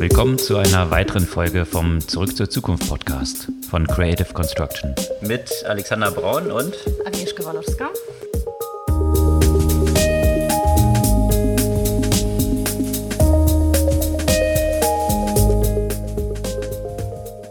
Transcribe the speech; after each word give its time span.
Willkommen 0.00 0.38
zu 0.38 0.56
einer 0.56 0.90
weiteren 0.90 1.26
Folge 1.26 1.66
vom 1.66 2.00
Zurück 2.00 2.34
zur 2.34 2.48
Zukunft 2.48 2.88
Podcast 2.88 3.52
von 3.68 3.86
Creative 3.86 4.32
Construction. 4.32 4.94
Mit 5.20 5.62
Alexander 5.66 6.10
Braun 6.10 6.50
und 6.50 6.74
Agnieszka 7.04 7.44
Walowska. 7.44 7.90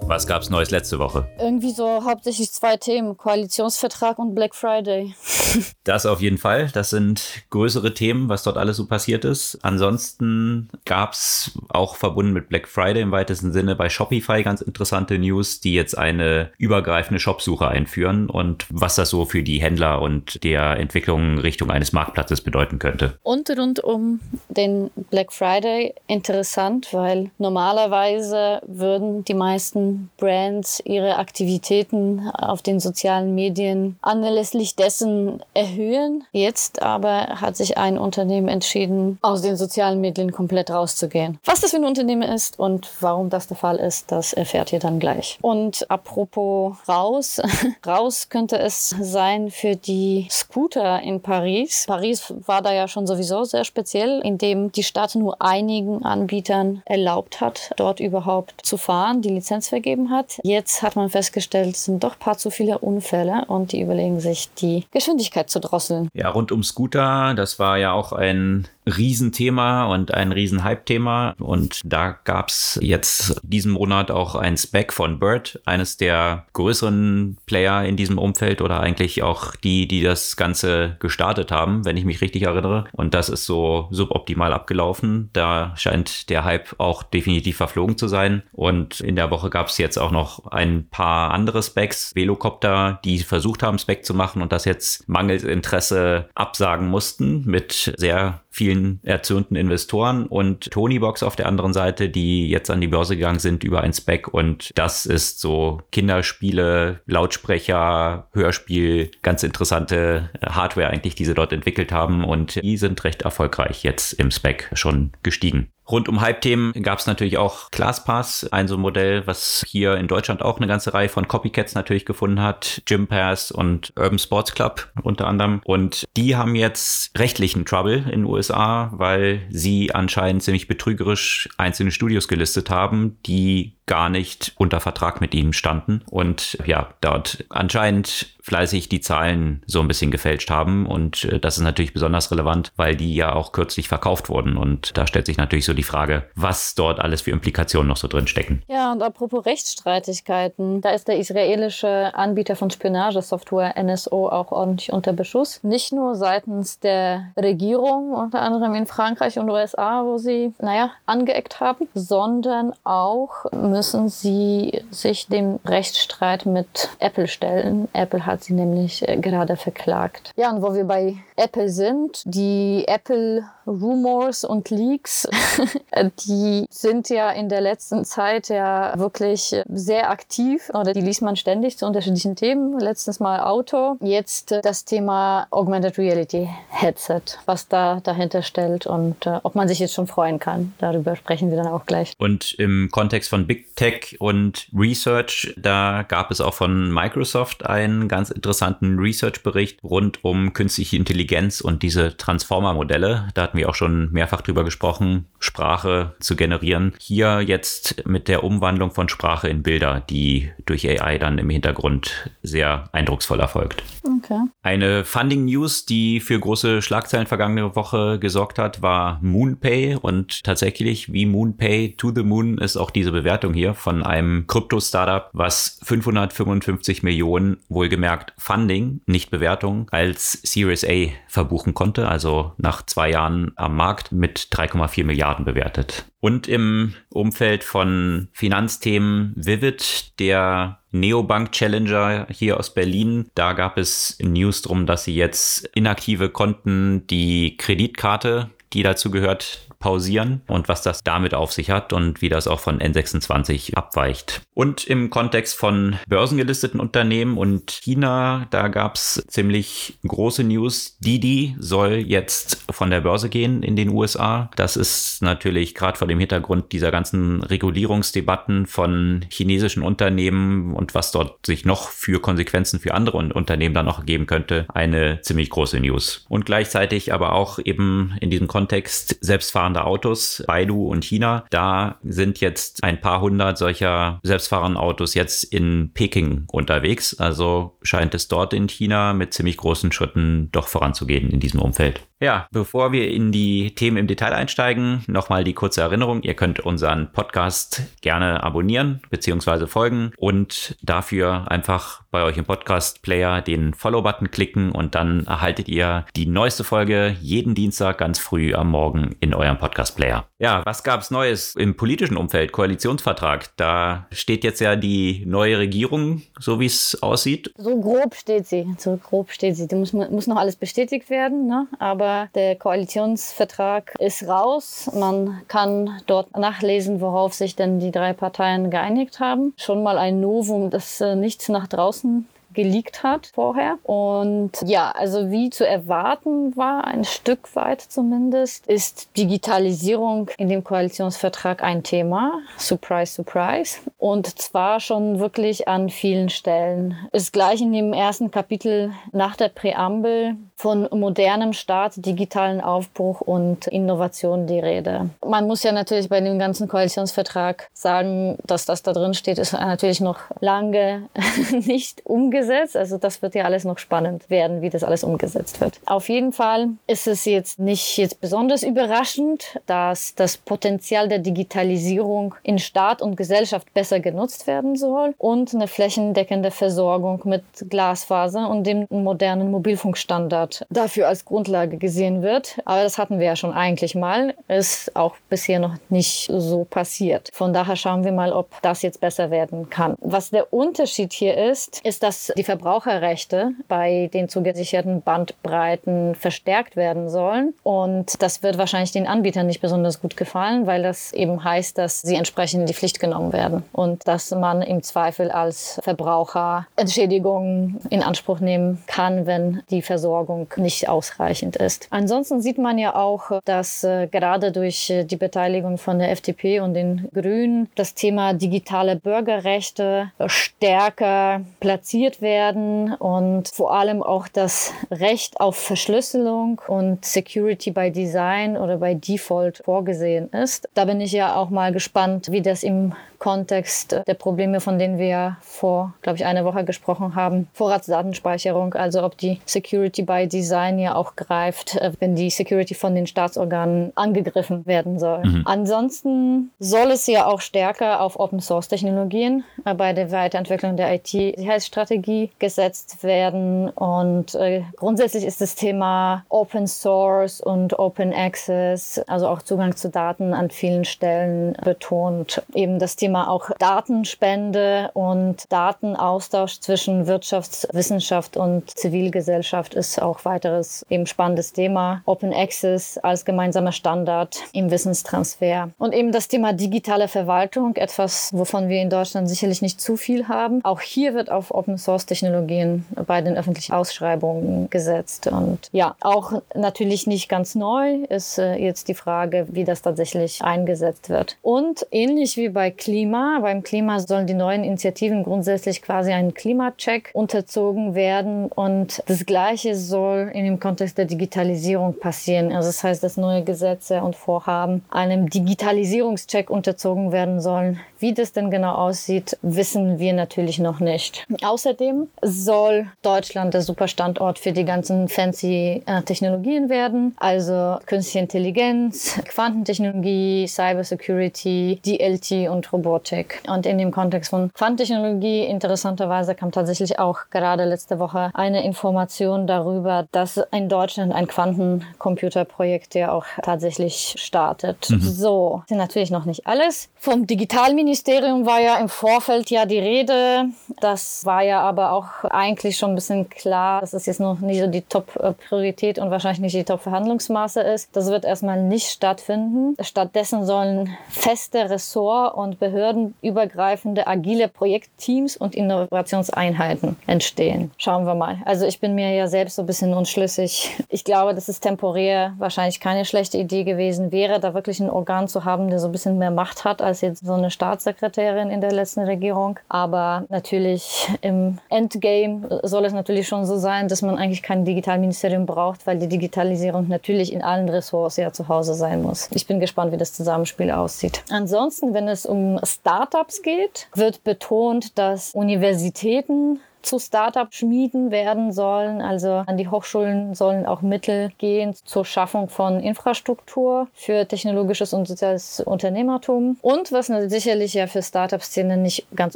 Was 0.07 0.25
gab's 0.25 0.49
Neues 0.49 0.71
letzte 0.71 0.97
Woche? 0.97 1.27
Irgendwie 1.37 1.71
so 1.71 2.03
hauptsächlich 2.03 2.51
zwei 2.51 2.77
Themen: 2.77 3.15
Koalitionsvertrag 3.15 4.17
und 4.17 4.33
Black 4.33 4.55
Friday. 4.55 5.13
Das 5.83 6.05
auf 6.05 6.21
jeden 6.21 6.37
Fall. 6.37 6.69
Das 6.73 6.91
sind 6.91 7.43
größere 7.49 7.93
Themen, 7.93 8.29
was 8.29 8.43
dort 8.43 8.57
alles 8.57 8.77
so 8.77 8.85
passiert 8.85 9.25
ist. 9.25 9.57
Ansonsten 9.63 10.69
gab's 10.85 11.57
auch 11.69 11.95
verbunden 11.95 12.33
mit 12.33 12.49
Black 12.49 12.67
Friday 12.67 13.01
im 13.01 13.11
weitesten 13.11 13.51
Sinne 13.51 13.75
bei 13.75 13.89
Shopify 13.89 14.43
ganz 14.43 14.61
interessante 14.61 15.17
News, 15.17 15.61
die 15.61 15.73
jetzt 15.73 15.97
eine 15.97 16.51
übergreifende 16.57 17.19
Shopsuche 17.19 17.67
einführen 17.67 18.29
und 18.29 18.67
was 18.69 18.95
das 18.95 19.09
so 19.09 19.25
für 19.25 19.41
die 19.41 19.61
Händler 19.61 20.01
und 20.01 20.43
der 20.43 20.77
Entwicklung 20.77 21.39
Richtung 21.39 21.71
eines 21.71 21.91
Marktplatzes 21.91 22.41
bedeuten 22.41 22.77
könnte. 22.77 23.17
Und 23.23 23.49
rund 23.49 23.83
um 23.83 24.19
den 24.49 24.91
Black 25.09 25.33
Friday 25.33 25.95
interessant, 26.07 26.93
weil 26.93 27.31
normalerweise 27.39 28.61
würden 28.67 29.25
die 29.25 29.33
meisten 29.33 30.09
Brands 30.17 30.81
ihre 30.85 31.17
Aktivitäten 31.17 32.29
auf 32.29 32.61
den 32.61 32.79
sozialen 32.79 33.33
Medien 33.33 33.97
anlässlich 34.01 34.75
dessen 34.75 35.38
erhöhen. 35.53 36.23
Jetzt 36.31 36.81
aber 36.81 37.41
hat 37.41 37.55
sich 37.57 37.77
ein 37.77 37.97
Unternehmen 37.97 38.47
entschieden, 38.47 39.17
aus 39.21 39.41
den 39.41 39.55
sozialen 39.55 40.01
Medien 40.01 40.31
komplett 40.31 40.71
rauszugehen. 40.71 41.39
Was 41.45 41.61
das 41.61 41.71
für 41.71 41.77
ein 41.77 41.85
Unternehmen 41.85 42.21
ist 42.21 42.59
und 42.59 42.89
warum 42.99 43.29
das 43.29 43.47
der 43.47 43.57
Fall 43.57 43.77
ist, 43.77 44.11
das 44.11 44.33
erfährt 44.33 44.73
ihr 44.73 44.79
dann 44.79 44.99
gleich. 44.99 45.37
Und 45.41 45.89
apropos 45.89 46.77
raus, 46.87 47.41
raus 47.85 48.29
könnte 48.29 48.59
es 48.59 48.89
sein 48.89 49.51
für 49.51 49.75
die 49.75 50.27
Scooter 50.29 51.01
in 51.01 51.21
Paris. 51.21 51.85
Paris 51.87 52.33
war 52.45 52.61
da 52.61 52.73
ja 52.73 52.87
schon 52.87 53.07
sowieso 53.07 53.43
sehr 53.43 53.63
speziell, 53.63 54.21
indem 54.23 54.71
die 54.71 54.83
Stadt 54.83 55.15
nur 55.15 55.41
einigen 55.41 56.03
Anbietern 56.03 56.81
erlaubt 56.85 57.41
hat, 57.41 57.71
dort 57.77 57.99
überhaupt 57.99 58.65
zu 58.65 58.77
fahren, 58.77 59.21
die 59.21 59.29
Lizenz 59.29 59.69
vergeben 59.69 60.09
hat. 60.09 60.39
Jetzt 60.43 60.81
hat 60.81 60.95
man 60.95 61.09
festgestellt, 61.09 61.75
es 61.75 61.85
sind 61.85 62.03
doch 62.03 62.13
ein 62.13 62.19
paar 62.19 62.37
zu 62.37 62.49
viele 62.49 62.79
Unfälle 62.79 63.45
und 63.47 63.71
die 63.71 63.81
überlegen 63.81 64.19
sich, 64.19 64.49
die 64.55 64.85
Geschwindigkeit 64.91 65.28
Geschwindigkeit 65.29 65.49
zu 65.49 65.59
drosseln. 65.59 66.09
Ja, 66.13 66.29
rund 66.29 66.51
um 66.51 66.63
Scooter, 66.63 67.33
das 67.35 67.59
war 67.59 67.77
ja 67.77 67.91
auch 67.91 68.13
ein 68.13 68.67
Riesenthema 68.97 69.85
und 69.85 70.13
ein 70.13 70.31
Riesenhype-Thema. 70.31 71.35
Und 71.39 71.81
da 71.83 72.11
gab 72.23 72.49
es 72.49 72.79
jetzt 72.81 73.39
diesen 73.43 73.71
Monat 73.71 74.11
auch 74.11 74.35
ein 74.35 74.57
Spec 74.57 74.93
von 74.93 75.19
Bird, 75.19 75.61
eines 75.65 75.97
der 75.97 76.45
größeren 76.53 77.37
Player 77.45 77.83
in 77.85 77.95
diesem 77.95 78.17
Umfeld 78.17 78.61
oder 78.61 78.79
eigentlich 78.79 79.23
auch 79.23 79.55
die, 79.55 79.87
die 79.87 80.01
das 80.01 80.35
Ganze 80.35 80.97
gestartet 80.99 81.51
haben, 81.51 81.85
wenn 81.85 81.97
ich 81.97 82.05
mich 82.05 82.21
richtig 82.21 82.43
erinnere. 82.43 82.85
Und 82.91 83.13
das 83.13 83.29
ist 83.29 83.45
so 83.45 83.87
suboptimal 83.91 84.53
abgelaufen. 84.53 85.29
Da 85.33 85.73
scheint 85.75 86.29
der 86.29 86.43
Hype 86.43 86.75
auch 86.77 87.03
definitiv 87.03 87.57
verflogen 87.57 87.97
zu 87.97 88.07
sein. 88.07 88.43
Und 88.51 88.99
in 88.99 89.15
der 89.15 89.31
Woche 89.31 89.49
gab 89.49 89.67
es 89.67 89.77
jetzt 89.77 89.97
auch 89.97 90.11
noch 90.11 90.47
ein 90.47 90.87
paar 90.89 91.31
andere 91.31 91.63
Specs, 91.63 92.15
Velocopter, 92.15 92.99
die 93.03 93.19
versucht 93.19 93.63
haben, 93.63 93.79
Spec 93.79 94.05
zu 94.05 94.13
machen 94.13 94.41
und 94.41 94.51
das 94.51 94.65
jetzt 94.65 95.07
mangels 95.07 95.43
Interesse 95.43 96.29
absagen 96.35 96.87
mussten 96.87 97.45
mit 97.45 97.93
sehr 97.97 98.41
vielen 98.49 98.99
erzürnten 99.03 99.55
Investoren 99.55 100.25
und 100.25 100.71
Tonybox 100.71 101.23
auf 101.23 101.35
der 101.35 101.47
anderen 101.47 101.73
Seite, 101.73 102.09
die 102.09 102.49
jetzt 102.49 102.69
an 102.69 102.81
die 102.81 102.87
Börse 102.87 103.15
gegangen 103.15 103.39
sind 103.39 103.63
über 103.63 103.81
ein 103.81 103.93
Spec 103.93 104.27
und 104.27 104.71
das 104.75 105.05
ist 105.05 105.39
so 105.39 105.81
Kinderspiele, 105.91 107.01
Lautsprecher, 107.05 108.27
Hörspiel, 108.33 109.11
ganz 109.21 109.43
interessante 109.43 110.29
Hardware 110.43 110.89
eigentlich, 110.89 111.15
die 111.15 111.25
sie 111.25 111.33
dort 111.33 111.53
entwickelt 111.53 111.91
haben 111.91 112.23
und 112.23 112.61
die 112.61 112.77
sind 112.77 113.03
recht 113.03 113.21
erfolgreich 113.21 113.83
jetzt 113.83 114.13
im 114.13 114.31
Spec 114.31 114.69
schon 114.73 115.11
gestiegen. 115.23 115.71
Rund 115.91 116.07
um 116.07 116.21
Hype-Themen 116.21 116.73
gab 116.83 116.99
es 116.99 117.07
natürlich 117.07 117.37
auch 117.37 117.71
ClassPass, 117.71 118.47
ein 118.51 118.67
so 118.67 118.77
Modell, 118.77 119.25
was 119.25 119.63
hier 119.67 119.95
in 119.95 120.07
Deutschland 120.07 120.41
auch 120.41 120.57
eine 120.57 120.67
ganze 120.67 120.93
Reihe 120.93 121.09
von 121.09 121.27
Copycats 121.27 121.73
natürlich 121.73 122.05
gefunden 122.05 122.41
hat. 122.41 122.81
Gympass 122.85 123.51
und 123.51 123.91
Urban 123.95 124.19
Sports 124.19 124.53
Club 124.53 124.91
unter 125.01 125.27
anderem. 125.27 125.61
Und 125.65 126.05
die 126.15 126.35
haben 126.35 126.55
jetzt 126.55 127.17
rechtlichen 127.17 127.65
Trouble 127.65 127.97
in 128.05 128.21
den 128.21 128.25
USA, 128.25 128.91
weil 128.93 129.41
sie 129.49 129.93
anscheinend 129.93 130.43
ziemlich 130.43 130.67
betrügerisch 130.67 131.49
einzelne 131.57 131.91
Studios 131.91 132.27
gelistet 132.27 132.69
haben, 132.69 133.17
die 133.25 133.78
gar 133.89 134.09
nicht 134.09 134.53
unter 134.57 134.79
Vertrag 134.79 135.19
mit 135.19 135.33
ihm 135.33 135.51
standen 135.51 136.03
und 136.11 136.59
ja, 136.65 136.89
dort 137.01 137.43
anscheinend 137.49 138.27
fleißig 138.39 138.87
die 138.87 139.01
Zahlen 139.01 139.63
so 139.65 139.79
ein 139.81 139.87
bisschen 139.87 140.11
gefälscht 140.11 140.51
haben 140.51 140.85
und 140.85 141.25
äh, 141.25 141.39
das 141.39 141.57
ist 141.57 141.63
natürlich 141.63 141.91
besonders 141.91 142.31
relevant, 142.31 142.71
weil 142.77 142.95
die 142.95 143.15
ja 143.15 143.33
auch 143.33 143.51
kürzlich 143.51 143.87
verkauft 143.87 144.29
wurden 144.29 144.57
und 144.57 144.95
da 144.95 145.07
stellt 145.07 145.25
sich 145.25 145.37
natürlich 145.37 145.65
so 145.65 145.73
die 145.73 145.83
Frage, 145.83 146.23
was 146.35 146.75
dort 146.75 146.99
alles 146.99 147.21
für 147.21 147.31
Implikationen 147.31 147.87
noch 147.87 147.97
so 147.97 148.07
drin 148.07 148.27
stecken. 148.27 148.61
Ja, 148.67 148.91
und 148.91 149.01
apropos 149.01 149.45
Rechtsstreitigkeiten, 149.47 150.81
da 150.81 150.91
ist 150.91 151.07
der 151.07 151.17
israelische 151.17 152.13
Anbieter 152.13 152.55
von 152.55 152.69
Spionagesoftware 152.69 153.73
NSO 153.83 154.29
auch 154.29 154.51
ordentlich 154.51 154.93
unter 154.93 155.13
Beschuss. 155.13 155.63
Nicht 155.63 155.93
nur 155.93 156.13
seitens 156.13 156.79
der 156.79 157.31
Regierung, 157.35 158.13
unter 158.13 158.41
anderem 158.41 158.75
in 158.75 158.85
Frankreich 158.85 159.39
und 159.39 159.49
USA, 159.49 160.03
wo 160.05 160.19
sie, 160.19 160.53
naja, 160.59 160.91
angeeckt 161.07 161.59
haben, 161.59 161.87
sondern 161.95 162.73
auch 162.83 163.51
müssen 163.51 163.78
sie 163.81 164.83
sich 164.91 165.27
dem 165.27 165.59
Rechtsstreit 165.65 166.45
mit 166.45 166.89
Apple 166.99 167.27
stellen. 167.27 167.87
Apple 167.93 168.25
hat 168.25 168.43
sie 168.43 168.53
nämlich 168.53 169.07
äh, 169.07 169.17
gerade 169.17 169.55
verklagt. 169.55 170.31
Ja, 170.35 170.51
und 170.51 170.61
wo 170.61 170.73
wir 170.73 170.85
bei 170.85 171.17
Apple 171.35 171.69
sind, 171.69 172.21
die 172.25 172.85
Apple 172.87 173.43
Rumors 173.69 174.43
und 174.43 174.71
Leaks, 174.71 175.27
die 176.27 176.65
sind 176.69 177.09
ja 177.09 177.29
in 177.29 177.49
der 177.49 177.61
letzten 177.61 178.03
Zeit 178.03 178.49
ja 178.49 178.97
wirklich 178.97 179.55
sehr 179.67 180.09
aktiv 180.09 180.71
oder 180.73 180.93
die 180.93 181.01
liest 181.01 181.21
man 181.21 181.35
ständig 181.35 181.77
zu 181.77 181.85
unterschiedlichen 181.85 182.35
Themen. 182.35 182.79
Letztens 182.79 183.19
mal 183.19 183.41
Auto, 183.41 183.97
jetzt 184.01 184.51
das 184.63 184.85
Thema 184.85 185.47
Augmented 185.51 185.97
Reality 185.97 186.49
Headset, 186.69 187.21
was 187.45 187.67
da 187.67 187.99
dahinter 187.99 188.41
stellt 188.41 188.87
und 188.87 189.27
äh, 189.27 189.39
ob 189.43 189.53
man 189.53 189.67
sich 189.67 189.79
jetzt 189.79 189.93
schon 189.93 190.07
freuen 190.07 190.39
kann. 190.39 190.73
Darüber 190.79 191.15
sprechen 191.15 191.51
wir 191.51 191.57
dann 191.57 191.67
auch 191.67 191.85
gleich. 191.85 192.13
Und 192.17 192.53
im 192.53 192.89
Kontext 192.91 193.29
von 193.29 193.45
Big 193.45 193.75
Tech 193.75 194.17
und 194.19 194.67
Research, 194.75 195.53
da 195.57 196.03
gab 196.07 196.31
es 196.31 196.41
auch 196.41 196.55
von 196.55 196.91
Microsoft 196.91 197.65
einen 197.65 198.07
ganz 198.07 198.31
interessanten 198.31 198.97
Research-Bericht 198.97 199.83
rund 199.83 200.23
um 200.23 200.53
künstliche 200.53 200.95
Intelligenz 200.97 201.61
und 201.61 201.83
diese 201.83 202.17
Transformer-Modelle. 202.17 203.27
Da 203.33 203.43
hatten 203.43 203.58
wir 203.59 203.69
auch 203.69 203.75
schon 203.75 204.11
mehrfach 204.11 204.41
drüber 204.41 204.63
gesprochen, 204.63 205.25
Sprache 205.39 206.15
zu 206.19 206.35
generieren. 206.35 206.93
Hier 206.99 207.41
jetzt 207.41 208.07
mit 208.07 208.27
der 208.27 208.43
Umwandlung 208.43 208.91
von 208.91 209.09
Sprache 209.09 209.47
in 209.47 209.63
Bilder, 209.63 210.01
die 210.09 210.51
durch 210.65 210.87
AI 210.89 211.17
dann 211.17 211.37
im 211.37 211.49
Hintergrund 211.49 212.31
sehr 212.41 212.89
eindrucksvoll 212.91 213.39
erfolgt. 213.39 213.83
Okay. 214.03 214.45
Eine 214.61 215.05
Funding 215.05 215.45
News, 215.45 215.85
die 215.85 216.19
für 216.19 216.39
große 216.39 216.81
Schlagzeilen 216.81 217.27
vergangene 217.27 217.75
Woche 217.75 218.19
gesorgt 218.19 218.57
hat, 218.59 218.81
war 218.81 219.19
MoonPay 219.21 219.97
und 220.01 220.43
tatsächlich 220.43 221.11
wie 221.11 221.25
MoonPay 221.25 221.95
to 221.97 222.11
the 222.15 222.23
Moon 222.23 222.57
ist 222.57 222.77
auch 222.77 222.91
diese 222.91 223.11
Bewertung 223.11 223.53
hier 223.53 223.73
von 223.73 224.03
einem 224.03 224.47
Krypto-Startup, 224.47 225.29
was 225.33 225.79
555 225.83 227.03
Millionen 227.03 227.57
wohlgemerkt 227.69 228.33
Funding, 228.37 229.01
nicht 229.05 229.31
Bewertung, 229.31 229.87
als 229.91 230.33
Series 230.43 230.85
A 230.85 231.09
verbuchen 231.27 231.73
konnte, 231.73 232.07
also 232.07 232.53
nach 232.57 232.85
zwei 232.85 233.11
Jahren 233.11 233.48
am 233.55 233.75
Markt 233.75 234.11
mit 234.11 234.49
3,4 234.51 235.03
Milliarden 235.03 235.45
bewertet. 235.45 236.05
Und 236.19 236.47
im 236.47 236.93
Umfeld 237.09 237.63
von 237.63 238.27
Finanzthemen 238.33 239.33
Vivid, 239.35 240.19
der 240.19 240.79
Neobank 240.91 241.51
Challenger 241.51 242.27
hier 242.29 242.57
aus 242.57 242.73
Berlin, 242.73 243.29
da 243.35 243.53
gab 243.53 243.77
es 243.77 244.17
News 244.21 244.61
drum, 244.61 244.85
dass 244.85 245.03
sie 245.03 245.15
jetzt 245.15 245.65
inaktive 245.75 246.29
Konten 246.29 247.05
die 247.07 247.57
Kreditkarte, 247.57 248.49
die 248.73 248.83
dazu 248.83 249.11
gehört, 249.11 249.68
pausieren 249.79 250.41
und 250.47 250.67
was 250.67 250.81
das 250.81 251.03
damit 251.03 251.33
auf 251.33 251.51
sich 251.51 251.71
hat 251.71 251.93
und 251.93 252.21
wie 252.21 252.29
das 252.29 252.47
auch 252.47 252.59
von 252.59 252.79
N26 252.79 253.75
abweicht. 253.75 254.41
Und 254.53 254.85
im 254.85 255.09
Kontext 255.09 255.57
von 255.57 255.97
börsengelisteten 256.07 256.79
Unternehmen 256.79 257.37
und 257.37 257.71
China, 257.71 258.47
da 258.49 258.67
gab 258.67 258.95
es 258.95 259.23
ziemlich 259.27 259.97
große 260.05 260.43
News. 260.43 260.97
Didi 260.99 261.55
soll 261.59 261.93
jetzt 261.93 262.65
von 262.69 262.89
der 262.89 263.01
Börse 263.01 263.29
gehen 263.29 263.63
in 263.63 263.77
den 263.77 263.89
USA. 263.89 264.51
Das 264.57 264.75
ist 264.75 265.21
natürlich 265.21 265.75
gerade 265.75 265.97
vor 265.97 266.07
dem 266.07 266.19
Hintergrund 266.19 266.73
dieser 266.73 266.91
ganzen 266.91 267.41
Regulierungsdebatten 267.41 268.65
von 268.65 269.25
chinesischen 269.29 269.81
Unternehmen 269.81 270.73
und 270.73 270.93
was 270.93 271.11
dort 271.11 271.45
sich 271.45 271.63
noch 271.63 271.89
für 271.89 272.19
Konsequenzen 272.19 272.81
für 272.81 272.93
andere 272.93 273.17
Unternehmen 273.17 273.75
dann 273.75 273.85
noch 273.85 274.05
geben 274.05 274.27
könnte, 274.27 274.65
eine 274.73 275.21
ziemlich 275.21 275.49
große 275.49 275.79
News. 275.79 276.25
Und 276.27 276.45
gleichzeitig 276.45 277.13
aber 277.13 277.33
auch 277.33 277.59
eben 277.63 278.15
in 278.19 278.29
diesem 278.29 278.47
Kontext 278.47 279.17
selbstfahrende 279.21 279.68
selbstfahrende 279.69 279.85
Autos, 279.85 280.43
Baidu 280.47 280.87
und 280.87 281.03
China. 281.03 281.45
Da 281.49 281.97
sind 282.03 282.39
jetzt 282.41 282.83
ein 282.83 283.01
paar 283.01 283.21
hundert 283.21 283.57
solcher 283.57 284.19
selbstfahrenden 284.23 284.77
Autos 284.77 285.13
jetzt 285.13 285.43
in 285.43 285.91
Peking 285.93 286.45
unterwegs. 286.51 287.19
Also 287.19 287.77
scheint 287.81 288.13
es 288.15 288.27
dort 288.27 288.53
in 288.53 288.67
China 288.67 289.13
mit 289.13 289.33
ziemlich 289.33 289.57
großen 289.57 289.91
Schritten 289.91 290.49
doch 290.51 290.67
voranzugehen 290.67 291.29
in 291.29 291.39
diesem 291.39 291.61
Umfeld. 291.61 292.08
Ja, 292.21 292.47
bevor 292.51 292.91
wir 292.91 293.09
in 293.09 293.31
die 293.31 293.73
Themen 293.75 293.95
im 293.95 294.07
Detail 294.07 294.33
einsteigen, 294.33 295.03
nochmal 295.07 295.45
die 295.45 295.53
kurze 295.53 295.79
Erinnerung. 295.81 296.21
Ihr 296.21 296.33
könnt 296.33 296.59
unseren 296.59 297.13
Podcast 297.13 297.83
gerne 298.01 298.43
abonnieren 298.43 299.01
bzw. 299.09 299.67
folgen 299.67 300.11
und 300.17 300.75
dafür 300.81 301.49
einfach 301.49 302.03
bei 302.11 302.23
euch 302.23 302.37
im 302.37 302.43
Podcast-Player 302.43 303.41
den 303.41 303.73
Follow-Button 303.73 304.31
klicken 304.31 304.73
und 304.73 304.95
dann 304.95 305.27
erhaltet 305.27 305.69
ihr 305.69 306.05
die 306.17 306.25
neueste 306.25 306.65
Folge 306.65 307.15
jeden 307.21 307.55
Dienstag 307.55 307.99
ganz 307.99 308.19
früh 308.19 308.53
am 308.53 308.69
Morgen 308.69 309.15
in 309.21 309.33
eurem 309.33 309.57
Podcast-Player. 309.57 310.28
Ja, 310.41 310.65
was 310.65 310.83
gab 310.83 311.01
es 311.01 311.11
Neues 311.11 311.53
im 311.57 311.75
politischen 311.75 312.15
Umfeld? 312.15 312.53
Koalitionsvertrag. 312.53 313.49
Da 313.57 314.07
steht 314.09 314.45
jetzt 314.45 314.61
ja 314.61 314.77
die 314.77 315.23
neue 315.25 315.57
Regierung, 315.57 316.21
so 316.39 316.61
wie 316.61 316.65
es 316.65 316.97
aussieht. 317.03 317.51
So 317.57 317.77
grob 317.81 318.15
steht 318.15 318.47
sie. 318.47 318.65
So 318.77 318.95
grob 318.95 319.31
steht 319.31 319.57
sie. 319.57 319.67
Da 319.67 319.75
muss, 319.75 319.91
muss 319.91 320.27
noch 320.27 320.37
alles 320.37 320.55
bestätigt 320.55 321.09
werden, 321.09 321.47
ne? 321.47 321.67
aber 321.77 322.29
der 322.35 322.55
Koalitionsvertrag 322.55 323.95
ist 323.99 324.29
raus. 324.29 324.89
Man 324.93 325.41
kann 325.49 326.01
dort 326.07 326.37
nachlesen, 326.37 327.01
worauf 327.01 327.33
sich 327.33 327.57
denn 327.57 327.79
die 327.79 327.91
drei 327.91 328.13
Parteien 328.13 328.69
geeinigt 328.69 329.19
haben. 329.19 329.53
Schon 329.57 329.83
mal 329.83 329.97
ein 329.97 330.21
Novum, 330.21 330.69
das 330.69 331.01
äh, 331.01 331.17
nichts 331.17 331.49
nach 331.49 331.67
draußen 331.67 332.25
geleakt 332.63 333.03
hat 333.03 333.27
vorher. 333.33 333.77
Und 333.83 334.51
ja, 334.65 334.91
also 334.91 335.31
wie 335.31 335.49
zu 335.49 335.65
erwarten 335.65 336.55
war, 336.57 336.85
ein 336.85 337.05
Stück 337.05 337.55
weit 337.55 337.81
zumindest, 337.81 338.67
ist 338.67 339.15
Digitalisierung 339.17 340.29
in 340.37 340.49
dem 340.49 340.63
Koalitionsvertrag 340.63 341.63
ein 341.63 341.83
Thema. 341.83 342.39
Surprise, 342.57 343.13
surprise. 343.13 343.79
Und 343.97 344.39
zwar 344.39 344.79
schon 344.79 345.19
wirklich 345.19 345.67
an 345.67 345.89
vielen 345.89 346.29
Stellen. 346.29 346.97
Ist 347.11 347.33
gleich 347.33 347.61
in 347.61 347.71
dem 347.71 347.93
ersten 347.93 348.31
Kapitel 348.31 348.91
nach 349.11 349.35
der 349.35 349.49
Präambel 349.49 350.35
von 350.59 350.89
modernem 350.91 351.53
Staat, 351.53 351.93
digitalen 351.95 352.59
Aufbruch 352.59 353.21
und 353.21 353.67
Innovation 353.67 354.45
die 354.45 354.59
Rede. 354.59 355.09
Man 355.25 355.47
muss 355.47 355.63
ja 355.63 355.71
natürlich 355.71 356.09
bei 356.09 356.19
dem 356.19 356.37
ganzen 356.37 356.67
Koalitionsvertrag 356.67 357.69
sagen, 357.73 358.37
dass 358.45 358.65
das 358.65 358.83
da 358.83 358.91
drin 358.91 359.13
steht, 359.13 359.37
ist 359.37 359.53
natürlich 359.53 360.01
noch 360.01 360.19
lange 360.41 361.03
nicht 361.51 362.05
umgesetzt. 362.05 362.75
Also 362.75 362.97
das 362.97 363.21
wird 363.21 363.35
ja 363.35 363.45
alles 363.45 363.63
noch 363.63 363.77
spannend 363.77 364.29
werden, 364.29 364.61
wie 364.61 364.69
das 364.69 364.83
alles 364.83 365.05
umgesetzt 365.05 365.61
wird. 365.61 365.79
Auf 365.85 366.09
jeden 366.09 366.33
Fall 366.33 366.67
ist 366.87 367.07
es 367.07 367.23
jetzt 367.23 367.59
nicht 367.59 367.97
jetzt 367.97 368.19
besonders 368.19 368.61
überraschend, 368.61 369.61
dass 369.65 370.13
das 370.15 370.35
Potenzial 370.35 371.07
der 371.07 371.19
Digitalisierung 371.19 372.35
in 372.43 372.59
Staat 372.59 373.01
und 373.01 373.15
Gesellschaft 373.15 373.73
besser 373.73 374.01
genutzt 374.01 374.45
werden 374.45 374.75
soll 374.75 375.13
und 375.19 375.55
eine 375.55 375.67
flächendeckende 375.67 376.51
Versorgung 376.51 377.21
mit 377.23 377.43
Glasfaser 377.69 378.49
und 378.49 378.67
dem 378.67 378.87
modernen 378.89 379.51
Mobilfunkstandard 379.51 380.48
Standard 380.49 380.65
dafür 380.69 381.07
als 381.07 381.25
Grundlage 381.25 381.77
gesehen 381.77 382.21
wird. 382.21 382.57
Aber 382.65 382.83
das 382.83 382.97
hatten 382.97 383.19
wir 383.19 383.25
ja 383.25 383.35
schon 383.35 383.53
eigentlich 383.53 383.95
mal. 383.95 384.33
Ist 384.47 384.95
auch 384.95 385.15
bisher 385.29 385.59
noch 385.59 385.75
nicht 385.89 386.29
so 386.31 386.65
passiert. 386.65 387.29
Von 387.33 387.53
daher 387.53 387.75
schauen 387.75 388.03
wir 388.03 388.11
mal, 388.11 388.31
ob 388.31 388.49
das 388.61 388.81
jetzt 388.81 389.01
besser 389.01 389.31
werden 389.31 389.69
kann. 389.69 389.95
Was 389.99 390.29
der 390.29 390.53
Unterschied 390.53 391.13
hier 391.13 391.37
ist, 391.37 391.81
ist, 391.85 392.03
dass 392.03 392.31
die 392.37 392.43
Verbraucherrechte 392.43 393.51
bei 393.67 394.09
den 394.13 394.29
zugesicherten 394.29 395.01
Bandbreiten 395.01 396.15
verstärkt 396.15 396.75
werden 396.75 397.09
sollen. 397.09 397.53
Und 397.63 398.21
das 398.21 398.43
wird 398.43 398.57
wahrscheinlich 398.57 398.91
den 398.91 399.07
Anbietern 399.07 399.47
nicht 399.47 399.61
besonders 399.61 400.01
gut 400.01 400.17
gefallen, 400.17 400.67
weil 400.67 400.83
das 400.83 401.13
eben 401.13 401.43
heißt, 401.43 401.77
dass 401.77 402.01
sie 402.01 402.15
entsprechend 402.15 402.61
in 402.61 402.65
die 402.67 402.73
Pflicht 402.73 402.99
genommen 402.99 403.33
werden 403.33 403.63
und 403.73 404.07
dass 404.07 404.31
man 404.31 404.61
im 404.61 404.83
Zweifel 404.83 405.31
als 405.31 405.79
Verbraucher 405.83 406.67
Entschädigungen 406.75 407.79
in 407.89 408.03
Anspruch 408.03 408.39
nehmen 408.39 408.83
kann, 408.87 409.25
wenn 409.25 409.61
die 409.69 409.81
Versorgung 409.81 410.38
Versorgung 410.39 410.63
nicht 410.63 410.89
ausreichend 410.89 411.55
ist. 411.55 411.87
Ansonsten 411.89 412.41
sieht 412.41 412.57
man 412.57 412.77
ja 412.77 412.95
auch, 412.95 413.41
dass 413.45 413.83
äh, 413.83 414.07
gerade 414.07 414.51
durch 414.51 414.89
äh, 414.89 415.03
die 415.03 415.15
Beteiligung 415.15 415.77
von 415.77 415.99
der 415.99 416.11
FDP 416.11 416.59
und 416.59 416.73
den 416.73 417.09
Grünen 417.13 417.69
das 417.75 417.93
Thema 417.93 418.33
digitale 418.33 418.95
Bürgerrechte 418.95 420.11
stärker 420.27 421.41
platziert 421.59 422.21
werden 422.21 422.93
und 422.93 423.47
vor 423.49 423.73
allem 423.73 424.03
auch 424.03 424.27
das 424.27 424.73
Recht 424.91 425.39
auf 425.39 425.55
Verschlüsselung 425.55 426.61
und 426.67 427.05
Security 427.05 427.71
by 427.71 427.91
Design 427.91 428.57
oder 428.57 428.77
by 428.77 428.95
Default 428.95 429.61
vorgesehen 429.63 430.29
ist. 430.31 430.67
Da 430.73 430.85
bin 430.85 431.01
ich 431.01 431.11
ja 431.11 431.35
auch 431.35 431.49
mal 431.49 431.71
gespannt, 431.71 432.31
wie 432.31 432.41
das 432.41 432.63
im 432.63 432.93
Kontext 433.19 434.01
der 434.07 434.13
Probleme, 434.13 434.61
von 434.61 434.79
denen 434.79 434.97
wir 434.97 435.37
vor, 435.41 435.93
glaube 436.01 436.17
ich, 436.17 436.25
einer 436.25 436.45
Woche 436.45 436.63
gesprochen 436.63 437.15
haben, 437.15 437.49
Vorratsdatenspeicherung, 437.53 438.73
also 438.73 439.03
ob 439.03 439.17
die 439.17 439.41
Security 439.45 440.01
by 440.03 440.27
Design 440.29 440.79
ja 440.79 440.95
auch 440.95 441.15
greift, 441.15 441.75
äh, 441.75 441.91
wenn 441.99 442.15
die 442.15 442.29
Security 442.29 442.73
von 442.73 442.95
den 442.95 443.07
Staatsorganen 443.07 443.91
angegriffen 443.95 444.65
werden 444.65 444.99
soll. 444.99 445.25
Mhm. 445.25 445.41
Ansonsten 445.45 446.51
soll 446.59 446.91
es 446.91 447.07
ja 447.07 447.25
auch 447.25 447.41
stärker 447.41 448.01
auf 448.01 448.19
Open 448.19 448.39
Source 448.39 448.67
Technologien 448.67 449.43
äh, 449.65 449.73
bei 449.73 449.93
der 449.93 450.11
Weiterentwicklung 450.11 450.77
der 450.77 450.93
IT-Sicherheitsstrategie 450.95 452.31
gesetzt 452.39 453.03
werden. 453.03 453.69
Und 453.69 454.35
äh, 454.35 454.63
grundsätzlich 454.77 455.25
ist 455.25 455.41
das 455.41 455.55
Thema 455.55 456.23
Open 456.29 456.67
Source 456.67 457.41
und 457.41 457.77
Open 457.77 458.13
Access, 458.13 459.01
also 459.07 459.27
auch 459.27 459.41
Zugang 459.41 459.75
zu 459.75 459.89
Daten 459.89 460.33
an 460.33 460.49
vielen 460.49 460.85
Stellen 460.85 461.57
betont. 461.63 462.41
Eben 462.53 462.79
das 462.79 462.95
Thema 462.95 463.29
auch 463.29 463.49
Datenspende 463.59 464.91
und 464.93 465.51
Datenaustausch 465.51 466.59
zwischen 466.59 467.07
Wirtschaftswissenschaft 467.07 468.37
und 468.37 468.69
Zivilgesellschaft 468.69 469.73
ist 469.73 470.01
auch 470.01 470.18
weiteres 470.25 470.85
eben 470.89 471.05
spannendes 471.05 471.53
Thema. 471.53 472.01
Open 472.05 472.33
Access 472.33 472.97
als 472.97 473.25
gemeinsamer 473.25 473.71
Standard 473.71 474.37
im 474.53 474.71
Wissenstransfer. 474.71 475.69
Und 475.77 475.93
eben 475.93 476.11
das 476.11 476.27
Thema 476.27 476.53
digitale 476.53 477.07
Verwaltung, 477.07 477.75
etwas, 477.75 478.31
wovon 478.33 478.69
wir 478.69 478.81
in 478.81 478.89
Deutschland 478.89 479.29
sicherlich 479.29 479.61
nicht 479.61 479.81
zu 479.81 479.97
viel 479.97 480.27
haben. 480.27 480.63
Auch 480.63 480.81
hier 480.81 481.13
wird 481.13 481.31
auf 481.31 481.51
Open 481.51 481.77
Source 481.77 482.05
Technologien 482.05 482.85
bei 483.07 483.21
den 483.21 483.37
öffentlichen 483.37 483.73
Ausschreibungen 483.73 484.69
gesetzt. 484.69 485.27
Und 485.27 485.69
ja, 485.71 485.95
auch 486.01 486.41
natürlich 486.55 487.07
nicht 487.07 487.29
ganz 487.29 487.55
neu 487.55 488.03
ist 488.09 488.37
äh, 488.37 488.55
jetzt 488.55 488.87
die 488.87 488.93
Frage, 488.93 489.47
wie 489.49 489.63
das 489.63 489.81
tatsächlich 489.81 490.41
eingesetzt 490.41 491.09
wird. 491.09 491.37
Und 491.41 491.85
ähnlich 491.91 492.37
wie 492.37 492.49
bei 492.49 492.71
Klima, 492.71 493.39
beim 493.41 493.63
Klima 493.63 493.99
sollen 493.99 494.27
die 494.27 494.33
neuen 494.33 494.63
Initiativen 494.63 495.23
grundsätzlich 495.23 495.81
quasi 495.81 496.11
einen 496.11 496.33
Klimacheck 496.33 497.11
unterzogen 497.13 497.95
werden. 497.95 498.47
Und 498.47 499.03
das 499.07 499.25
Gleiche 499.25 499.75
soll 499.75 500.08
in 500.17 500.45
dem 500.45 500.59
Kontext 500.59 500.97
der 500.97 501.05
Digitalisierung 501.05 501.97
passieren. 501.99 502.51
Also 502.51 502.69
das 502.69 502.83
heißt, 502.83 503.03
dass 503.03 503.17
neue 503.17 503.43
Gesetze 503.43 504.01
und 504.01 504.15
Vorhaben 504.15 504.83
einem 504.89 505.29
Digitalisierungscheck 505.29 506.49
unterzogen 506.49 507.11
werden 507.11 507.41
sollen. 507.41 507.79
Wie 507.99 508.13
das 508.13 508.31
denn 508.31 508.49
genau 508.49 508.75
aussieht, 508.75 509.37
wissen 509.41 509.99
wir 509.99 510.13
natürlich 510.13 510.57
noch 510.57 510.79
nicht. 510.79 511.25
Außerdem 511.43 512.07
soll 512.21 512.87
Deutschland 513.01 513.53
der 513.53 513.61
Superstandort 513.61 514.39
für 514.39 514.53
die 514.53 514.63
ganzen 514.63 515.09
fancy 515.09 515.83
äh, 515.85 516.01
Technologien 516.03 516.69
werden, 516.69 517.13
also 517.19 517.77
künstliche 517.85 518.19
Intelligenz, 518.19 519.19
Quantentechnologie, 519.25 520.47
Cybersecurity, 520.47 521.81
DLT 521.85 522.49
und 522.49 522.71
Robotik. 522.71 523.41
Und 523.49 523.65
in 523.65 523.77
dem 523.77 523.91
Kontext 523.91 524.29
von 524.29 524.49
Quantentechnologie 524.53 525.43
interessanterweise 525.43 526.35
kam 526.35 526.51
tatsächlich 526.51 526.99
auch 526.99 527.19
gerade 527.31 527.65
letzte 527.65 527.99
Woche 527.99 528.31
eine 528.33 528.63
Information 528.63 529.45
darüber, 529.45 529.88
darüber, 529.89 530.07
dass 530.11 530.39
in 530.51 530.69
Deutschland 530.69 531.13
ein 531.13 531.27
Quantencomputerprojekt 531.27 532.95
ja 532.95 533.11
auch 533.11 533.25
tatsächlich 533.41 534.15
startet. 534.17 534.89
Mhm. 534.89 535.01
So, 535.01 535.63
ist 535.67 535.75
natürlich 535.75 536.11
noch 536.11 536.25
nicht 536.25 536.47
alles. 536.47 536.89
Vom 536.95 537.27
Digitalministerium 537.27 538.45
war 538.45 538.59
ja 538.59 538.77
im 538.77 538.89
Vorfeld 538.89 539.49
ja 539.49 539.65
die 539.65 539.79
Rede. 539.79 540.45
Das 540.81 541.25
war 541.25 541.41
ja 541.41 541.61
aber 541.61 541.93
auch 541.93 542.23
eigentlich 542.29 542.77
schon 542.77 542.91
ein 542.91 542.95
bisschen 542.95 543.29
klar, 543.29 543.81
dass 543.81 543.93
es 543.93 544.05
jetzt 544.05 544.19
noch 544.19 544.39
nicht 544.39 544.59
so 544.59 544.67
die 544.67 544.81
Top-Priorität 544.81 545.99
und 545.99 546.11
wahrscheinlich 546.11 546.41
nicht 546.41 546.55
die 546.55 546.63
Top-Verhandlungsmaße 546.63 547.61
ist. 547.61 547.89
Das 547.95 548.07
wird 548.07 548.25
erstmal 548.25 548.61
nicht 548.61 548.89
stattfinden. 548.89 549.75
Stattdessen 549.81 550.45
sollen 550.45 550.95
feste 551.09 551.69
Ressort- 551.69 552.35
und 552.35 552.59
behördenübergreifende 552.59 554.07
agile 554.07 554.47
Projektteams 554.47 555.37
und 555.37 555.55
Innovationseinheiten 555.55 556.97
entstehen. 557.07 557.71
Schauen 557.77 558.05
wir 558.05 558.15
mal. 558.15 558.37
Also 558.45 558.65
ich 558.65 558.79
bin 558.79 558.95
mir 558.95 559.13
ja 559.13 559.27
selbst 559.27 559.55
so 559.55 559.63
ein 559.63 559.65
bisschen 559.65 559.78
bisschen 559.79 559.93
unschlüssig. 559.93 560.75
Ich 560.89 561.03
glaube, 561.03 561.33
das 561.33 561.47
ist 561.47 561.61
temporär 561.61 562.33
wahrscheinlich 562.37 562.79
keine 562.79 563.05
schlechte 563.05 563.37
Idee 563.37 563.63
gewesen 563.63 564.11
wäre, 564.11 564.39
da 564.39 564.53
wirklich 564.53 564.79
ein 564.79 564.89
Organ 564.89 565.27
zu 565.27 565.45
haben, 565.45 565.69
der 565.69 565.79
so 565.79 565.87
ein 565.87 565.91
bisschen 565.91 566.17
mehr 566.17 566.31
Macht 566.31 566.65
hat 566.65 566.81
als 566.81 567.01
jetzt 567.01 567.25
so 567.25 567.33
eine 567.33 567.49
Staatssekretärin 567.49 568.49
in 568.49 568.59
der 568.59 568.71
letzten 568.71 569.01
Regierung. 569.01 569.57
Aber 569.69 570.25
natürlich 570.29 571.07
im 571.21 571.59
Endgame 571.69 572.59
soll 572.63 572.85
es 572.85 572.93
natürlich 572.93 573.27
schon 573.27 573.45
so 573.45 573.57
sein, 573.57 573.87
dass 573.87 574.01
man 574.01 574.17
eigentlich 574.17 574.43
kein 574.43 574.65
Digitalministerium 574.65 575.45
braucht, 575.45 575.87
weil 575.87 575.97
die 575.97 576.07
Digitalisierung 576.07 576.87
natürlich 576.89 577.31
in 577.31 577.41
allen 577.41 577.69
Ressorts 577.69 578.17
ja 578.17 578.33
zu 578.33 578.47
Hause 578.49 578.73
sein 578.73 579.01
muss. 579.01 579.29
Ich 579.31 579.47
bin 579.47 579.59
gespannt, 579.59 579.93
wie 579.93 579.97
das 579.97 580.13
Zusammenspiel 580.13 580.71
aussieht. 580.71 581.23
Ansonsten, 581.29 581.93
wenn 581.93 582.07
es 582.07 582.25
um 582.25 582.59
Startups 582.63 583.41
geht, 583.41 583.87
wird 583.95 584.23
betont, 584.23 584.97
dass 584.97 585.33
Universitäten 585.33 586.59
zu 586.81 586.99
Startup-Schmieden 586.99 588.11
werden 588.11 588.51
sollen. 588.51 589.01
Also 589.01 589.43
an 589.45 589.57
die 589.57 589.67
Hochschulen 589.67 590.35
sollen 590.35 590.65
auch 590.65 590.81
Mittel 590.81 591.31
gehen 591.37 591.75
zur 591.85 592.05
Schaffung 592.05 592.49
von 592.49 592.79
Infrastruktur 592.79 593.87
für 593.93 594.27
technologisches 594.27 594.93
und 594.93 595.07
soziales 595.07 595.59
Unternehmertum. 595.59 596.57
Und 596.61 596.91
was 596.91 597.07
sicherlich 597.07 597.73
ja 597.73 597.87
für 597.87 598.01
Startup-Szene 598.01 598.77
nicht 598.77 599.07
ganz 599.15 599.35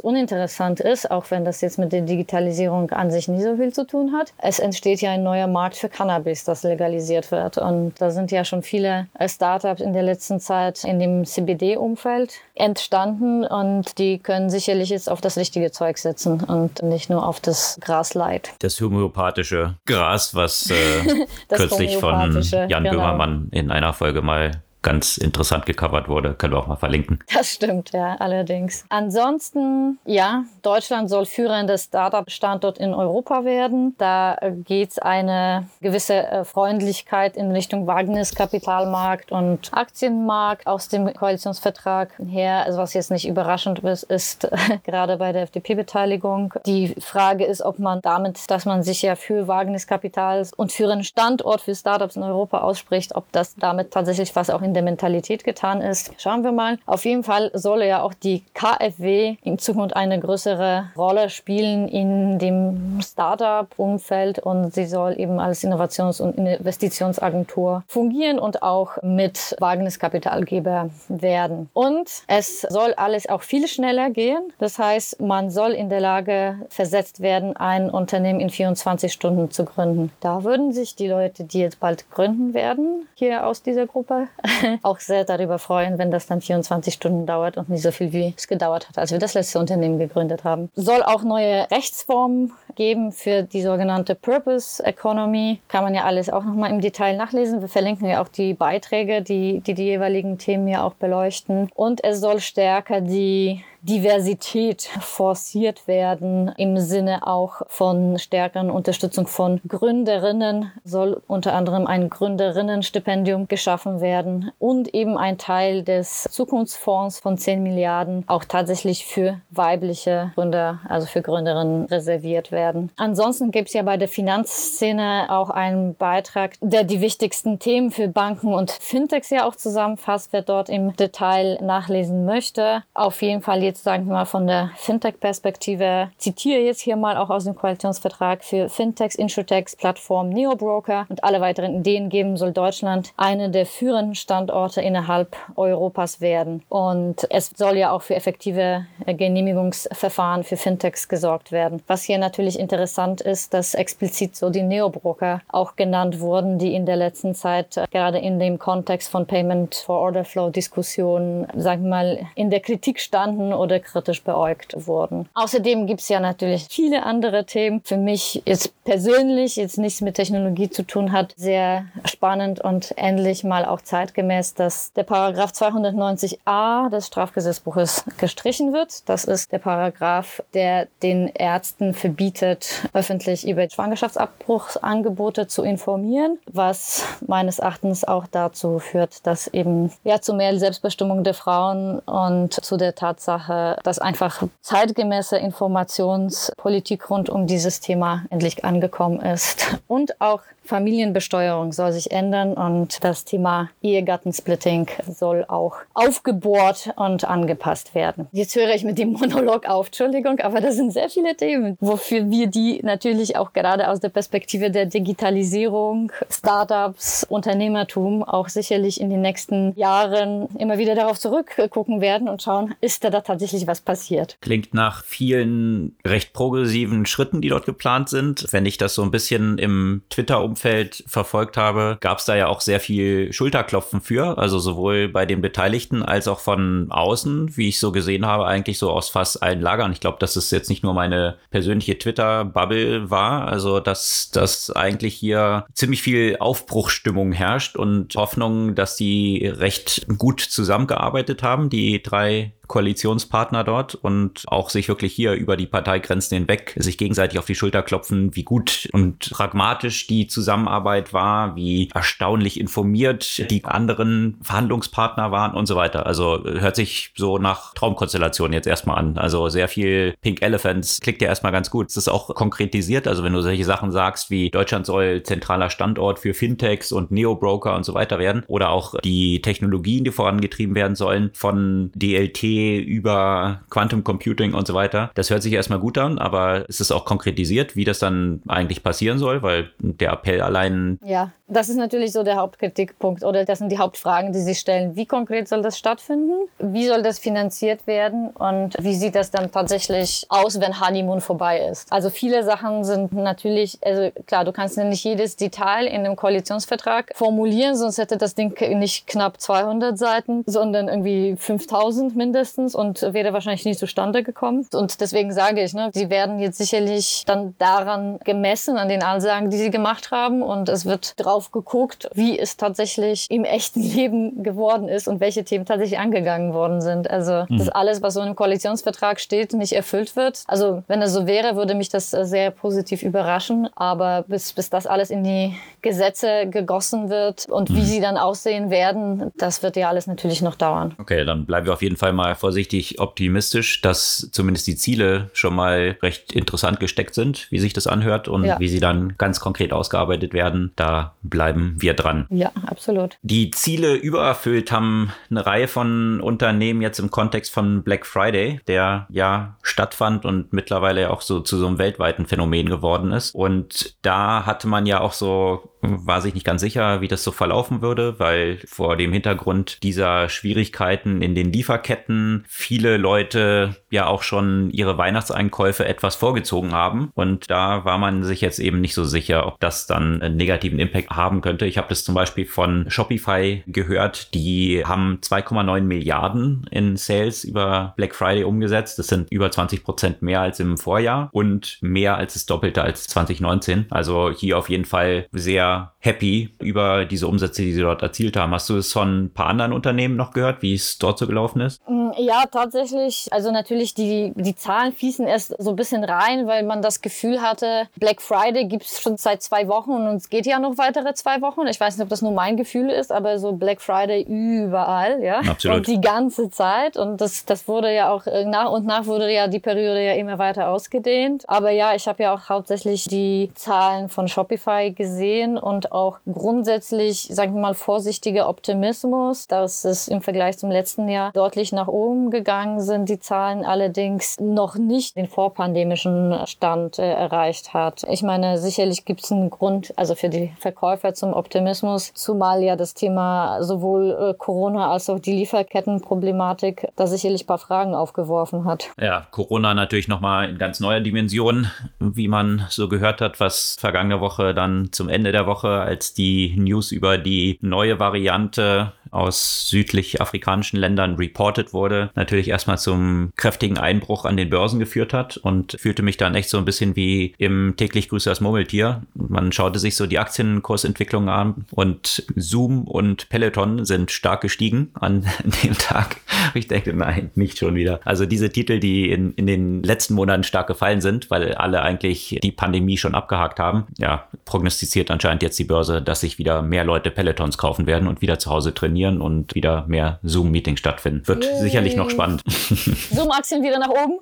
uninteressant 0.00 0.80
ist, 0.80 1.10
auch 1.10 1.30
wenn 1.30 1.44
das 1.44 1.60
jetzt 1.60 1.78
mit 1.78 1.92
der 1.92 2.02
Digitalisierung 2.02 2.90
an 2.90 3.10
sich 3.10 3.28
nie 3.28 3.42
so 3.42 3.56
viel 3.56 3.72
zu 3.72 3.86
tun 3.86 4.12
hat, 4.12 4.32
es 4.38 4.58
entsteht 4.58 5.00
ja 5.00 5.10
ein 5.10 5.22
neuer 5.22 5.46
Markt 5.46 5.76
für 5.76 5.88
Cannabis, 5.88 6.44
das 6.44 6.62
legalisiert 6.62 7.30
wird. 7.30 7.58
Und 7.58 7.94
da 7.98 8.10
sind 8.10 8.30
ja 8.30 8.44
schon 8.44 8.62
viele 8.62 9.06
Startups 9.26 9.80
in 9.80 9.92
der 9.92 10.02
letzten 10.02 10.40
Zeit 10.40 10.84
in 10.84 10.98
dem 10.98 11.24
CBD-Umfeld 11.24 12.34
entstanden 12.54 13.44
und 13.44 13.98
die 13.98 14.18
können 14.18 14.50
sicherlich 14.50 14.90
jetzt 14.90 15.10
auf 15.10 15.20
das 15.20 15.36
richtige 15.36 15.72
Zeug 15.72 15.98
setzen 15.98 16.42
und 16.42 16.82
nicht 16.82 17.10
nur 17.10 17.26
auf 17.26 17.33
auf 17.34 17.40
das 17.40 17.78
Grasleid. 17.80 18.54
Das 18.60 18.80
homöopathische 18.80 19.74
Gras, 19.86 20.34
was 20.36 20.70
äh, 20.70 21.26
kürzlich 21.48 21.96
von 21.96 22.40
Jan 22.68 22.84
genau. 22.84 22.90
Böhmermann 22.90 23.48
in 23.50 23.72
einer 23.72 23.92
Folge 23.92 24.22
mal 24.22 24.62
ganz 24.84 25.16
interessant 25.18 25.66
gecovert 25.66 26.08
wurde. 26.08 26.34
Können 26.34 26.52
wir 26.52 26.58
auch 26.58 26.68
mal 26.68 26.76
verlinken. 26.76 27.18
Das 27.34 27.50
stimmt, 27.50 27.90
ja, 27.90 28.14
allerdings. 28.20 28.84
Ansonsten, 28.90 29.98
ja, 30.04 30.44
Deutschland 30.62 31.10
soll 31.10 31.26
führender 31.26 31.76
Startup-Standort 31.76 32.78
in 32.78 32.94
Europa 32.94 33.44
werden. 33.44 33.96
Da 33.98 34.38
geht 34.64 34.92
es 34.92 34.98
eine 35.00 35.68
gewisse 35.80 36.14
äh, 36.14 36.44
Freundlichkeit 36.44 37.36
in 37.36 37.50
Richtung 37.50 37.86
Wagniskapitalmarkt 37.86 39.32
und 39.32 39.72
Aktienmarkt 39.72 40.66
aus 40.66 40.88
dem 40.88 41.12
Koalitionsvertrag 41.12 42.10
her. 42.18 42.64
Also 42.66 42.78
was 42.78 42.94
jetzt 42.94 43.10
nicht 43.10 43.26
überraschend 43.26 43.80
ist, 43.80 44.04
ist 44.04 44.48
gerade 44.84 45.16
bei 45.16 45.32
der 45.32 45.42
FDP-Beteiligung. 45.42 46.54
Die 46.66 46.94
Frage 47.00 47.44
ist, 47.44 47.62
ob 47.62 47.78
man 47.78 48.00
damit, 48.02 48.50
dass 48.50 48.66
man 48.66 48.82
sich 48.82 49.00
ja 49.02 49.16
für 49.16 49.48
Wagniskapital 49.48 50.46
und 50.56 50.72
für 50.72 50.92
einen 50.92 51.04
Standort 51.04 51.62
für 51.62 51.74
Startups 51.74 52.16
in 52.16 52.22
Europa 52.22 52.58
ausspricht, 52.58 53.14
ob 53.14 53.30
das 53.32 53.54
damit 53.56 53.92
tatsächlich 53.92 54.36
was 54.36 54.50
auch 54.50 54.60
in 54.60 54.73
der 54.74 54.82
Mentalität 54.82 55.44
getan 55.44 55.80
ist. 55.80 56.12
Schauen 56.18 56.44
wir 56.44 56.52
mal. 56.52 56.78
Auf 56.86 57.04
jeden 57.04 57.24
Fall 57.24 57.50
soll 57.54 57.82
ja 57.84 58.02
auch 58.02 58.14
die 58.14 58.42
KfW 58.54 59.36
in 59.42 59.58
Zukunft 59.58 59.96
eine 59.96 60.18
größere 60.20 60.90
Rolle 60.96 61.30
spielen 61.30 61.88
in 61.88 62.38
dem 62.38 63.00
Startup-Umfeld 63.00 64.38
und 64.38 64.74
sie 64.74 64.86
soll 64.86 65.18
eben 65.18 65.38
als 65.38 65.64
Innovations- 65.64 66.20
und 66.20 66.36
Investitionsagentur 66.36 67.84
fungieren 67.86 68.38
und 68.38 68.62
auch 68.62 69.02
mit 69.02 69.56
Wagniskapitalgeber 69.58 70.90
werden. 71.08 71.70
Und 71.72 72.10
es 72.26 72.62
soll 72.62 72.94
alles 72.94 73.28
auch 73.28 73.42
viel 73.42 73.68
schneller 73.68 74.10
gehen. 74.10 74.52
Das 74.58 74.78
heißt, 74.78 75.20
man 75.20 75.50
soll 75.50 75.72
in 75.72 75.88
der 75.88 76.00
Lage 76.00 76.58
versetzt 76.68 77.20
werden, 77.20 77.56
ein 77.56 77.90
Unternehmen 77.90 78.40
in 78.40 78.50
24 78.50 79.12
Stunden 79.12 79.50
zu 79.50 79.64
gründen. 79.64 80.10
Da 80.20 80.44
würden 80.44 80.72
sich 80.72 80.96
die 80.96 81.08
Leute, 81.08 81.44
die 81.44 81.60
jetzt 81.60 81.80
bald 81.80 82.10
gründen 82.10 82.54
werden, 82.54 83.06
hier 83.14 83.46
aus 83.46 83.62
dieser 83.62 83.86
Gruppe, 83.86 84.28
auch 84.82 85.00
sehr 85.00 85.24
darüber 85.24 85.58
freuen, 85.58 85.98
wenn 85.98 86.10
das 86.10 86.26
dann 86.26 86.40
24 86.40 86.94
Stunden 86.94 87.26
dauert 87.26 87.56
und 87.56 87.68
nicht 87.68 87.82
so 87.82 87.90
viel, 87.90 88.12
wie 88.12 88.34
es 88.36 88.48
gedauert 88.48 88.88
hat, 88.88 88.98
als 88.98 89.12
wir 89.12 89.18
das 89.18 89.34
letzte 89.34 89.58
Unternehmen 89.58 89.98
gegründet 89.98 90.44
haben. 90.44 90.70
Soll 90.74 91.02
auch 91.02 91.22
neue 91.22 91.70
Rechtsformen 91.70 92.52
geben 92.74 93.12
für 93.12 93.42
die 93.42 93.62
sogenannte 93.62 94.14
Purpose 94.14 94.84
Economy. 94.84 95.60
Kann 95.68 95.84
man 95.84 95.94
ja 95.94 96.04
alles 96.04 96.30
auch 96.30 96.44
nochmal 96.44 96.70
im 96.70 96.80
Detail 96.80 97.16
nachlesen. 97.16 97.60
Wir 97.60 97.68
verlinken 97.68 98.08
ja 98.08 98.22
auch 98.22 98.28
die 98.28 98.54
Beiträge, 98.54 99.22
die, 99.22 99.60
die 99.60 99.74
die 99.74 99.84
jeweiligen 99.84 100.38
Themen 100.38 100.68
ja 100.68 100.82
auch 100.82 100.94
beleuchten. 100.94 101.68
Und 101.74 102.02
es 102.02 102.20
soll 102.20 102.40
stärker 102.40 103.00
die 103.00 103.62
Diversität 103.86 104.88
forciert 105.00 105.86
werden 105.86 106.50
im 106.56 106.78
Sinne 106.78 107.26
auch 107.26 107.60
von 107.66 108.18
stärkeren 108.18 108.70
Unterstützung 108.70 109.26
von 109.26 109.60
Gründerinnen 109.68 110.72
soll 110.84 111.20
unter 111.26 111.52
anderem 111.52 111.86
ein 111.86 112.08
Gründerinnenstipendium 112.08 113.46
geschaffen 113.46 114.00
werden 114.00 114.50
und 114.58 114.94
eben 114.94 115.18
ein 115.18 115.36
Teil 115.36 115.82
des 115.82 116.22
Zukunftsfonds 116.30 117.20
von 117.20 117.36
10 117.36 117.62
Milliarden 117.62 118.24
auch 118.26 118.44
tatsächlich 118.44 119.04
für 119.04 119.42
weibliche 119.50 120.32
Gründer, 120.34 120.80
also 120.88 121.06
für 121.06 121.20
Gründerinnen 121.20 121.84
reserviert 121.84 122.52
werden. 122.52 122.90
Ansonsten 122.96 123.50
gibt 123.50 123.68
es 123.68 123.74
ja 123.74 123.82
bei 123.82 123.98
der 123.98 124.08
Finanzszene 124.08 125.26
auch 125.28 125.50
einen 125.50 125.94
Beitrag, 125.94 126.52
der 126.62 126.84
die 126.84 127.02
wichtigsten 127.02 127.58
Themen 127.58 127.90
für 127.90 128.08
Banken 128.08 128.54
und 128.54 128.70
Fintechs 128.70 129.28
ja 129.28 129.46
auch 129.46 129.56
zusammenfasst, 129.56 130.32
wer 130.32 130.40
dort 130.40 130.70
im 130.70 130.96
Detail 130.96 131.58
nachlesen 131.62 132.24
möchte. 132.24 132.82
Auf 132.94 133.20
jeden 133.20 133.42
Fall 133.42 133.62
jetzt 133.62 133.73
jetzt, 133.74 133.82
sagen 133.82 134.06
wir 134.06 134.12
mal, 134.12 134.24
von 134.24 134.46
der 134.46 134.70
Fintech-Perspektive, 134.76 136.10
zitiere 136.16 136.60
jetzt 136.60 136.80
hier 136.80 136.94
mal 136.94 137.16
auch 137.16 137.28
aus 137.28 137.44
dem 137.44 137.56
Koalitionsvertrag 137.56 138.44
für 138.44 138.68
Fintechs, 138.68 139.16
Insurtechs, 139.16 139.74
Plattform 139.74 140.28
Neobroker 140.28 141.06
und 141.08 141.24
alle 141.24 141.40
weiteren 141.40 141.80
Ideen 141.80 142.08
geben, 142.08 142.36
soll 142.36 142.52
Deutschland 142.52 143.12
eine 143.16 143.50
der 143.50 143.66
führenden 143.66 144.14
Standorte 144.14 144.80
innerhalb 144.80 145.36
Europas 145.56 146.20
werden. 146.20 146.62
Und 146.68 147.26
es 147.30 147.50
soll 147.56 147.76
ja 147.76 147.90
auch 147.90 148.02
für 148.02 148.14
effektive 148.14 148.86
Genehmigungsverfahren 149.06 150.44
für 150.44 150.56
Fintechs 150.56 151.08
gesorgt 151.08 151.50
werden. 151.50 151.82
Was 151.88 152.04
hier 152.04 152.18
natürlich 152.18 152.58
interessant 152.58 153.20
ist, 153.22 153.54
dass 153.54 153.74
explizit 153.74 154.36
so 154.36 154.50
die 154.50 154.62
Neobroker 154.62 155.40
auch 155.48 155.74
genannt 155.74 156.20
wurden, 156.20 156.58
die 156.58 156.74
in 156.74 156.86
der 156.86 156.96
letzten 156.96 157.34
Zeit 157.34 157.80
gerade 157.90 158.18
in 158.18 158.38
dem 158.38 158.60
Kontext 158.60 159.10
von 159.10 159.26
Payment 159.26 159.74
for 159.74 159.98
Order 159.98 160.24
Flow 160.24 160.50
Diskussionen, 160.50 161.48
sagen 161.56 161.82
wir 161.82 161.90
mal, 161.90 162.18
in 162.36 162.50
der 162.50 162.60
Kritik 162.60 163.00
standen 163.00 163.52
oder 163.64 163.80
kritisch 163.80 164.22
beäugt 164.22 164.86
wurden. 164.86 165.28
Außerdem 165.34 165.86
gibt 165.86 166.02
es 166.02 166.08
ja 166.08 166.20
natürlich 166.20 166.66
viele 166.70 167.04
andere 167.04 167.44
Themen. 167.46 167.80
Für 167.84 167.96
mich 167.96 168.42
jetzt 168.44 168.72
persönlich, 168.84 169.56
jetzt 169.56 169.78
nichts 169.78 170.02
mit 170.02 170.14
Technologie 170.14 170.70
zu 170.70 170.82
tun 170.82 171.12
hat, 171.12 171.32
sehr 171.36 171.86
spannend 172.04 172.60
und 172.60 172.96
endlich 172.96 173.42
mal 173.42 173.64
auch 173.64 173.80
zeitgemäß, 173.80 174.54
dass 174.54 174.92
der 174.92 175.04
Paragraph 175.04 175.52
290a 175.52 176.90
des 176.90 177.06
Strafgesetzbuches 177.06 178.04
gestrichen 178.18 178.72
wird. 178.72 179.08
Das 179.08 179.24
ist 179.24 179.50
der 179.52 179.58
Paragraph, 179.58 180.42
der 180.52 180.86
den 181.02 181.28
Ärzten 181.28 181.94
verbietet, 181.94 182.88
öffentlich 182.92 183.48
über 183.48 183.68
Schwangerschaftsabbruchsangebote 183.68 185.46
zu 185.46 185.62
informieren, 185.62 186.38
was 186.52 187.04
meines 187.26 187.58
Erachtens 187.58 188.04
auch 188.04 188.26
dazu 188.30 188.78
führt, 188.78 189.26
dass 189.26 189.48
eben 189.48 189.90
ja 190.04 190.20
zu 190.20 190.34
mehr 190.34 190.56
Selbstbestimmung 190.58 191.24
der 191.24 191.34
Frauen 191.34 191.98
und 192.00 192.52
zu 192.52 192.76
der 192.76 192.94
Tatsache, 192.94 193.53
dass 193.82 193.98
einfach 193.98 194.42
zeitgemäße 194.62 195.36
Informationspolitik 195.36 197.10
rund 197.10 197.28
um 197.28 197.46
dieses 197.46 197.80
Thema 197.80 198.24
endlich 198.30 198.64
angekommen 198.64 199.20
ist 199.20 199.78
und 199.86 200.20
auch 200.20 200.40
Familienbesteuerung 200.64 201.72
soll 201.72 201.92
sich 201.92 202.10
ändern 202.10 202.54
und 202.54 203.04
das 203.04 203.24
Thema 203.24 203.68
Ehegattensplitting 203.82 204.88
soll 205.06 205.44
auch 205.46 205.76
aufgebohrt 205.92 206.90
und 206.96 207.24
angepasst 207.24 207.94
werden. 207.94 208.28
Jetzt 208.32 208.56
höre 208.56 208.70
ich 208.70 208.82
mit 208.82 208.98
dem 208.98 209.12
Monolog 209.18 209.68
auf, 209.68 209.86
Entschuldigung, 209.86 210.40
aber 210.40 210.60
das 210.60 210.76
sind 210.76 210.92
sehr 210.92 211.10
viele 211.10 211.36
Themen, 211.36 211.76
wofür 211.80 212.30
wir 212.30 212.46
die 212.46 212.80
natürlich 212.82 213.36
auch 213.36 213.52
gerade 213.52 213.90
aus 213.90 214.00
der 214.00 214.08
Perspektive 214.08 214.70
der 214.70 214.86
Digitalisierung, 214.86 216.10
Startups, 216.30 217.24
Unternehmertum 217.28 218.22
auch 218.22 218.48
sicherlich 218.48 219.00
in 219.00 219.10
den 219.10 219.20
nächsten 219.20 219.74
Jahren 219.76 220.48
immer 220.58 220.78
wieder 220.78 220.94
darauf 220.94 221.20
zurückgucken 221.20 222.00
werden 222.00 222.28
und 222.28 222.42
schauen, 222.42 222.74
ist 222.80 223.04
da, 223.04 223.10
da 223.10 223.20
tatsächlich 223.34 223.66
was 223.66 223.80
passiert. 223.80 224.38
Klingt 224.40 224.74
nach 224.74 225.04
vielen 225.04 225.96
recht 226.06 226.32
progressiven 226.32 227.04
Schritten, 227.06 227.40
die 227.40 227.48
dort 227.48 227.66
geplant 227.66 228.08
sind. 228.08 228.46
Wenn 228.50 228.64
ich 228.64 228.78
das 228.78 228.94
so 228.94 229.02
ein 229.02 229.10
bisschen 229.10 229.58
im 229.58 230.02
Twitter 230.08 230.42
Umfeld 230.42 231.02
verfolgt 231.06 231.56
habe, 231.56 231.98
gab 232.00 232.18
es 232.18 232.24
da 232.24 232.36
ja 232.36 232.46
auch 232.46 232.60
sehr 232.60 232.80
viel 232.80 233.32
Schulterklopfen 233.32 234.00
für, 234.00 234.38
also 234.38 234.58
sowohl 234.58 235.08
bei 235.08 235.26
den 235.26 235.40
Beteiligten 235.40 236.02
als 236.02 236.28
auch 236.28 236.38
von 236.38 236.90
außen, 236.90 237.56
wie 237.56 237.68
ich 237.68 237.80
so 237.80 237.90
gesehen 237.90 238.24
habe, 238.24 238.46
eigentlich 238.46 238.78
so 238.78 238.90
aus 238.90 239.08
fast 239.08 239.42
allen 239.42 239.60
Lagern. 239.60 239.92
Ich 239.92 240.00
glaube, 240.00 240.18
dass 240.20 240.36
es 240.36 240.50
jetzt 240.50 240.70
nicht 240.70 240.84
nur 240.84 240.94
meine 240.94 241.36
persönliche 241.50 241.98
Twitter-Bubble 241.98 243.10
war, 243.10 243.48
also 243.48 243.80
dass, 243.80 244.30
dass 244.30 244.70
eigentlich 244.70 245.14
hier 245.14 245.66
ziemlich 245.74 246.02
viel 246.02 246.36
Aufbruchstimmung 246.38 247.32
herrscht 247.32 247.76
und 247.76 248.14
Hoffnung, 248.14 248.74
dass 248.76 248.96
die 248.96 249.46
recht 249.46 250.06
gut 250.18 250.40
zusammengearbeitet 250.40 251.42
haben, 251.42 251.68
die 251.68 252.02
drei 252.02 252.52
Koalitionspartner 252.66 253.64
dort 253.64 253.94
und 253.94 254.44
auch 254.46 254.70
sich 254.70 254.88
wirklich 254.88 255.12
hier 255.12 255.32
über 255.32 255.56
die 255.56 255.66
Parteigrenzen 255.66 256.38
hinweg 256.38 256.74
sich 256.76 256.98
gegenseitig 256.98 257.38
auf 257.38 257.46
die 257.46 257.54
Schulter 257.54 257.82
klopfen, 257.82 258.34
wie 258.34 258.42
gut 258.42 258.88
und 258.92 259.30
pragmatisch 259.30 260.06
die 260.06 260.26
Zusammenarbeit 260.26 261.12
war, 261.12 261.56
wie 261.56 261.90
erstaunlich 261.94 262.58
informiert 262.60 263.50
die 263.50 263.64
anderen 263.64 264.38
Verhandlungspartner 264.42 265.30
waren 265.30 265.54
und 265.54 265.66
so 265.66 265.76
weiter. 265.76 266.06
Also 266.06 266.42
hört 266.44 266.76
sich 266.76 267.12
so 267.16 267.38
nach 267.38 267.74
Traumkonstellation 267.74 268.52
jetzt 268.52 268.66
erstmal 268.66 268.98
an. 268.98 269.18
Also 269.18 269.48
sehr 269.48 269.68
viel 269.68 270.14
Pink 270.20 270.42
Elephants 270.42 271.00
klickt 271.00 271.22
ja 271.22 271.28
erstmal 271.28 271.52
ganz 271.52 271.70
gut. 271.70 271.90
Es 271.90 271.96
ist 271.96 272.08
auch 272.08 272.34
konkretisiert. 272.34 273.06
Also 273.06 273.24
wenn 273.24 273.32
du 273.32 273.40
solche 273.40 273.64
Sachen 273.64 273.92
sagst 273.92 274.30
wie 274.30 274.50
Deutschland 274.50 274.86
soll 274.86 275.22
zentraler 275.22 275.70
Standort 275.70 276.18
für 276.18 276.34
Fintechs 276.34 276.92
und 276.92 277.10
Neo-Broker 277.10 277.74
und 277.74 277.84
so 277.84 277.94
weiter 277.94 278.18
werden 278.18 278.44
oder 278.46 278.70
auch 278.70 278.94
die 279.00 279.42
Technologien, 279.42 280.04
die 280.04 280.10
vorangetrieben 280.10 280.74
werden 280.74 280.96
sollen 280.96 281.30
von 281.34 281.90
DLT 281.94 282.53
über 282.54 283.60
Quantum 283.70 284.04
Computing 284.04 284.54
und 284.54 284.66
so 284.66 284.74
weiter. 284.74 285.10
Das 285.14 285.30
hört 285.30 285.42
sich 285.42 285.52
erstmal 285.52 285.78
gut 285.78 285.98
an, 285.98 286.18
aber 286.18 286.64
es 286.68 286.80
ist 286.80 286.92
auch 286.92 287.04
konkretisiert, 287.04 287.76
wie 287.76 287.84
das 287.84 287.98
dann 287.98 288.42
eigentlich 288.48 288.82
passieren 288.82 289.18
soll, 289.18 289.42
weil 289.42 289.70
der 289.78 290.12
Appell 290.12 290.40
allein. 290.40 290.98
Ja, 291.04 291.32
das 291.46 291.68
ist 291.68 291.76
natürlich 291.76 292.12
so 292.12 292.22
der 292.22 292.36
Hauptkritikpunkt 292.36 293.22
oder 293.22 293.44
das 293.44 293.58
sind 293.58 293.70
die 293.70 293.78
Hauptfragen, 293.78 294.32
die 294.32 294.40
sich 294.40 294.58
stellen. 294.58 294.96
Wie 294.96 295.06
konkret 295.06 295.46
soll 295.48 295.62
das 295.62 295.78
stattfinden? 295.78 296.48
Wie 296.58 296.86
soll 296.86 297.02
das 297.02 297.18
finanziert 297.18 297.86
werden? 297.86 298.30
Und 298.30 298.74
wie 298.80 298.94
sieht 298.94 299.14
das 299.14 299.30
dann 299.30 299.50
tatsächlich 299.50 300.24
aus, 300.30 300.60
wenn 300.60 300.80
Honeymoon 300.80 301.20
vorbei 301.20 301.66
ist? 301.70 301.92
Also 301.92 302.08
viele 302.08 302.44
Sachen 302.44 302.84
sind 302.84 303.12
natürlich, 303.12 303.78
also 303.84 304.10
klar, 304.26 304.44
du 304.44 304.52
kannst 304.52 304.78
nicht 304.78 305.04
jedes 305.04 305.36
Detail 305.36 305.86
in 305.86 306.04
einem 306.04 306.16
Koalitionsvertrag 306.16 307.12
formulieren, 307.14 307.76
sonst 307.76 307.98
hätte 307.98 308.16
das 308.16 308.34
Ding 308.34 308.54
nicht 308.78 309.06
knapp 309.06 309.40
200 309.40 309.98
Seiten, 309.98 310.44
sondern 310.46 310.88
irgendwie 310.88 311.36
5000 311.36 312.16
mindestens 312.16 312.43
und 312.52 313.02
wäre 313.02 313.32
wahrscheinlich 313.32 313.64
nie 313.64 313.76
zustande 313.76 314.22
gekommen. 314.22 314.66
Und 314.72 315.00
deswegen 315.00 315.32
sage 315.32 315.62
ich, 315.62 315.74
ne, 315.74 315.90
sie 315.92 316.10
werden 316.10 316.38
jetzt 316.38 316.58
sicherlich 316.58 317.24
dann 317.26 317.54
daran 317.58 318.18
gemessen, 318.24 318.76
an 318.76 318.88
den 318.88 319.02
Ansagen, 319.02 319.50
die 319.50 319.56
sie 319.56 319.70
gemacht 319.70 320.10
haben 320.10 320.42
und 320.42 320.68
es 320.68 320.86
wird 320.86 321.14
drauf 321.20 321.50
geguckt, 321.50 322.08
wie 322.14 322.38
es 322.38 322.56
tatsächlich 322.56 323.26
im 323.30 323.44
echten 323.44 323.82
Leben 323.94 324.42
geworden 324.42 324.88
ist 324.88 325.08
und 325.08 325.20
welche 325.20 325.44
Themen 325.44 325.66
tatsächlich 325.66 325.98
angegangen 325.98 326.52
worden 326.52 326.80
sind. 326.80 327.10
Also, 327.10 327.44
mhm. 327.48 327.58
dass 327.58 327.68
alles, 327.68 328.02
was 328.02 328.14
so 328.14 328.22
im 328.22 328.36
Koalitionsvertrag 328.36 329.20
steht, 329.20 329.52
nicht 329.52 329.72
erfüllt 329.72 330.16
wird. 330.16 330.42
Also, 330.46 330.82
wenn 330.88 331.02
es 331.02 331.12
so 331.12 331.26
wäre, 331.26 331.56
würde 331.56 331.74
mich 331.74 331.88
das 331.88 332.10
sehr 332.10 332.50
positiv 332.50 333.02
überraschen. 333.02 333.68
Aber 333.76 334.24
bis, 334.26 334.52
bis 334.52 334.70
das 334.70 334.86
alles 334.86 335.10
in 335.10 335.24
die 335.24 335.54
Gesetze 335.82 336.46
gegossen 336.46 337.10
wird 337.10 337.46
und 337.46 337.70
mhm. 337.70 337.76
wie 337.76 337.82
sie 337.82 338.00
dann 338.00 338.16
aussehen 338.16 338.70
werden, 338.70 339.30
das 339.36 339.62
wird 339.62 339.76
ja 339.76 339.88
alles 339.88 340.06
natürlich 340.06 340.42
noch 340.42 340.54
dauern. 340.54 340.94
Okay, 340.98 341.24
dann 341.24 341.46
bleiben 341.46 341.66
wir 341.66 341.72
auf 341.72 341.82
jeden 341.82 341.96
Fall 341.96 342.12
mal 342.12 342.33
vorsichtig 342.34 343.00
optimistisch, 343.00 343.80
dass 343.80 344.28
zumindest 344.32 344.66
die 344.66 344.76
Ziele 344.76 345.30
schon 345.32 345.54
mal 345.54 345.96
recht 346.02 346.32
interessant 346.32 346.80
gesteckt 346.80 347.14
sind, 347.14 347.46
wie 347.50 347.58
sich 347.58 347.72
das 347.72 347.86
anhört 347.86 348.28
und 348.28 348.44
ja. 348.44 348.58
wie 348.58 348.68
sie 348.68 348.80
dann 348.80 349.14
ganz 349.18 349.40
konkret 349.40 349.72
ausgearbeitet 349.72 350.32
werden. 350.32 350.72
Da 350.76 351.14
bleiben 351.22 351.76
wir 351.78 351.94
dran. 351.94 352.26
Ja, 352.30 352.52
absolut. 352.66 353.18
Die 353.22 353.50
Ziele 353.50 353.94
übererfüllt 353.94 354.72
haben 354.72 355.12
eine 355.30 355.46
Reihe 355.46 355.68
von 355.68 356.20
Unternehmen 356.20 356.82
jetzt 356.82 356.98
im 356.98 357.10
Kontext 357.10 357.52
von 357.52 357.82
Black 357.82 358.06
Friday, 358.06 358.60
der 358.66 359.06
ja 359.10 359.56
stattfand 359.62 360.24
und 360.24 360.52
mittlerweile 360.52 361.10
auch 361.10 361.20
so 361.20 361.40
zu 361.40 361.56
so 361.56 361.66
einem 361.66 361.78
weltweiten 361.78 362.26
Phänomen 362.26 362.68
geworden 362.68 363.12
ist. 363.12 363.34
Und 363.34 363.96
da 364.02 364.46
hatte 364.46 364.68
man 364.68 364.86
ja 364.86 365.00
auch 365.00 365.12
so 365.12 365.70
war 365.84 366.20
sich 366.20 366.34
nicht 366.34 366.46
ganz 366.46 366.60
sicher, 366.60 367.00
wie 367.00 367.08
das 367.08 367.24
so 367.24 367.32
verlaufen 367.32 367.82
würde, 367.82 368.18
weil 368.18 368.58
vor 368.66 368.96
dem 368.96 369.12
Hintergrund 369.12 369.82
dieser 369.82 370.28
Schwierigkeiten 370.28 371.22
in 371.22 371.34
den 371.34 371.52
Lieferketten 371.52 372.23
viele 372.48 372.96
Leute 372.96 373.76
ja 373.90 374.06
auch 374.06 374.22
schon 374.22 374.70
ihre 374.70 374.98
Weihnachtseinkäufe 374.98 375.84
etwas 375.84 376.16
vorgezogen 376.16 376.72
haben. 376.72 377.10
Und 377.14 377.50
da 377.50 377.84
war 377.84 377.98
man 377.98 378.24
sich 378.24 378.40
jetzt 378.40 378.58
eben 378.58 378.80
nicht 378.80 378.94
so 378.94 379.04
sicher, 379.04 379.46
ob 379.46 379.60
das 379.60 379.86
dann 379.86 380.22
einen 380.22 380.36
negativen 380.36 380.78
Impact 380.78 381.10
haben 381.10 381.40
könnte. 381.40 381.66
Ich 381.66 381.78
habe 381.78 381.88
das 381.88 382.04
zum 382.04 382.14
Beispiel 382.14 382.46
von 382.46 382.86
Shopify 382.88 383.62
gehört. 383.66 384.34
Die 384.34 384.84
haben 384.84 385.18
2,9 385.22 385.80
Milliarden 385.82 386.66
in 386.70 386.96
Sales 386.96 387.44
über 387.44 387.94
Black 387.96 388.14
Friday 388.14 388.44
umgesetzt. 388.44 388.98
Das 388.98 389.06
sind 389.06 389.30
über 389.30 389.50
20 389.50 389.84
Prozent 389.84 390.22
mehr 390.22 390.40
als 390.40 390.60
im 390.60 390.76
Vorjahr 390.76 391.28
und 391.32 391.78
mehr 391.80 392.16
als 392.16 392.34
das 392.34 392.46
Doppelte 392.46 392.82
als 392.82 393.06
2019. 393.06 393.86
Also 393.90 394.30
hier 394.30 394.58
auf 394.58 394.68
jeden 394.68 394.84
Fall 394.84 395.26
sehr 395.32 395.92
happy 395.98 396.54
über 396.60 397.04
diese 397.04 397.26
Umsätze, 397.28 397.62
die 397.62 397.72
sie 397.72 397.80
dort 397.80 398.02
erzielt 398.02 398.36
haben. 398.36 398.52
Hast 398.52 398.68
du 398.68 398.76
es 398.76 398.92
von 398.92 399.24
ein 399.24 399.32
paar 399.32 399.46
anderen 399.46 399.72
Unternehmen 399.72 400.16
noch 400.16 400.32
gehört, 400.32 400.62
wie 400.62 400.74
es 400.74 400.98
dort 400.98 401.18
so 401.18 401.26
gelaufen 401.26 401.60
ist? 401.60 401.80
Ja, 402.18 402.44
tatsächlich. 402.50 403.28
Also 403.30 403.50
natürlich, 403.50 403.94
die, 403.94 404.32
die 404.34 404.54
Zahlen 404.54 404.92
fließen 404.92 405.26
erst 405.26 405.54
so 405.58 405.70
ein 405.70 405.76
bisschen 405.76 406.04
rein, 406.04 406.46
weil 406.46 406.62
man 406.62 406.82
das 406.82 407.00
Gefühl 407.00 407.42
hatte, 407.42 407.86
Black 407.96 408.20
Friday 408.20 408.66
gibt 408.66 408.84
es 408.84 409.00
schon 409.00 409.16
seit 409.16 409.42
zwei 409.42 409.68
Wochen 409.68 409.92
und 409.92 410.16
es 410.16 410.30
geht 410.30 410.46
ja 410.46 410.58
noch 410.58 410.78
weitere 410.78 411.14
zwei 411.14 411.40
Wochen. 411.40 411.66
Ich 411.66 411.80
weiß 411.80 411.96
nicht, 411.96 412.04
ob 412.04 412.08
das 412.08 412.22
nur 412.22 412.32
mein 412.32 412.56
Gefühl 412.56 412.90
ist, 412.90 413.12
aber 413.12 413.38
so 413.38 413.52
Black 413.52 413.80
Friday 413.80 414.22
überall, 414.22 415.22
ja. 415.22 415.40
Absolut. 415.40 415.78
Und 415.78 415.86
die 415.86 416.00
ganze 416.00 416.50
Zeit. 416.50 416.96
Und 416.96 417.20
das, 417.20 417.44
das 417.44 417.66
wurde 417.68 417.94
ja 417.94 418.10
auch 418.10 418.26
äh, 418.26 418.44
nach 418.44 418.70
und 418.70 418.86
nach 418.86 419.06
wurde 419.06 419.32
ja 419.32 419.48
die 419.48 419.60
Periode 419.60 420.04
ja 420.04 420.12
immer 420.14 420.38
weiter 420.38 420.68
ausgedehnt. 420.68 421.48
Aber 421.48 421.70
ja, 421.70 421.94
ich 421.94 422.06
habe 422.08 422.22
ja 422.22 422.34
auch 422.34 422.48
hauptsächlich 422.48 423.04
die 423.04 423.50
Zahlen 423.54 424.08
von 424.08 424.28
Shopify 424.28 424.92
gesehen 424.92 425.58
und 425.58 425.92
auch 425.92 426.18
grundsätzlich, 426.30 427.28
sagen 427.30 427.54
wir 427.54 427.60
mal, 427.60 427.74
vorsichtiger 427.74 428.48
Optimismus, 428.48 429.46
dass 429.48 429.84
es 429.84 430.08
im 430.08 430.22
Vergleich 430.22 430.58
zum 430.58 430.70
letzten 430.70 431.08
Jahr 431.08 431.32
deutlich 431.32 431.72
nach 431.72 431.88
oben 431.88 432.03
gegangen 432.30 432.80
sind, 432.80 433.08
die 433.08 433.18
Zahlen 433.18 433.64
allerdings 433.64 434.36
noch 434.40 434.76
nicht 434.76 435.16
den 435.16 435.26
vorpandemischen 435.26 436.34
Stand 436.46 436.98
äh, 436.98 437.12
erreicht 437.12 437.74
hat. 437.74 438.04
Ich 438.08 438.22
meine, 438.22 438.58
sicherlich 438.58 439.04
gibt 439.04 439.24
es 439.24 439.32
einen 439.32 439.50
Grund, 439.50 439.92
also 439.96 440.14
für 440.14 440.28
die 440.28 440.52
Verkäufer 440.58 441.14
zum 441.14 441.32
Optimismus, 441.32 442.12
zumal 442.14 442.62
ja 442.62 442.76
das 442.76 442.94
Thema 442.94 443.62
sowohl 443.62 444.10
äh, 444.10 444.34
Corona 444.34 444.90
als 444.92 445.08
auch 445.08 445.18
die 445.18 445.32
Lieferkettenproblematik 445.32 446.88
da 446.96 447.06
sicherlich 447.06 447.44
ein 447.44 447.46
paar 447.46 447.58
Fragen 447.58 447.94
aufgeworfen 447.94 448.64
hat. 448.64 448.90
Ja, 449.00 449.26
Corona 449.30 449.74
natürlich 449.74 450.08
nochmal 450.08 450.50
in 450.50 450.58
ganz 450.58 450.80
neuer 450.80 451.00
Dimension, 451.00 451.70
wie 451.98 452.28
man 452.28 452.66
so 452.68 452.88
gehört 452.88 453.20
hat, 453.20 453.40
was 453.40 453.76
vergangene 453.78 454.20
Woche 454.20 454.54
dann 454.54 454.92
zum 454.92 455.08
Ende 455.08 455.32
der 455.32 455.46
Woche, 455.46 455.80
als 455.80 456.14
die 456.14 456.54
News 456.56 456.92
über 456.92 457.18
die 457.18 457.58
neue 457.60 457.98
Variante 457.98 458.92
aus 459.14 459.68
südlich 459.68 460.20
afrikanischen 460.20 460.78
Ländern 460.78 461.14
reported 461.14 461.72
wurde, 461.72 462.10
natürlich 462.14 462.48
erstmal 462.48 462.78
zum 462.78 463.32
kräftigen 463.36 463.78
Einbruch 463.78 464.24
an 464.24 464.36
den 464.36 464.50
Börsen 464.50 464.78
geführt 464.78 465.12
hat 465.12 465.36
und 465.36 465.76
fühlte 465.78 466.02
mich 466.02 466.16
dann 466.16 466.34
echt 466.34 466.48
so 466.48 466.58
ein 466.58 466.64
bisschen 466.64 466.96
wie 466.96 467.34
im 467.38 467.74
täglich 467.76 468.08
Grüße 468.08 468.28
das 468.28 468.40
Murmeltier. 468.40 469.02
Man 469.14 469.52
schaute 469.52 469.78
sich 469.78 469.96
so 469.96 470.06
die 470.06 470.18
Aktienkursentwicklung 470.18 471.28
an 471.28 471.66
und 471.70 472.24
Zoom 472.36 472.84
und 472.84 473.28
Peloton 473.28 473.84
sind 473.84 474.10
stark 474.10 474.40
gestiegen 474.40 474.90
an 474.94 475.26
dem 475.62 475.78
Tag. 475.78 476.16
Ich 476.54 476.68
denke, 476.68 476.92
nein, 476.92 477.30
nicht 477.34 477.58
schon 477.58 477.74
wieder. 477.74 478.00
Also 478.04 478.26
diese 478.26 478.50
Titel, 478.50 478.80
die 478.80 479.10
in, 479.10 479.32
in 479.34 479.46
den 479.46 479.82
letzten 479.82 480.14
Monaten 480.14 480.42
stark 480.42 480.66
gefallen 480.66 481.00
sind, 481.00 481.30
weil 481.30 481.54
alle 481.54 481.82
eigentlich 481.82 482.38
die 482.42 482.52
Pandemie 482.52 482.96
schon 482.96 483.14
abgehakt 483.14 483.60
haben, 483.60 483.86
ja, 483.98 484.28
prognostiziert 484.44 485.10
anscheinend 485.10 485.42
jetzt 485.42 485.58
die 485.58 485.64
Börse, 485.64 486.02
dass 486.02 486.20
sich 486.20 486.38
wieder 486.38 486.62
mehr 486.62 486.84
Leute 486.84 487.10
Pelotons 487.10 487.58
kaufen 487.58 487.86
werden 487.86 488.08
und 488.08 488.20
wieder 488.20 488.38
zu 488.38 488.50
Hause 488.50 488.74
trainieren 488.74 489.03
trainieren 489.04 489.20
und 489.20 489.54
wieder 489.54 489.84
mehr 489.86 490.18
Zoom-Meetings 490.22 490.80
stattfinden. 490.80 491.26
Wird 491.28 491.44
Yay. 491.44 491.60
sicherlich 491.60 491.96
noch 491.96 492.10
spannend. 492.10 492.42
Zoom-Aktien 492.48 493.62
wieder 493.62 493.78
nach 493.78 493.90
oben. 493.90 494.20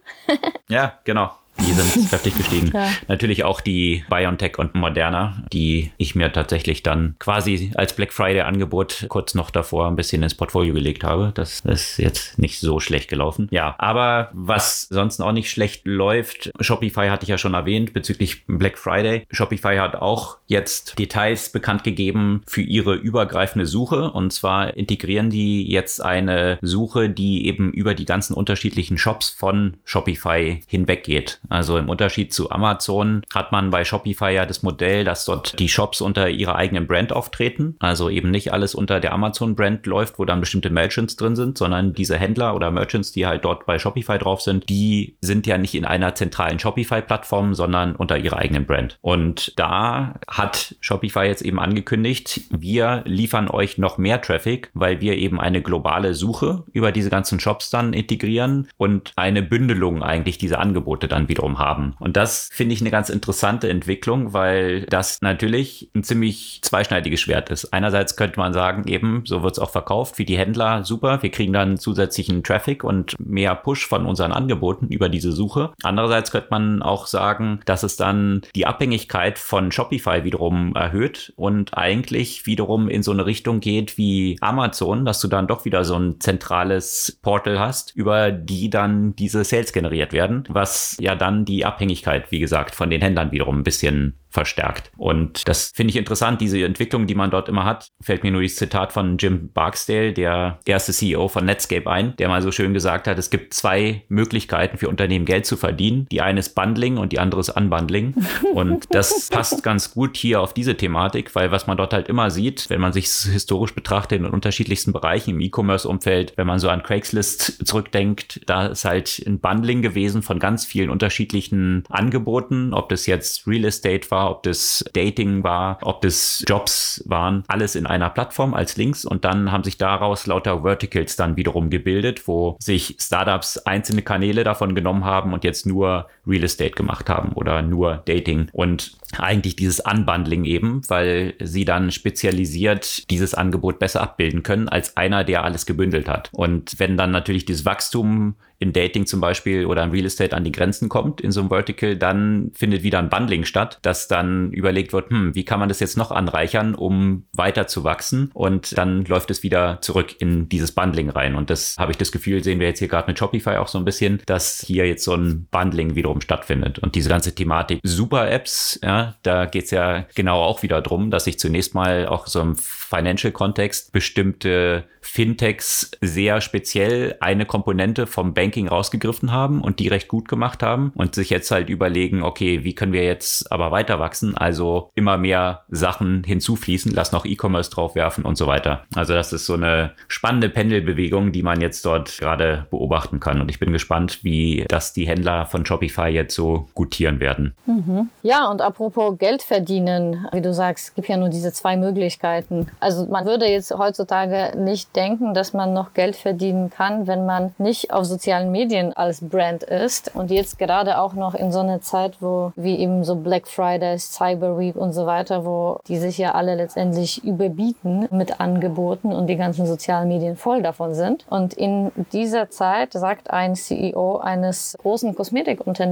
ja, 0.68 0.98
genau. 1.04 1.30
Die 1.60 1.72
sind 1.72 2.08
kräftig 2.08 2.36
gestiegen. 2.36 2.70
Ja. 2.74 2.90
Natürlich 3.08 3.44
auch 3.44 3.60
die 3.60 4.04
BioNTech 4.08 4.58
und 4.58 4.74
Moderna, 4.74 5.44
die 5.52 5.92
ich 5.96 6.14
mir 6.14 6.32
tatsächlich 6.32 6.82
dann 6.82 7.14
quasi 7.18 7.72
als 7.74 7.94
Black 7.94 8.12
Friday-Angebot 8.12 9.06
kurz 9.08 9.34
noch 9.34 9.50
davor 9.50 9.86
ein 9.86 9.96
bisschen 9.96 10.22
ins 10.22 10.34
Portfolio 10.34 10.74
gelegt 10.74 11.04
habe. 11.04 11.32
Das 11.34 11.60
ist 11.60 11.98
jetzt 11.98 12.38
nicht 12.38 12.58
so 12.58 12.80
schlecht 12.80 13.08
gelaufen. 13.08 13.48
Ja, 13.50 13.74
aber 13.78 14.30
was 14.32 14.82
sonst 14.90 15.20
auch 15.20 15.32
nicht 15.32 15.50
schlecht 15.50 15.86
läuft, 15.86 16.50
Shopify 16.60 17.08
hatte 17.08 17.24
ich 17.24 17.28
ja 17.28 17.38
schon 17.38 17.54
erwähnt 17.54 17.92
bezüglich 17.92 18.46
Black 18.46 18.78
Friday. 18.78 19.26
Shopify 19.30 19.76
hat 19.76 19.96
auch 19.96 20.38
jetzt 20.46 20.98
Details 20.98 21.50
bekannt 21.52 21.84
gegeben 21.84 22.42
für 22.46 22.62
ihre 22.62 22.94
übergreifende 22.94 23.66
Suche. 23.66 24.10
Und 24.10 24.32
zwar 24.32 24.76
integrieren 24.76 25.30
die 25.30 25.70
jetzt 25.70 26.02
eine 26.02 26.58
Suche, 26.62 27.08
die 27.10 27.46
eben 27.46 27.72
über 27.72 27.94
die 27.94 28.04
ganzen 28.04 28.34
unterschiedlichen 28.34 28.98
Shops 28.98 29.30
von 29.30 29.76
Shopify 29.84 30.60
hinweggeht. 30.66 31.40
Also 31.48 31.76
im 31.78 31.88
Unterschied 31.88 32.32
zu 32.32 32.50
Amazon 32.50 33.22
hat 33.32 33.52
man 33.52 33.70
bei 33.70 33.84
Shopify 33.84 34.32
ja 34.32 34.46
das 34.46 34.62
Modell, 34.62 35.04
dass 35.04 35.24
dort 35.24 35.58
die 35.58 35.68
Shops 35.68 36.00
unter 36.00 36.28
ihrer 36.28 36.56
eigenen 36.56 36.86
Brand 36.86 37.12
auftreten. 37.12 37.76
Also 37.78 38.08
eben 38.10 38.30
nicht 38.30 38.52
alles 38.52 38.74
unter 38.74 39.00
der 39.00 39.12
Amazon-Brand 39.12 39.86
läuft, 39.86 40.18
wo 40.18 40.24
dann 40.24 40.40
bestimmte 40.40 40.70
Merchants 40.70 41.16
drin 41.16 41.36
sind, 41.36 41.58
sondern 41.58 41.92
diese 41.92 42.16
Händler 42.16 42.54
oder 42.54 42.70
Merchants, 42.70 43.12
die 43.12 43.26
halt 43.26 43.44
dort 43.44 43.66
bei 43.66 43.78
Shopify 43.78 44.18
drauf 44.18 44.40
sind, 44.40 44.68
die 44.68 45.16
sind 45.20 45.46
ja 45.46 45.58
nicht 45.58 45.74
in 45.74 45.84
einer 45.84 46.14
zentralen 46.14 46.58
Shopify-Plattform, 46.58 47.54
sondern 47.54 47.96
unter 47.96 48.18
ihrer 48.18 48.38
eigenen 48.38 48.66
Brand. 48.66 48.98
Und 49.00 49.52
da 49.58 50.14
hat 50.28 50.76
Shopify 50.80 51.24
jetzt 51.24 51.42
eben 51.42 51.58
angekündigt, 51.58 52.40
wir 52.50 53.02
liefern 53.04 53.48
euch 53.48 53.78
noch 53.78 53.98
mehr 53.98 54.20
Traffic, 54.20 54.70
weil 54.74 55.00
wir 55.00 55.16
eben 55.16 55.40
eine 55.40 55.62
globale 55.62 56.14
Suche 56.14 56.64
über 56.72 56.92
diese 56.92 57.10
ganzen 57.10 57.40
Shops 57.40 57.70
dann 57.70 57.92
integrieren 57.92 58.68
und 58.76 59.12
eine 59.16 59.42
Bündelung 59.42 60.02
eigentlich 60.02 60.38
dieser 60.38 60.60
Angebote 60.60 61.08
dann 61.08 61.28
wiederum 61.32 61.58
haben. 61.58 61.94
Und 61.98 62.16
das 62.16 62.50
finde 62.52 62.74
ich 62.74 62.82
eine 62.82 62.90
ganz 62.90 63.08
interessante 63.08 63.68
Entwicklung, 63.68 64.34
weil 64.34 64.82
das 64.82 65.18
natürlich 65.22 65.90
ein 65.94 66.04
ziemlich 66.04 66.60
zweischneidiges 66.62 67.20
Schwert 67.20 67.48
ist. 67.48 67.72
Einerseits 67.72 68.16
könnte 68.16 68.38
man 68.38 68.52
sagen, 68.52 68.86
eben, 68.86 69.22
so 69.24 69.42
wird 69.42 69.52
es 69.52 69.58
auch 69.58 69.70
verkauft, 69.70 70.18
wie 70.18 70.26
die 70.26 70.36
Händler, 70.36 70.84
super, 70.84 71.22
wir 71.22 71.30
kriegen 71.30 71.54
dann 71.54 71.78
zusätzlichen 71.78 72.42
Traffic 72.42 72.84
und 72.84 73.14
mehr 73.18 73.54
Push 73.54 73.86
von 73.86 74.04
unseren 74.04 74.32
Angeboten 74.32 74.88
über 74.88 75.08
diese 75.08 75.32
Suche. 75.32 75.72
Andererseits 75.82 76.30
könnte 76.30 76.48
man 76.50 76.82
auch 76.82 77.06
sagen, 77.06 77.60
dass 77.64 77.82
es 77.82 77.96
dann 77.96 78.42
die 78.54 78.66
Abhängigkeit 78.66 79.38
von 79.38 79.72
Shopify 79.72 80.24
wiederum 80.24 80.74
erhöht 80.76 81.32
und 81.36 81.76
eigentlich 81.78 82.44
wiederum 82.44 82.90
in 82.90 83.02
so 83.02 83.12
eine 83.12 83.24
Richtung 83.24 83.60
geht 83.60 83.96
wie 83.96 84.36
Amazon, 84.42 85.06
dass 85.06 85.20
du 85.20 85.28
dann 85.28 85.46
doch 85.46 85.64
wieder 85.64 85.84
so 85.84 85.96
ein 85.96 86.20
zentrales 86.20 87.18
Portal 87.22 87.58
hast, 87.58 87.96
über 87.96 88.30
die 88.30 88.68
dann 88.68 89.16
diese 89.16 89.44
Sales 89.44 89.72
generiert 89.72 90.12
werden, 90.12 90.44
was 90.48 90.96
ja 91.00 91.14
dann 91.22 91.44
die 91.44 91.64
Abhängigkeit, 91.64 92.30
wie 92.32 92.40
gesagt, 92.40 92.74
von 92.74 92.90
den 92.90 93.00
Händlern 93.00 93.30
wiederum 93.30 93.60
ein 93.60 93.64
bisschen 93.64 94.18
verstärkt. 94.32 94.90
Und 94.96 95.46
das 95.46 95.70
finde 95.74 95.90
ich 95.90 95.96
interessant, 95.96 96.40
diese 96.40 96.64
Entwicklung, 96.64 97.06
die 97.06 97.14
man 97.14 97.30
dort 97.30 97.48
immer 97.48 97.64
hat. 97.64 97.88
Fällt 98.00 98.24
mir 98.24 98.30
nur 98.30 98.42
das 98.42 98.56
Zitat 98.56 98.92
von 98.92 99.18
Jim 99.18 99.52
Barksdale, 99.52 100.12
der 100.12 100.58
erste 100.64 100.92
CEO 100.92 101.28
von 101.28 101.44
Netscape 101.44 101.88
ein, 101.88 102.16
der 102.16 102.28
mal 102.28 102.40
so 102.40 102.50
schön 102.50 102.72
gesagt 102.72 103.06
hat, 103.06 103.18
es 103.18 103.30
gibt 103.30 103.52
zwei 103.52 104.04
Möglichkeiten 104.08 104.78
für 104.78 104.88
Unternehmen 104.88 105.26
Geld 105.26 105.44
zu 105.44 105.56
verdienen. 105.56 106.06
Die 106.10 106.22
eine 106.22 106.40
ist 106.40 106.54
Bundling 106.54 106.96
und 106.96 107.12
die 107.12 107.18
andere 107.18 107.40
ist 107.40 107.50
Unbundling. 107.50 108.14
Und 108.52 108.86
das 108.94 109.28
passt 109.28 109.62
ganz 109.62 109.92
gut 109.94 110.16
hier 110.16 110.40
auf 110.40 110.52
diese 110.52 110.76
Thematik, 110.76 111.34
weil 111.34 111.50
was 111.50 111.66
man 111.66 111.76
dort 111.76 111.92
halt 111.92 112.08
immer 112.08 112.30
sieht, 112.30 112.68
wenn 112.68 112.80
man 112.80 112.92
sich 112.92 113.06
historisch 113.06 113.74
betrachtet 113.74 114.20
in 114.20 114.26
unterschiedlichsten 114.26 114.92
Bereichen 114.92 115.30
im 115.30 115.40
E-Commerce-Umfeld, 115.40 116.34
wenn 116.36 116.46
man 116.46 116.58
so 116.58 116.68
an 116.68 116.82
Craigslist 116.82 117.66
zurückdenkt, 117.66 118.40
da 118.46 118.66
ist 118.66 118.84
halt 118.84 119.22
ein 119.26 119.40
Bundling 119.40 119.82
gewesen 119.82 120.22
von 120.22 120.38
ganz 120.38 120.64
vielen 120.64 120.90
unterschiedlichen 120.90 121.84
Angeboten, 121.88 122.74
ob 122.74 122.88
das 122.88 123.06
jetzt 123.06 123.46
Real 123.46 123.64
Estate 123.64 124.10
war, 124.10 124.21
war, 124.22 124.30
ob 124.30 124.42
das 124.44 124.84
Dating 124.92 125.42
war, 125.42 125.78
ob 125.82 126.00
das 126.02 126.44
Jobs 126.46 127.02
waren, 127.06 127.44
alles 127.48 127.74
in 127.74 127.86
einer 127.86 128.10
Plattform 128.10 128.54
als 128.54 128.76
Links. 128.76 129.04
Und 129.04 129.24
dann 129.24 129.50
haben 129.50 129.64
sich 129.64 129.78
daraus 129.78 130.26
lauter 130.26 130.62
Verticals 130.62 131.16
dann 131.16 131.36
wiederum 131.36 131.70
gebildet, 131.70 132.28
wo 132.28 132.56
sich 132.60 132.96
Startups 133.00 133.58
einzelne 133.58 134.02
Kanäle 134.02 134.44
davon 134.44 134.74
genommen 134.74 135.04
haben 135.04 135.32
und 135.32 135.44
jetzt 135.44 135.66
nur 135.66 136.06
Real 136.26 136.44
Estate 136.44 136.72
gemacht 136.72 137.08
haben 137.08 137.32
oder 137.32 137.62
nur 137.62 138.02
Dating 138.06 138.48
und 138.52 138.92
eigentlich 139.18 139.56
dieses 139.56 139.80
Unbundling 139.80 140.44
eben, 140.44 140.82
weil 140.88 141.34
sie 141.40 141.64
dann 141.64 141.90
spezialisiert 141.90 143.10
dieses 143.10 143.34
Angebot 143.34 143.78
besser 143.78 144.00
abbilden 144.00 144.42
können 144.42 144.68
als 144.68 144.96
einer, 144.96 145.24
der 145.24 145.44
alles 145.44 145.66
gebündelt 145.66 146.08
hat. 146.08 146.30
Und 146.32 146.78
wenn 146.78 146.96
dann 146.96 147.10
natürlich 147.10 147.44
dieses 147.44 147.64
Wachstum 147.64 148.36
im 148.62 148.72
Dating 148.72 149.06
zum 149.06 149.20
Beispiel 149.20 149.66
oder 149.66 149.82
im 149.82 149.90
Real 149.90 150.06
Estate 150.06 150.36
an 150.36 150.44
die 150.44 150.52
Grenzen 150.52 150.88
kommt 150.88 151.20
in 151.20 151.32
so 151.32 151.40
einem 151.40 151.50
Vertical, 151.50 151.96
dann 151.96 152.52
findet 152.54 152.84
wieder 152.84 153.00
ein 153.00 153.10
Bundling 153.10 153.44
statt, 153.44 153.78
dass 153.82 154.06
dann 154.06 154.52
überlegt 154.52 154.92
wird, 154.92 155.10
hm, 155.10 155.34
wie 155.34 155.44
kann 155.44 155.58
man 155.58 155.68
das 155.68 155.80
jetzt 155.80 155.96
noch 155.96 156.12
anreichern, 156.12 156.76
um 156.76 157.24
weiter 157.32 157.66
zu 157.66 157.82
wachsen? 157.82 158.30
Und 158.32 158.78
dann 158.78 159.04
läuft 159.04 159.32
es 159.32 159.42
wieder 159.42 159.80
zurück 159.80 160.14
in 160.20 160.48
dieses 160.48 160.70
Bundling 160.72 161.10
rein. 161.10 161.34
Und 161.34 161.50
das 161.50 161.76
habe 161.76 161.90
ich 161.90 161.98
das 161.98 162.12
Gefühl, 162.12 162.44
sehen 162.44 162.60
wir 162.60 162.68
jetzt 162.68 162.78
hier 162.78 162.88
gerade 162.88 163.08
mit 163.08 163.18
Shopify 163.18 163.56
auch 163.56 163.68
so 163.68 163.78
ein 163.78 163.84
bisschen, 163.84 164.22
dass 164.26 164.62
hier 164.64 164.86
jetzt 164.86 165.02
so 165.02 165.14
ein 165.14 165.48
Bundling 165.50 165.96
wiederum 166.12 166.20
stattfindet. 166.20 166.78
Und 166.78 166.94
diese 166.94 167.08
ganze 167.08 167.34
Thematik 167.34 167.80
Super-Apps, 167.82 168.80
ja, 168.82 169.14
da 169.22 169.46
geht 169.46 169.64
es 169.64 169.70
ja 169.70 170.04
genau 170.14 170.42
auch 170.42 170.62
wieder 170.62 170.80
drum, 170.82 171.10
dass 171.10 171.26
ich 171.26 171.38
zunächst 171.38 171.74
mal 171.74 172.06
auch 172.06 172.26
so 172.26 172.40
im 172.40 172.56
Financial-Kontext 172.56 173.92
bestimmte 173.92 174.84
Fintechs 175.00 175.90
sehr 176.00 176.40
speziell 176.40 177.16
eine 177.20 177.44
Komponente 177.44 178.06
vom 178.06 178.34
Banking 178.34 178.68
rausgegriffen 178.68 179.32
haben 179.32 179.60
und 179.60 179.80
die 179.80 179.88
recht 179.88 180.06
gut 180.06 180.28
gemacht 180.28 180.62
haben 180.62 180.92
und 180.94 181.14
sich 181.14 181.30
jetzt 181.30 181.50
halt 181.50 181.68
überlegen, 181.68 182.22
okay, 182.22 182.62
wie 182.62 182.74
können 182.74 182.92
wir 182.92 183.02
jetzt 183.02 183.50
aber 183.50 183.72
weiter 183.72 183.98
wachsen? 183.98 184.36
Also 184.36 184.90
immer 184.94 185.18
mehr 185.18 185.64
Sachen 185.68 186.22
hinzufließen, 186.22 186.92
lass 186.94 187.10
noch 187.10 187.24
E-Commerce 187.24 187.70
draufwerfen 187.70 188.24
und 188.24 188.36
so 188.36 188.46
weiter. 188.46 188.84
Also 188.94 189.14
das 189.14 189.32
ist 189.32 189.46
so 189.46 189.54
eine 189.54 189.92
spannende 190.06 190.48
Pendelbewegung, 190.48 191.32
die 191.32 191.42
man 191.42 191.60
jetzt 191.60 191.84
dort 191.84 192.18
gerade 192.18 192.66
beobachten 192.70 193.18
kann. 193.18 193.40
Und 193.40 193.50
ich 193.50 193.58
bin 193.58 193.72
gespannt, 193.72 194.20
wie 194.22 194.64
das 194.68 194.92
die 194.92 195.08
Händler 195.08 195.46
von 195.46 195.66
Shopify 195.66 196.01
jetzt 196.08 196.34
so 196.34 196.66
gutieren 196.74 197.20
werden. 197.20 197.54
Mhm. 197.66 198.10
Ja, 198.22 198.50
und 198.50 198.60
apropos 198.60 199.18
Geld 199.18 199.42
verdienen, 199.42 200.26
wie 200.32 200.40
du 200.40 200.52
sagst, 200.52 200.94
gibt 200.94 201.08
ja 201.08 201.16
nur 201.16 201.28
diese 201.28 201.52
zwei 201.52 201.76
Möglichkeiten. 201.76 202.68
Also 202.80 203.06
man 203.06 203.26
würde 203.26 203.46
jetzt 203.46 203.72
heutzutage 203.76 204.56
nicht 204.56 204.94
denken, 204.96 205.34
dass 205.34 205.52
man 205.52 205.72
noch 205.72 205.94
Geld 205.94 206.16
verdienen 206.16 206.70
kann, 206.70 207.06
wenn 207.06 207.26
man 207.26 207.54
nicht 207.58 207.92
auf 207.92 208.04
sozialen 208.04 208.50
Medien 208.52 208.92
als 208.92 209.20
Brand 209.20 209.62
ist. 209.62 210.14
Und 210.14 210.30
jetzt 210.30 210.58
gerade 210.58 210.98
auch 210.98 211.14
noch 211.14 211.34
in 211.34 211.52
so 211.52 211.60
einer 211.60 211.80
Zeit, 211.80 212.16
wo 212.20 212.52
wie 212.56 212.76
eben 212.76 213.04
so 213.04 213.16
Black 213.16 213.48
Friday, 213.48 213.98
Cyber 213.98 214.58
Week 214.58 214.76
und 214.76 214.92
so 214.92 215.06
weiter, 215.06 215.44
wo 215.44 215.80
die 215.88 215.98
sich 215.98 216.18
ja 216.18 216.32
alle 216.32 216.54
letztendlich 216.54 217.24
überbieten 217.24 218.08
mit 218.10 218.40
Angeboten 218.40 219.12
und 219.12 219.26
die 219.26 219.36
ganzen 219.36 219.66
sozialen 219.66 220.08
Medien 220.08 220.36
voll 220.36 220.62
davon 220.62 220.94
sind. 220.94 221.24
Und 221.28 221.54
in 221.54 221.90
dieser 222.12 222.50
Zeit 222.50 222.92
sagt 222.92 223.30
ein 223.30 223.54
CEO 223.54 224.18
eines 224.18 224.76
großen 224.80 225.14
Kosmetikunternehmens, 225.14 225.91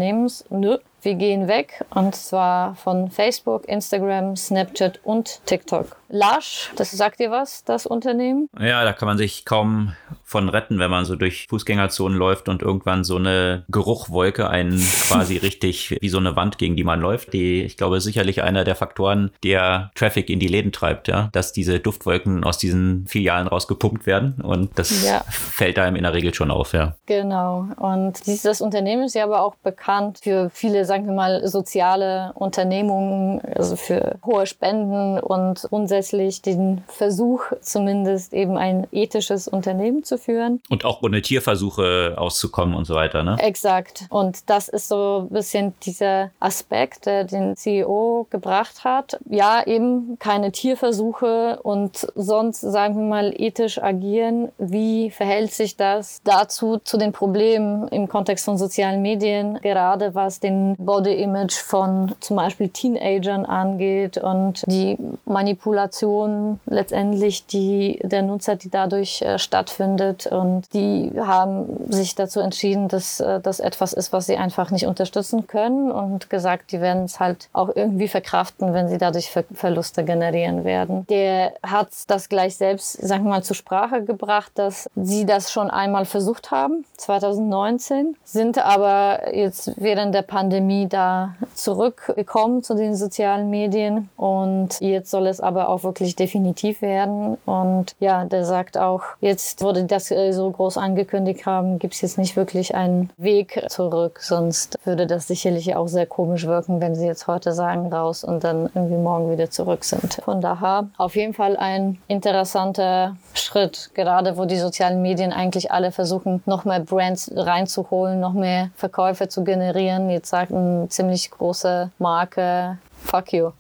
nö, 0.51 0.77
wir 1.03 1.15
gehen 1.15 1.49
weg 1.49 1.85
und 1.91 2.15
zwar 2.15 2.75
von 2.77 3.11
Facebook, 3.11 3.69
Instagram, 3.69 4.37
Snapchat 4.37 5.01
und 5.05 5.41
TikTok. 5.47 5.97
Lush, 6.13 6.71
das 6.77 6.91
sagt 6.91 7.21
dir 7.21 7.31
was, 7.31 7.65
das 7.65 7.87
Unternehmen? 7.87 8.49
Ja, 8.59 8.85
da 8.85 8.93
kann 8.93 9.07
man 9.07 9.17
sich 9.17 9.45
kaum 9.45 9.93
von 10.25 10.49
retten, 10.49 10.79
wenn 10.79 10.91
man 10.91 11.05
so 11.05 11.15
durch 11.17 11.47
Fußgängerzonen 11.49 12.19
läuft 12.19 12.49
und 12.49 12.63
irgendwann 12.63 13.05
so 13.05 13.17
eine 13.17 13.65
Geruchwolke 13.69 14.51
einen 14.51 14.79
quasi 15.09 15.37
richtig 15.37 15.97
wie 16.01 16.09
so 16.09 16.19
eine 16.19 16.35
Wand, 16.37 16.59
gegen 16.59 16.77
die 16.77 16.85
man 16.85 17.01
läuft. 17.01 17.33
Die, 17.33 17.63
ich 17.63 17.77
glaube, 17.77 18.01
sicherlich 18.01 18.43
einer 18.43 18.65
der 18.65 18.75
Faktoren, 18.75 19.31
der 19.45 19.91
Traffic 19.95 20.31
in 20.31 20.41
die 20.41 20.49
Läden 20.49 20.73
treibt, 20.73 21.07
ja, 21.09 21.29
dass 21.33 21.53
diese 21.53 21.79
Duftwolken 21.79 22.43
aus 22.43 22.59
diesen 22.59 23.07
Filialen 23.07 23.47
rausgepumpt 23.47 24.07
werden 24.07 24.41
und 24.43 24.79
das 24.79 25.05
ja. 25.05 25.25
fällt 25.29 25.79
einem 25.79 25.97
in 25.97 26.03
der 26.03 26.13
Regel 26.13 26.35
schon 26.35 26.51
auf, 26.51 26.73
ja. 26.73 26.97
Genau. 27.07 27.69
Und 27.77 28.27
dieses 28.27 28.61
Unternehmen 28.61 29.05
ist 29.05 29.15
ja 29.15 29.25
aber 29.25 29.43
auch 29.43 29.55
bekannt 29.57 30.21
für 30.23 30.51
viele 30.51 30.85
sagen 30.91 31.07
wir 31.07 31.15
mal, 31.15 31.47
soziale 31.47 32.33
Unternehmungen, 32.35 33.41
also 33.57 33.77
für 33.77 34.17
hohe 34.27 34.45
Spenden 34.45 35.21
und 35.21 35.63
grundsätzlich 35.69 36.43
den 36.43 36.83
Versuch, 36.89 37.45
zumindest 37.61 38.35
eben 38.35 38.57
ein 38.57 38.89
ethisches 38.91 39.47
Unternehmen 39.47 40.03
zu 40.03 40.19
führen. 40.19 40.61
Und 40.69 40.85
auch 40.85 41.01
ohne 41.05 41.23
Tierversuche 41.23 42.17
auszukommen 42.17 42.75
und 42.75 42.87
so 42.87 42.97
weiter, 42.97 43.23
ne? 43.23 43.37
Exakt. 43.39 44.07
Und 44.11 44.51
das 44.51 44.69
ist 44.69 44.89
so 44.89 45.29
ein 45.31 45.33
bisschen 45.33 45.75
dieser 45.87 46.33
Aspekt, 46.41 47.07
der 47.07 47.23
den 47.23 47.55
CEO 47.57 48.27
gebracht 48.29 48.83
hat. 48.83 49.21
Ja, 49.29 49.65
eben 49.65 50.17
keine 50.19 50.51
Tierversuche 50.51 51.61
und 51.63 52.09
sonst, 52.17 52.63
sagen 52.63 52.97
wir 52.97 53.05
mal, 53.05 53.33
ethisch 53.37 53.81
agieren. 53.81 54.49
Wie 54.59 55.11
verhält 55.11 55.53
sich 55.53 55.77
das 55.77 56.21
dazu, 56.25 56.79
zu 56.79 56.97
den 56.97 57.13
Problemen 57.13 57.87
im 57.89 58.09
Kontext 58.09 58.45
von 58.45 58.59
sozialen 58.59 59.03
Medien, 59.03 59.61
gerade 59.63 60.17
was 60.17 60.41
den 60.41 60.75
Body 60.81 61.23
Image 61.23 61.55
von 61.55 62.15
zum 62.21 62.37
Beispiel 62.37 62.69
Teenagern 62.71 63.45
angeht 63.45 64.17
und 64.19 64.65
die 64.67 64.97
Manipulation 65.27 66.59
letztendlich, 66.67 67.47
die 67.47 68.01
der 68.03 68.23
Nutzer, 68.23 68.57
die 68.57 68.71
dadurch 68.71 69.23
äh, 69.23 69.39
stattfindet. 69.39 70.27
Und 70.27 70.73
die 70.73 71.13
haben 71.19 71.93
sich 71.93 72.15
dazu 72.15 72.41
entschieden, 72.41 72.89
dass 72.89 73.21
äh, 73.21 73.41
das 73.41 73.61
etwas 73.61 73.93
ist, 73.93 74.13
was 74.13 74.27
sie 74.27 74.37
einfach 74.37 74.71
nicht 74.71 74.87
unterstützen 74.87 75.47
können 75.47 75.93
und 75.93 76.31
gesagt, 76.31 76.73
die 76.73 76.81
werden 76.81 77.05
es 77.05 77.21
halt 77.21 77.49
auch 77.53 77.71
irgendwie 77.75 78.09
verkraften, 78.09 78.73
wenn 78.73 78.89
sie 78.89 78.99
dadurch 78.99 79.31
Ver 79.31 79.45
Verluste 79.53 80.05
generieren 80.05 80.65
werden. 80.65 81.07
Der 81.09 81.55
hat 81.63 81.89
das 82.07 82.29
gleich 82.29 82.57
selbst, 82.57 82.93
sagen 82.93 83.25
wir 83.25 83.31
mal, 83.31 83.43
zur 83.43 83.57
Sprache 83.57 84.05
gebracht, 84.05 84.53
dass 84.55 84.89
sie 84.97 85.27
das 85.27 85.51
schon 85.51 85.71
einmal 85.71 86.05
versucht 86.05 86.51
haben, 86.51 86.85
2019, 86.99 88.17
sind 88.25 88.59
aber 88.59 89.35
jetzt 89.35 89.73
während 89.77 90.15
der 90.15 90.23
Pandemie 90.23 90.70
Pandemie 90.71 90.89
da 90.89 91.35
zurückgekommen 91.55 92.63
zu 92.63 92.75
den 92.75 92.95
sozialen 92.95 93.51
Medien 93.51 94.09
und 94.17 94.81
jetzt 94.81 95.11
soll 95.11 95.27
es 95.27 95.41
aber 95.41 95.69
auch 95.69 95.83
wirklich 95.83 96.17
definitiv 96.17 96.81
werden. 96.81 97.37
Und 97.45 97.97
ja, 97.99 98.25
der 98.25 98.45
sagt 98.45 98.79
auch, 98.79 99.03
jetzt 99.21 99.63
wurde 99.63 99.85
das 99.85 100.09
so 100.09 100.51
groß 100.51 100.79
angekündigt 100.79 101.45
haben, 101.45 101.79
gibt 101.79 101.95
es 101.95 102.01
jetzt 102.03 102.19
nicht 102.19 102.37
wirklich 102.37 102.75
einen 102.75 103.11
Weg 103.17 103.65
zurück, 103.69 104.21
sonst 104.23 104.79
würde 104.85 105.07
das 105.07 105.27
sicherlich 105.27 105.75
auch 105.75 105.89
sehr 105.89 106.07
komisch 106.07 106.47
wirken, 106.47 106.81
wenn 106.81 106.95
sie 106.95 107.07
jetzt 107.07 107.27
heute 107.27 107.53
sagen 107.53 107.93
raus 107.93 108.23
und 108.23 108.45
dann 108.45 108.71
irgendwie 108.75 108.97
morgen 108.97 109.31
wieder 109.33 109.51
zurück 109.51 109.85
sind. 109.85 110.21
Von 110.25 110.41
daher 110.41 110.89
auf 110.99 111.17
jeden 111.17 111.35
Fall 111.35 111.57
ein 111.57 111.99
interessanter 112.07 113.17
Schritt, 113.35 113.91
gerade 113.95 114.37
wo 114.37 114.45
die 114.45 114.59
sozialen 114.59 115.03
Medien 115.03 115.33
eigentlich 115.33 115.73
alle 115.73 115.91
versuchen, 115.91 116.43
noch 116.47 116.65
mehr 116.65 116.81
Brands 116.81 117.31
reinzuholen, 117.35 118.21
noch 118.21 118.35
mehr 118.35 118.71
Verkäufe 118.77 119.29
zu 119.29 119.43
generieren. 119.45 120.11
Jetzt 120.11 120.31
sagt 120.31 120.53
eine 120.61 120.89
ziemlich 120.89 121.31
große 121.31 121.91
Marke, 121.99 122.79
fuck 123.05 123.33
you. 123.33 123.51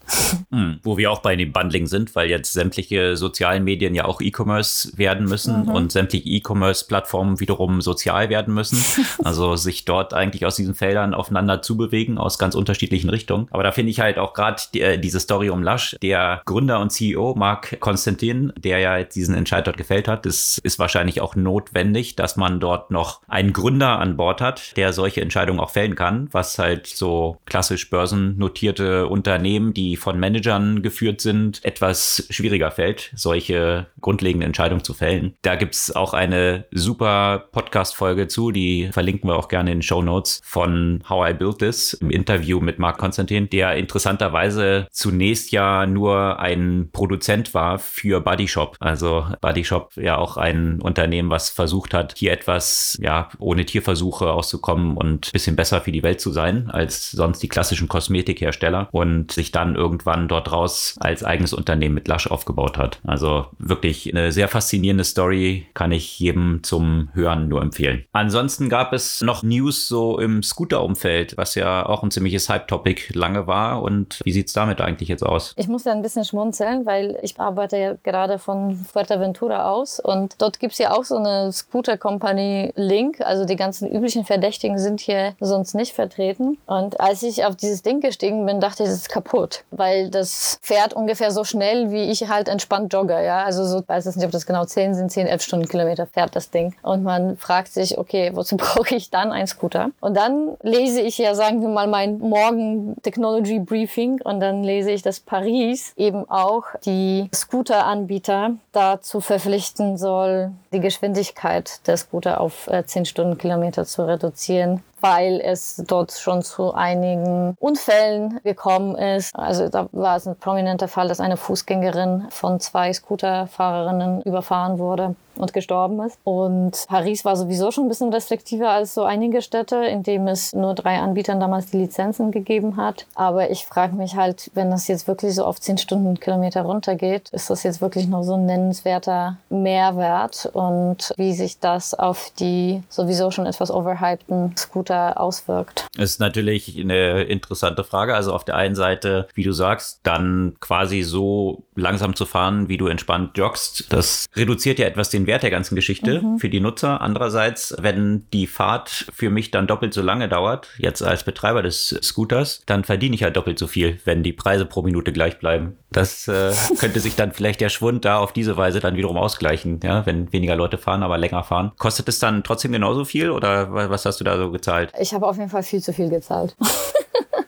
Hm, 0.51 0.81
wo 0.83 0.97
wir 0.97 1.11
auch 1.11 1.21
bei 1.21 1.37
dem 1.37 1.53
Bundling 1.53 1.87
sind, 1.87 2.15
weil 2.15 2.29
jetzt 2.29 2.53
sämtliche 2.53 3.17
sozialen 3.17 3.65
Medien 3.65 3.95
ja 3.95 4.05
auch 4.05 4.21
E-Commerce 4.21 4.97
werden 4.97 5.27
müssen 5.27 5.63
mhm. 5.63 5.69
und 5.69 5.93
sämtliche 5.93 6.29
E-Commerce-Plattformen 6.29 7.41
wiederum 7.41 7.81
sozial 7.81 8.29
werden 8.29 8.55
müssen. 8.55 8.79
Also 9.23 9.57
sich 9.57 9.85
dort 9.85 10.15
eigentlich 10.15 10.47
aus 10.47 10.57
diesen 10.57 10.75
Feldern 10.75 11.15
aufeinander 11.15 11.63
zu 11.63 11.77
bewegen, 11.77 12.17
aus 12.17 12.39
ganz 12.39 12.55
unterschiedlichen 12.55 13.11
Richtungen. 13.11 13.49
Aber 13.51 13.63
da 13.63 13.73
finde 13.73 13.91
ich 13.91 14.01
halt 14.01 14.19
auch 14.19 14.35
gerade 14.35 14.63
die, 14.73 14.81
äh, 14.81 14.99
diese 14.99 15.21
Story 15.21 15.51
um 15.51 15.63
Lush, 15.63 15.97
der 16.03 16.43
Gründer 16.47 16.81
und 16.81 16.91
CEO 16.91 17.35
Marc 17.37 17.79
Konstantin, 17.81 18.53
der 18.57 18.79
ja 18.79 18.97
jetzt 18.97 19.17
diesen 19.17 19.35
Entscheid 19.35 19.67
dort 19.67 19.77
gefällt 19.77 20.09
hat, 20.09 20.27
das 20.27 20.59
ist 20.63 20.79
wahrscheinlich 20.79 21.21
auch 21.21 21.37
notwendig, 21.37 22.17
dass 22.17 22.37
man 22.37 22.61
dort 22.61 22.91
noch 22.91 23.21
einen 23.29 23.53
Gründer 23.53 23.99
an 23.99 24.17
Bord 24.17 24.41
hat, 24.41 24.77
der 24.77 24.93
solche 24.93 25.21
Entscheidungen 25.21 25.61
auch 25.61 25.71
fällen 25.71 25.95
kann, 25.95 26.29
was 26.33 26.59
halt 26.59 26.87
so 26.87 27.39
klassisch 27.47 27.91
börsennotierte 27.91 29.07
Unternehmen 29.07 29.30
Unternehmen, 29.31 29.73
die 29.73 29.97
von 29.97 30.19
Managern 30.19 30.83
geführt 30.83 31.21
sind, 31.21 31.65
etwas 31.65 32.27
schwieriger 32.31 32.73
fällt, 32.73 33.13
solche 33.15 33.87
grundlegenden 34.01 34.49
Entscheidungen 34.49 34.83
zu 34.83 34.93
fällen. 34.93 35.35
Da 35.43 35.55
gibt 35.55 35.77
es 35.77 35.95
auch 35.95 36.15
eine 36.15 36.65
super 36.73 37.45
Podcast-Folge 37.53 38.27
zu, 38.27 38.51
die 38.51 38.89
verlinken 38.91 39.31
wir 39.31 39.37
auch 39.37 39.47
gerne 39.47 39.71
in 39.71 39.79
den 39.79 39.83
Show 39.83 40.03
Notes 40.03 40.41
von 40.43 41.05
How 41.09 41.31
I 41.31 41.35
Built 41.35 41.61
This 41.61 41.93
im 41.93 42.11
Interview 42.11 42.59
mit 42.59 42.81
Marc 42.81 42.99
Konstantin, 42.99 43.49
der 43.49 43.77
interessanterweise 43.77 44.89
zunächst 44.91 45.53
ja 45.53 45.87
nur 45.87 46.41
ein 46.41 46.89
Produzent 46.93 47.55
war 47.55 47.79
für 47.79 48.21
Body 48.21 48.49
Shop. 48.49 48.77
Also 48.81 49.27
Body 49.41 49.65
Shop 49.65 49.93
ja 49.95 50.19
auch 50.19 50.39
ein 50.39 50.81
Unternehmen, 50.81 51.31
was 51.31 51.51
versucht 51.51 51.95
hat, 51.95 52.15
hier 52.17 52.33
etwas 52.33 52.99
ja 53.01 53.29
ohne 53.39 53.65
Tierversuche 53.65 54.33
auszukommen 54.33 54.97
und 54.97 55.29
ein 55.29 55.33
bisschen 55.33 55.55
besser 55.55 55.81
für 55.81 55.93
die 55.93 56.03
Welt 56.03 56.21
zu 56.21 56.33
sein 56.33 56.69
als 56.69 57.13
sonst 57.13 57.45
die 57.45 57.49
klassischen 57.49 57.87
Kosmetikhersteller. 57.87 58.89
Und 58.91 59.20
sich 59.29 59.53
dann 59.53 59.75
irgendwann 59.75 60.29
dort 60.29 60.53
raus 60.53 60.97
als 61.01 61.25
eigenes 61.25 61.53
Unternehmen 61.53 61.95
mit 61.95 62.09
Lush 62.09 62.27
aufgebaut 62.27 62.79
hat. 62.79 63.01
Also 63.07 63.47
wirklich 63.59 64.11
eine 64.13 64.33
sehr 64.33 64.49
faszinierende 64.49 65.05
Story, 65.05 65.67
kann 65.75 65.93
ich 65.93 66.19
jedem 66.19 66.63
zum 66.63 67.11
Hören 67.15 67.49
nur 67.49 67.63
empfehlen. 67.63 68.05
Ansonsten 68.13 68.69
gab 68.69 68.93
es 68.93 69.21
noch 69.21 69.43
News 69.43 69.89
so 69.89 70.19
im 70.19 70.43
Scooter-Umfeld, 70.43 71.37
was 71.37 71.55
ja 71.55 71.87
auch 71.87 72.03
ein 72.03 72.11
ziemliches 72.11 72.49
Hype-Topic 72.49 73.13
lange 73.15 73.47
war. 73.47 73.83
Und 73.83 74.21
wie 74.25 74.33
sieht 74.33 74.49
es 74.49 74.53
damit 74.53 74.81
eigentlich 74.81 75.09
jetzt 75.09 75.23
aus? 75.23 75.55
Ich 75.57 75.69
muss 75.69 75.85
ja 75.85 75.93
ein 75.93 76.03
bisschen 76.03 76.25
schmunzeln, 76.25 76.87
weil 76.87 77.19
ich 77.23 77.39
arbeite 77.39 77.77
ja 77.77 77.95
gerade 78.03 78.39
von 78.39 78.75
Fuerteventura 78.77 79.71
aus 79.71 80.01
und 80.01 80.37
dort 80.39 80.61
gibt 80.61 80.73
es 80.73 80.79
ja 80.79 80.93
auch 80.93 81.05
so 81.05 81.17
eine 81.17 81.53
Scooter-Company 81.53 82.73
Link. 82.77 83.21
Also 83.21 83.45
die 83.45 83.57
ganzen 83.57 83.91
üblichen 83.91 84.25
Verdächtigen 84.25 84.79
sind 84.79 85.01
hier 85.01 85.35
sonst 85.41 85.75
nicht 85.75 85.93
vertreten. 85.93 86.59
Und 86.67 87.01
als 87.01 87.23
ich 87.23 87.45
auf 87.45 87.57
dieses 87.57 87.83
Ding 87.83 88.01
gestiegen 88.01 88.47
bin, 88.47 88.61
dachte 88.61 88.83
ich, 88.83 88.89
das 88.89 89.09
kaputt, 89.11 89.65
weil 89.71 90.11
das 90.11 90.59
fährt 90.63 90.93
ungefähr 90.93 91.31
so 91.31 91.45
schnell, 91.45 91.91
wie 91.91 92.11
ich 92.11 92.29
halt 92.29 92.49
entspannt 92.49 92.93
jogge. 92.93 93.25
Ja? 93.25 93.45
Also 93.45 93.65
so, 93.65 93.83
weiß 93.87 94.07
ich 94.07 94.17
nicht, 94.17 94.25
ob 94.25 94.31
das 94.31 94.47
genau 94.47 94.65
10 94.65 94.95
sind, 94.95 95.11
10, 95.11 95.27
11 95.27 95.43
Stundenkilometer 95.43 96.07
fährt 96.07 96.35
das 96.37 96.51
Ding. 96.51 96.75
Und 96.83 97.03
man 97.03 97.37
fragt 97.37 97.73
sich, 97.73 97.99
okay, 97.99 98.31
wozu 98.35 98.57
brauche 98.59 98.95
ich 98.95 99.11
dann 99.11 99.33
einen 99.33 99.47
Scooter? 99.47 99.91
Und 100.01 100.17
dann 100.17 100.57
lese 100.63 101.01
ich 101.01 101.19
ja, 101.19 101.35
sagen 101.35 101.61
wir 101.61 101.69
mal, 101.69 101.87
mein 101.87 102.19
Morgen 102.19 102.97
Technology 103.03 103.59
Briefing 103.59 104.21
und 104.23 104.41
dann 104.41 104.63
lese 104.63 104.91
ich, 104.91 105.03
dass 105.03 105.21
Paris 105.21 105.93
eben 105.97 106.29
auch 106.31 106.65
die 106.85 107.29
Scooter-Anbieter 107.35 108.53
dazu 108.73 109.21
verpflichten 109.21 109.97
soll, 109.97 110.53
die 110.73 110.81
Geschwindigkeit 110.81 111.87
der 111.87 111.97
Scooter 111.97 112.41
auf 112.41 112.69
10 112.85 113.03
äh, 113.03 113.07
Stundenkilometer 113.07 113.85
zu 113.85 114.07
reduzieren 114.07 114.83
weil 115.01 115.41
es 115.41 115.83
dort 115.87 116.13
schon 116.13 116.43
zu 116.43 116.75
einigen 116.75 117.57
Unfällen 117.59 118.41
gekommen 118.45 118.97
ist. 118.97 119.35
Also 119.35 119.69
da 119.69 119.89
war 119.93 120.17
es 120.17 120.27
ein 120.27 120.37
prominenter 120.37 120.89
Fall, 120.89 121.09
dass 121.09 121.21
eine 121.21 121.37
Fußgängerin 121.37 122.27
von 122.31 122.61
zwei 122.61 122.93
Scooterfahrerinnen 122.93 124.23
überfahren 124.23 124.79
wurde 124.79 125.15
und 125.41 125.53
gestorben 125.53 126.01
ist. 126.01 126.19
Und 126.25 126.85
Paris 126.89 127.25
war 127.25 127.37
sowieso 127.37 127.71
schon 127.71 127.85
ein 127.85 127.89
bisschen 127.89 128.13
restriktiver 128.13 128.71
als 128.71 128.95
so 128.95 129.05
einige 129.05 129.43
Städte, 129.43 129.77
in 129.77 130.03
dem 130.03 130.29
es 130.29 130.53
nur 130.53 130.75
drei 130.75 130.99
Anbietern 130.99 131.41
damals 131.41 131.71
die 131.71 131.79
Lizenzen 131.79 132.31
gegeben 132.31 132.77
hat. 132.77 133.07
Aber 133.15 133.51
ich 133.51 133.67
frage 133.67 133.97
mich 133.97 134.17
halt, 134.17 134.51
wenn 134.55 134.71
das 134.71 134.89
jetzt 134.89 135.09
wirklich 135.09 135.35
so 135.35 135.45
auf 135.45 135.61
10 135.61 135.79
Stundenkilometer 135.79 136.63
runtergeht, 136.63 137.31
ist 137.31 137.51
das 137.51 137.63
jetzt 137.63 137.81
wirklich 137.81 138.07
noch 138.09 138.23
so 138.23 138.35
ein 138.35 138.47
nennenswerter 138.47 139.39
Mehrwert 139.49 140.49
und 140.53 141.13
wie 141.17 141.33
sich 141.33 141.59
das 141.59 141.95
auf 141.95 142.33
die 142.39 142.83
sowieso 142.89 143.31
schon 143.31 143.47
etwas 143.47 143.71
overhypten 143.71 144.57
Scooter 144.57 145.21
auswirkt? 145.21 145.87
Ist 145.97 146.21
natürlich 146.21 146.79
eine 146.79 147.23
interessante 147.23 147.85
Frage. 147.85 148.15
Also 148.15 148.33
auf 148.35 148.45
der 148.45 148.57
einen 148.57 148.75
Seite, 148.75 149.29
wie 149.35 149.43
du 149.43 149.53
sagst, 149.53 150.01
dann 150.03 150.57
quasi 150.61 151.03
so 151.03 151.63
langsam 151.75 152.15
zu 152.15 152.27
fahren, 152.27 152.69
wie 152.69 152.77
du 152.77 152.87
entspannt 152.87 153.37
joggst, 153.37 153.93
das 153.93 154.27
reduziert 154.35 154.79
ja 154.79 154.87
etwas 154.87 155.11
den 155.11 155.27
Wert 155.31 155.45
der 155.45 155.51
ganzen 155.51 155.77
Geschichte 155.77 156.21
mhm. 156.21 156.39
für 156.39 156.49
die 156.49 156.59
Nutzer. 156.59 157.01
Andererseits, 157.01 157.73
wenn 157.81 158.27
die 158.33 158.49
Fahrt 158.49 159.07
für 159.15 159.31
mich 159.31 159.53
dann 159.53 159.69
doppelt 159.69 159.95
so 159.95 160.03
lange 160.03 160.29
dauert, 160.29 160.67
jetzt 160.77 161.03
als 161.03 161.23
Betreiber 161.23 161.63
des 161.63 161.97
Scooters, 162.03 162.63
dann 162.67 162.83
verdiene 162.83 163.15
ich 163.15 163.23
halt 163.23 163.37
doppelt 163.37 163.57
so 163.57 163.69
viel, 163.69 164.01
wenn 164.05 164.25
die 164.25 164.33
Preise 164.33 164.67
pro 164.67 164.83
Minute 164.83 165.13
gleich 165.13 165.39
bleiben. 165.39 165.77
Das 165.93 166.27
äh, 166.27 166.53
könnte 166.81 166.99
sich 166.99 167.15
dann 167.15 167.31
vielleicht 167.31 167.61
der 167.61 167.69
Schwund 167.69 168.05
da 168.05 168.19
auf 168.19 168.33
diese 168.33 168.57
Weise 168.57 168.81
dann 168.81 168.97
wiederum 168.97 169.17
ausgleichen, 169.17 169.79
ja, 169.85 170.05
wenn 170.05 170.33
weniger 170.33 170.57
Leute 170.57 170.79
fahren, 170.79 171.05
aber 171.05 171.17
länger 171.17 171.45
fahren. 171.45 171.71
Kostet 171.79 172.09
es 172.09 172.19
dann 172.19 172.43
trotzdem 172.43 172.73
genauso 172.73 173.05
viel 173.05 173.31
oder 173.31 173.73
was 173.73 174.05
hast 174.05 174.19
du 174.19 174.25
da 174.25 174.37
so 174.37 174.51
gezahlt? 174.51 174.93
Ich 175.01 175.15
habe 175.15 175.29
auf 175.29 175.37
jeden 175.37 175.49
Fall 175.49 175.63
viel 175.63 175.81
zu 175.81 175.93
viel 175.93 176.11
gezahlt. 176.11 176.57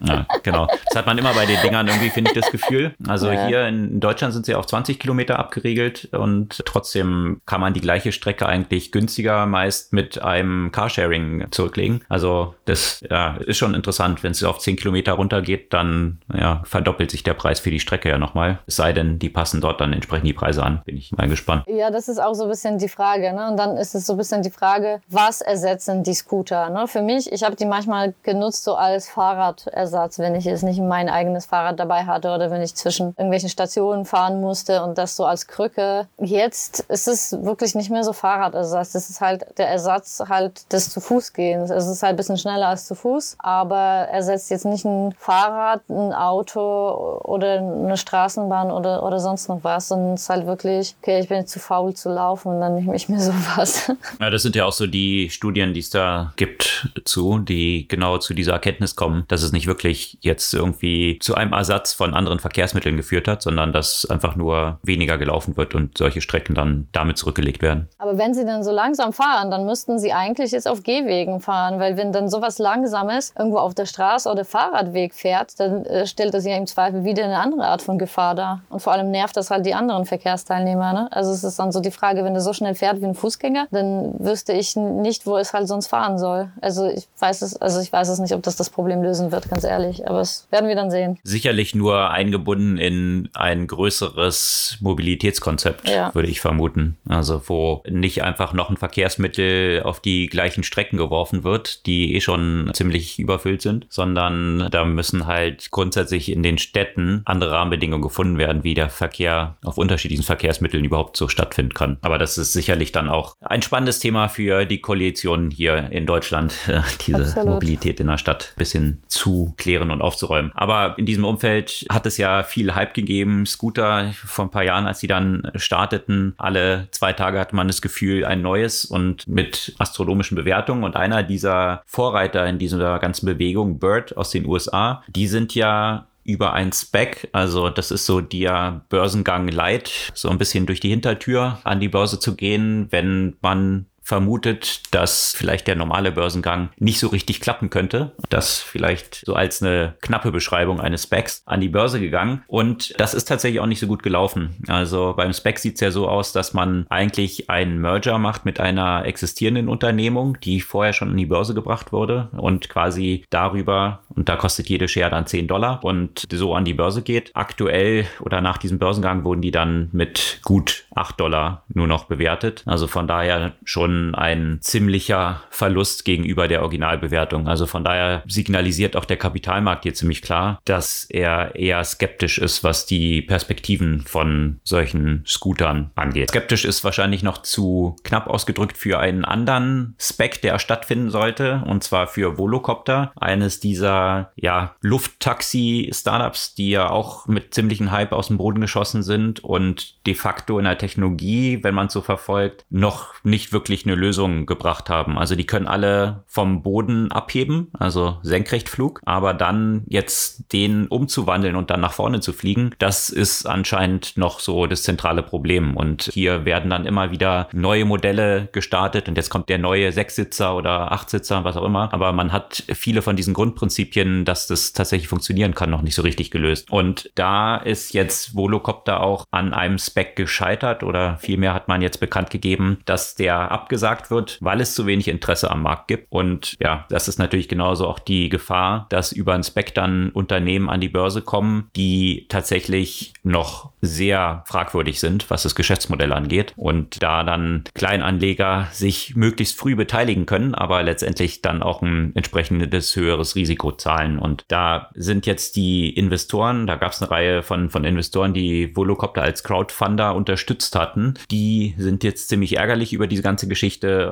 Ja, 0.05 0.27
genau. 0.43 0.67
Das 0.67 0.97
hat 0.97 1.05
man 1.05 1.17
immer 1.17 1.33
bei 1.33 1.45
den 1.45 1.59
Dingern 1.61 1.87
irgendwie, 1.87 2.09
finde 2.09 2.31
ich, 2.31 2.39
das 2.39 2.51
Gefühl. 2.51 2.93
Also 3.07 3.31
ja. 3.31 3.47
hier 3.47 3.67
in 3.67 3.99
Deutschland 3.99 4.33
sind 4.33 4.45
sie 4.45 4.55
auf 4.55 4.65
20 4.65 4.99
Kilometer 4.99 5.39
abgeriegelt 5.39 6.09
und 6.11 6.61
trotzdem 6.65 7.41
kann 7.45 7.61
man 7.61 7.73
die 7.73 7.81
gleiche 7.81 8.11
Strecke 8.11 8.45
eigentlich 8.45 8.91
günstiger 8.91 9.45
meist 9.45 9.93
mit 9.93 10.21
einem 10.21 10.71
Carsharing 10.71 11.47
zurücklegen. 11.51 12.01
Also 12.09 12.55
das 12.65 13.03
ja, 13.09 13.37
ist 13.37 13.57
schon 13.57 13.73
interessant. 13.73 14.23
Wenn 14.23 14.31
es 14.31 14.43
auf 14.43 14.59
10 14.59 14.75
Kilometer 14.75 15.13
runtergeht, 15.13 15.73
dann 15.73 16.19
ja, 16.33 16.61
verdoppelt 16.65 17.11
sich 17.11 17.23
der 17.23 17.33
Preis 17.33 17.59
für 17.59 17.71
die 17.71 17.79
Strecke 17.79 18.09
ja 18.09 18.17
nochmal. 18.17 18.59
Es 18.67 18.75
sei 18.75 18.91
denn, 18.91 19.19
die 19.19 19.29
passen 19.29 19.61
dort 19.61 19.79
dann 19.79 19.93
entsprechend 19.93 20.27
die 20.27 20.33
Preise 20.33 20.63
an. 20.63 20.81
Bin 20.85 20.97
ich 20.97 21.11
mal 21.13 21.29
gespannt. 21.29 21.63
Ja, 21.67 21.91
das 21.91 22.09
ist 22.09 22.19
auch 22.19 22.33
so 22.33 22.43
ein 22.43 22.49
bisschen 22.49 22.77
die 22.77 22.89
Frage. 22.89 23.33
Ne? 23.33 23.49
Und 23.49 23.57
dann 23.57 23.77
ist 23.77 23.95
es 23.95 24.05
so 24.05 24.13
ein 24.13 24.17
bisschen 24.17 24.41
die 24.41 24.51
Frage, 24.51 25.01
was 25.07 25.41
ersetzen 25.41 26.03
die 26.03 26.13
Scooter? 26.13 26.69
Ne? 26.69 26.87
Für 26.87 27.01
mich, 27.01 27.31
ich 27.31 27.43
habe 27.43 27.55
die 27.55 27.65
manchmal 27.65 28.13
genutzt 28.23 28.63
so 28.65 28.75
als 28.75 29.09
Fahrradersatz 29.09 29.92
Ersatz, 29.93 30.17
wenn 30.17 30.33
ich 30.33 30.45
jetzt 30.45 30.63
nicht 30.63 30.81
mein 30.81 31.07
eigenes 31.07 31.45
Fahrrad 31.45 31.79
dabei 31.79 32.05
hatte 32.05 32.33
oder 32.33 32.49
wenn 32.49 32.61
ich 32.61 32.73
zwischen 32.73 33.09
irgendwelchen 33.09 33.49
Stationen 33.49 34.05
fahren 34.05 34.41
musste 34.41 34.83
und 34.83 34.97
das 34.97 35.15
so 35.15 35.25
als 35.25 35.45
Krücke. 35.47 36.07
Jetzt 36.19 36.81
ist 36.89 37.07
es 37.07 37.43
wirklich 37.43 37.75
nicht 37.75 37.91
mehr 37.91 38.03
so 38.03 38.11
Fahrradersatz. 38.11 38.93
Das 38.93 39.09
ist 39.09 39.21
halt 39.21 39.45
der 39.57 39.69
Ersatz 39.69 40.23
halt 40.27 40.71
des 40.73 40.89
zu 40.89 40.99
Fuß 40.99 41.33
gehens. 41.33 41.69
Es 41.69 41.87
ist 41.87 42.01
halt 42.01 42.13
ein 42.13 42.17
bisschen 42.17 42.37
schneller 42.37 42.67
als 42.67 42.87
zu 42.87 42.95
Fuß, 42.95 43.37
aber 43.39 44.07
ersetzt 44.11 44.49
jetzt 44.49 44.65
nicht 44.65 44.83
ein 44.83 45.13
Fahrrad, 45.17 45.81
ein 45.89 46.13
Auto 46.13 47.19
oder 47.23 47.59
eine 47.59 47.97
Straßenbahn 47.97 48.71
oder, 48.71 49.03
oder 49.03 49.19
sonst 49.19 49.47
noch 49.49 49.63
was, 49.63 49.89
sondern 49.89 50.13
es 50.13 50.23
ist 50.23 50.29
halt 50.29 50.47
wirklich, 50.47 50.95
okay, 51.01 51.19
ich 51.19 51.29
bin 51.29 51.45
zu 51.45 51.59
faul 51.59 51.93
zu 51.93 52.09
laufen 52.09 52.53
und 52.53 52.61
dann 52.61 52.75
nehme 52.75 52.95
ich 52.95 53.09
mir 53.09 53.19
sowas. 53.19 53.91
Ja, 54.19 54.29
das 54.31 54.41
sind 54.41 54.55
ja 54.55 54.65
auch 54.65 54.73
so 54.73 54.87
die 54.87 55.29
Studien, 55.29 55.73
die 55.73 55.81
es 55.81 55.91
da 55.91 56.33
gibt 56.35 56.89
zu, 57.05 57.37
die 57.39 57.87
genau 57.87 58.17
zu 58.17 58.33
dieser 58.33 58.53
Erkenntnis 58.53 58.95
kommen, 58.95 59.25
dass 59.27 59.43
es 59.43 59.51
nicht 59.51 59.67
wirklich 59.67 59.82
wirklich 59.83 60.17
jetzt 60.21 60.53
irgendwie 60.53 61.19
zu 61.19 61.35
einem 61.35 61.53
Ersatz 61.53 61.93
von 61.93 62.13
anderen 62.13 62.39
Verkehrsmitteln 62.39 62.97
geführt 62.97 63.27
hat, 63.27 63.41
sondern 63.41 63.73
dass 63.73 64.05
einfach 64.09 64.35
nur 64.35 64.79
weniger 64.83 65.17
gelaufen 65.17 65.57
wird 65.57 65.75
und 65.75 65.97
solche 65.97 66.21
Strecken 66.21 66.55
dann 66.55 66.87
damit 66.91 67.17
zurückgelegt 67.17 67.61
werden. 67.61 67.89
Aber 67.97 68.17
wenn 68.17 68.33
Sie 68.33 68.45
dann 68.45 68.63
so 68.63 68.71
langsam 68.71 69.13
fahren, 69.13 69.51
dann 69.51 69.65
müssten 69.65 69.99
Sie 69.99 70.13
eigentlich 70.13 70.51
jetzt 70.51 70.67
auf 70.67 70.83
Gehwegen 70.83 71.41
fahren, 71.41 71.79
weil 71.79 71.97
wenn 71.97 72.11
dann 72.11 72.29
sowas 72.29 72.59
Langsames 72.59 73.33
irgendwo 73.37 73.57
auf 73.57 73.73
der 73.73 73.85
Straße 73.85 74.29
oder 74.29 74.45
Fahrradweg 74.45 75.13
fährt, 75.13 75.59
dann 75.59 75.85
äh, 75.85 76.07
stellt 76.07 76.33
das 76.33 76.45
ja 76.45 76.55
im 76.55 76.67
Zweifel 76.67 77.03
wieder 77.03 77.25
eine 77.25 77.37
andere 77.37 77.65
Art 77.65 77.81
von 77.81 77.97
Gefahr 77.97 78.35
dar. 78.35 78.61
Und 78.69 78.81
vor 78.81 78.93
allem 78.93 79.11
nervt 79.11 79.35
das 79.35 79.51
halt 79.51 79.65
die 79.65 79.73
anderen 79.73 80.05
Verkehrsteilnehmer. 80.05 80.93
Ne? 80.93 81.07
Also 81.11 81.31
es 81.31 81.43
ist 81.43 81.59
dann 81.59 81.71
so 81.71 81.79
die 81.79 81.91
Frage, 81.91 82.23
wenn 82.23 82.35
er 82.35 82.41
so 82.41 82.53
schnell 82.53 82.75
fährt 82.75 83.01
wie 83.01 83.05
ein 83.05 83.15
Fußgänger, 83.15 83.67
dann 83.71 84.13
wüsste 84.19 84.53
ich 84.53 84.75
nicht, 84.75 85.25
wo 85.25 85.37
es 85.37 85.53
halt 85.53 85.67
sonst 85.67 85.87
fahren 85.87 86.17
soll. 86.17 86.51
Also 86.61 86.87
ich 86.87 87.07
weiß 87.19 87.41
es, 87.41 87.61
also 87.61 87.79
ich 87.81 87.91
weiß 87.91 88.07
es 88.09 88.19
nicht, 88.19 88.33
ob 88.33 88.43
das 88.43 88.55
das 88.55 88.69
Problem 88.69 89.03
lösen 89.03 89.31
wird, 89.31 89.49
ganz 89.49 89.63
ehrlich. 89.63 89.72
Aber 90.05 90.21
es 90.21 90.47
werden 90.51 90.67
wir 90.67 90.75
dann 90.75 90.91
sehen. 90.91 91.19
Sicherlich 91.23 91.75
nur 91.75 92.11
eingebunden 92.11 92.77
in 92.77 93.29
ein 93.33 93.67
größeres 93.67 94.77
Mobilitätskonzept, 94.81 95.89
ja. 95.89 96.13
würde 96.13 96.29
ich 96.29 96.41
vermuten. 96.41 96.97
Also 97.07 97.41
wo 97.47 97.83
nicht 97.89 98.23
einfach 98.23 98.53
noch 98.53 98.69
ein 98.69 98.77
Verkehrsmittel 98.77 99.81
auf 99.83 99.99
die 99.99 100.27
gleichen 100.27 100.63
Strecken 100.63 100.97
geworfen 100.97 101.43
wird, 101.43 101.85
die 101.85 102.15
eh 102.15 102.21
schon 102.21 102.71
ziemlich 102.73 103.19
überfüllt 103.19 103.61
sind, 103.61 103.85
sondern 103.89 104.67
da 104.71 104.85
müssen 104.85 105.27
halt 105.27 105.71
grundsätzlich 105.71 106.31
in 106.31 106.43
den 106.43 106.57
Städten 106.57 107.21
andere 107.25 107.51
Rahmenbedingungen 107.51 108.01
gefunden 108.01 108.37
werden, 108.37 108.63
wie 108.63 108.73
der 108.73 108.89
Verkehr 108.89 109.55
auf 109.63 109.77
unterschiedlichen 109.77 110.23
Verkehrsmitteln 110.23 110.83
überhaupt 110.83 111.17
so 111.17 111.27
stattfinden 111.27 111.73
kann. 111.73 111.97
Aber 112.01 112.17
das 112.17 112.37
ist 112.37 112.53
sicherlich 112.53 112.91
dann 112.91 113.09
auch 113.09 113.35
ein 113.41 113.61
spannendes 113.61 113.99
Thema 113.99 114.27
für 114.27 114.65
die 114.65 114.81
Koalition 114.81 115.51
hier 115.51 115.91
in 115.91 116.05
Deutschland, 116.05 116.53
diese 117.07 117.23
Absolut. 117.23 117.49
Mobilität 117.49 117.99
in 117.99 118.07
der 118.07 118.17
Stadt 118.17 118.53
ein 118.55 118.59
bisschen 118.59 119.03
zu 119.07 119.53
klären 119.63 119.91
und 119.91 120.01
aufzuräumen. 120.01 120.51
Aber 120.53 120.95
in 120.97 121.05
diesem 121.05 121.23
Umfeld 121.23 121.85
hat 121.89 122.05
es 122.05 122.17
ja 122.17 122.43
viel 122.43 122.75
Hype 122.75 122.93
gegeben. 122.93 123.45
Scooter 123.45 124.13
vor 124.13 124.45
ein 124.45 124.51
paar 124.51 124.63
Jahren, 124.63 124.85
als 124.85 124.99
sie 124.99 125.07
dann 125.07 125.49
starteten, 125.55 126.33
alle 126.37 126.89
zwei 126.91 127.13
Tage 127.13 127.39
hatte 127.39 127.55
man 127.55 127.67
das 127.67 127.81
Gefühl, 127.81 128.25
ein 128.25 128.41
neues 128.41 128.83
und 128.83 129.27
mit 129.27 129.73
astronomischen 129.79 130.35
Bewertungen. 130.35 130.83
Und 130.83 130.97
einer 130.97 131.23
dieser 131.23 131.81
Vorreiter 131.85 132.45
in 132.45 132.59
dieser 132.59 132.99
ganzen 132.99 133.25
Bewegung, 133.25 133.79
Bird 133.79 134.17
aus 134.17 134.31
den 134.31 134.45
USA, 134.45 135.03
die 135.07 135.27
sind 135.27 135.55
ja 135.55 136.07
über 136.25 136.53
ein 136.53 136.71
Spec, 136.71 137.29
also 137.33 137.69
das 137.69 137.91
ist 137.91 138.05
so 138.05 138.21
der 138.21 138.81
Börsengang 138.89 139.49
Light, 139.49 140.11
so 140.13 140.29
ein 140.29 140.37
bisschen 140.37 140.65
durch 140.65 140.79
die 140.79 140.89
Hintertür 140.89 141.59
an 141.63 141.79
die 141.79 141.89
Börse 141.89 142.19
zu 142.19 142.35
gehen, 142.35 142.87
wenn 142.91 143.35
man 143.41 143.87
vermutet, 144.03 144.81
dass 144.93 145.33
vielleicht 145.35 145.67
der 145.67 145.75
normale 145.75 146.11
Börsengang 146.11 146.69
nicht 146.77 146.99
so 146.99 147.07
richtig 147.07 147.41
klappen 147.41 147.69
könnte. 147.69 148.11
Das 148.29 148.61
vielleicht 148.61 149.23
so 149.25 149.33
als 149.33 149.63
eine 149.63 149.95
knappe 150.01 150.31
Beschreibung 150.31 150.79
eines 150.81 151.03
Specs 151.03 151.41
an 151.45 151.61
die 151.61 151.69
Börse 151.69 151.99
gegangen. 151.99 152.43
Und 152.47 152.99
das 152.99 153.13
ist 153.13 153.25
tatsächlich 153.25 153.61
auch 153.61 153.65
nicht 153.65 153.79
so 153.79 153.87
gut 153.87 154.03
gelaufen. 154.03 154.55
Also 154.67 155.13
beim 155.15 155.33
Spec 155.33 155.57
sieht 155.59 155.75
es 155.75 155.81
ja 155.81 155.91
so 155.91 156.07
aus, 156.07 156.33
dass 156.33 156.53
man 156.53 156.85
eigentlich 156.89 157.49
einen 157.49 157.79
Merger 157.79 158.17
macht 158.17 158.45
mit 158.45 158.59
einer 158.59 159.05
existierenden 159.05 159.69
Unternehmung, 159.69 160.37
die 160.41 160.59
vorher 160.61 160.93
schon 160.93 161.09
an 161.09 161.17
die 161.17 161.25
Börse 161.25 161.53
gebracht 161.53 161.91
wurde 161.91 162.29
und 162.33 162.69
quasi 162.69 163.25
darüber, 163.29 164.01
und 164.09 164.27
da 164.27 164.35
kostet 164.35 164.69
jede 164.69 164.87
Share 164.87 165.09
dann 165.09 165.27
10 165.27 165.47
Dollar 165.47 165.83
und 165.83 166.27
so 166.31 166.53
an 166.53 166.65
die 166.65 166.73
Börse 166.73 167.01
geht. 167.01 167.31
Aktuell 167.33 168.05
oder 168.19 168.41
nach 168.41 168.57
diesem 168.57 168.79
Börsengang 168.79 169.23
wurden 169.23 169.41
die 169.41 169.51
dann 169.51 169.89
mit 169.93 170.39
gut 170.43 170.85
8 170.95 171.19
Dollar 171.19 171.63
nur 171.73 171.87
noch 171.87 172.05
bewertet. 172.05 172.63
Also 172.65 172.87
von 172.87 173.07
daher 173.07 173.53
schon 173.63 173.93
ein 174.13 174.59
ziemlicher 174.61 175.43
Verlust 175.49 176.05
gegenüber 176.05 176.47
der 176.47 176.61
Originalbewertung. 176.61 177.47
Also 177.47 177.65
von 177.65 177.83
daher 177.83 178.23
signalisiert 178.27 178.95
auch 178.95 179.05
der 179.05 179.17
Kapitalmarkt 179.17 179.83
hier 179.83 179.93
ziemlich 179.93 180.21
klar, 180.21 180.59
dass 180.65 181.05
er 181.09 181.55
eher 181.55 181.83
skeptisch 181.83 182.37
ist, 182.37 182.63
was 182.63 182.85
die 182.85 183.21
Perspektiven 183.21 184.01
von 184.01 184.59
solchen 184.63 185.23
Scootern 185.25 185.91
angeht. 185.95 186.29
Skeptisch 186.29 186.65
ist 186.65 186.83
wahrscheinlich 186.83 187.23
noch 187.23 187.39
zu 187.39 187.95
knapp 188.03 188.27
ausgedrückt 188.27 188.77
für 188.77 188.99
einen 188.99 189.25
anderen 189.25 189.95
Spec, 189.99 190.41
der 190.41 190.59
stattfinden 190.59 191.09
sollte, 191.09 191.63
und 191.67 191.83
zwar 191.83 192.07
für 192.07 192.37
Volocopter, 192.37 193.11
eines 193.15 193.59
dieser 193.59 194.31
ja, 194.35 194.75
Lufttaxi-Startups, 194.81 196.55
die 196.55 196.71
ja 196.71 196.89
auch 196.89 197.27
mit 197.27 197.53
ziemlichen 197.53 197.91
Hype 197.91 198.11
aus 198.11 198.27
dem 198.27 198.37
Boden 198.37 198.61
geschossen 198.61 199.03
sind 199.03 199.43
und 199.43 200.05
de 200.05 200.15
facto 200.15 200.59
in 200.59 200.65
der 200.65 200.77
Technologie, 200.77 201.63
wenn 201.63 201.75
man 201.75 201.87
es 201.87 201.93
so 201.93 202.01
verfolgt, 202.01 202.65
noch 202.69 203.13
nicht 203.23 203.53
wirklich 203.53 203.82
wirklich 203.83 203.93
eine 203.93 203.95
Lösung 203.95 204.45
gebracht 204.45 204.89
haben. 204.89 205.17
Also 205.17 205.35
die 205.35 205.45
können 205.45 205.67
alle 205.67 206.23
vom 206.27 206.63
Boden 206.63 207.11
abheben, 207.11 207.71
also 207.77 208.17
Senkrechtflug, 208.23 209.01
aber 209.05 209.33
dann 209.33 209.83
jetzt 209.87 210.51
den 210.53 210.87
umzuwandeln 210.87 211.55
und 211.55 211.69
dann 211.69 211.81
nach 211.81 211.93
vorne 211.93 212.19
zu 212.19 212.33
fliegen, 212.33 212.71
das 212.79 213.09
ist 213.09 213.45
anscheinend 213.45 214.17
noch 214.17 214.39
so 214.39 214.67
das 214.67 214.83
zentrale 214.83 215.23
Problem. 215.23 215.75
Und 215.75 216.09
hier 216.13 216.45
werden 216.45 216.69
dann 216.69 216.85
immer 216.85 217.11
wieder 217.11 217.47
neue 217.53 217.85
Modelle 217.85 218.49
gestartet 218.51 219.07
und 219.07 219.17
jetzt 219.17 219.29
kommt 219.29 219.49
der 219.49 219.57
neue 219.57 219.91
Sechssitzer 219.91 220.55
oder 220.55 220.91
Achtsitzer, 220.91 221.43
was 221.43 221.57
auch 221.57 221.65
immer. 221.65 221.93
Aber 221.93 222.11
man 222.13 222.31
hat 222.31 222.63
viele 222.73 223.01
von 223.01 223.15
diesen 223.15 223.33
Grundprinzipien, 223.33 224.25
dass 224.25 224.47
das 224.47 224.73
tatsächlich 224.73 225.07
funktionieren 225.07 225.53
kann, 225.53 225.69
noch 225.69 225.81
nicht 225.81 225.95
so 225.95 226.01
richtig 226.01 226.31
gelöst. 226.31 226.71
Und 226.71 227.11
da 227.15 227.57
ist 227.57 227.93
jetzt 227.93 228.35
Volocopter 228.35 229.01
auch 229.01 229.25
an 229.31 229.53
einem 229.53 229.77
Spec 229.77 230.15
gescheitert 230.15 230.83
oder 230.83 231.17
vielmehr 231.17 231.53
hat 231.53 231.67
man 231.67 231.81
jetzt 231.81 231.99
bekannt 231.99 232.29
gegeben, 232.29 232.79
dass 232.85 233.15
der 233.15 233.51
abgesagt 233.73 234.11
wird, 234.11 234.37
weil 234.39 234.61
es 234.61 234.75
zu 234.75 234.85
wenig 234.85 235.07
Interesse 235.07 235.49
am 235.49 235.63
Markt 235.63 235.87
gibt. 235.87 236.07
Und 236.11 236.55
ja, 236.59 236.85
das 236.89 237.07
ist 237.07 237.17
natürlich 237.17 237.47
genauso 237.47 237.87
auch 237.87 237.97
die 237.97 238.29
Gefahr, 238.29 238.85
dass 238.89 239.11
über 239.11 239.33
ein 239.33 239.43
Spec 239.43 239.73
dann 239.73 240.11
Unternehmen 240.11 240.69
an 240.69 240.79
die 240.79 240.89
Börse 240.89 241.21
kommen, 241.21 241.69
die 241.75 242.27
tatsächlich 242.29 243.13
noch 243.23 243.71
sehr 243.81 244.43
fragwürdig 244.47 244.99
sind, 244.99 245.29
was 245.29 245.43
das 245.43 245.55
Geschäftsmodell 245.55 246.13
angeht. 246.13 246.53
Und 246.55 247.01
da 247.01 247.23
dann 247.23 247.63
Kleinanleger 247.73 248.67
sich 248.71 249.15
möglichst 249.15 249.57
früh 249.57 249.75
beteiligen 249.75 250.25
können, 250.25 250.53
aber 250.53 250.83
letztendlich 250.83 251.41
dann 251.41 251.63
auch 251.63 251.81
ein 251.81 252.15
entsprechendes 252.15 252.95
höheres 252.95 253.35
Risiko 253.35 253.71
zahlen. 253.71 254.19
Und 254.19 254.45
da 254.49 254.91
sind 254.93 255.25
jetzt 255.25 255.55
die 255.55 255.89
Investoren, 255.89 256.67
da 256.67 256.75
gab 256.75 256.91
es 256.91 257.01
eine 257.01 257.09
Reihe 257.11 257.43
von, 257.43 257.71
von 257.71 257.83
Investoren, 257.83 258.33
die 258.33 258.75
Volocopter 258.75 259.23
als 259.23 259.43
Crowdfunder 259.43 260.15
unterstützt 260.15 260.75
hatten. 260.75 261.15
Die 261.31 261.73
sind 261.77 262.03
jetzt 262.03 262.29
ziemlich 262.29 262.57
ärgerlich 262.57 262.93
über 262.93 263.07
diese 263.07 263.23
ganze 263.23 263.47
Geschichte 263.47 263.62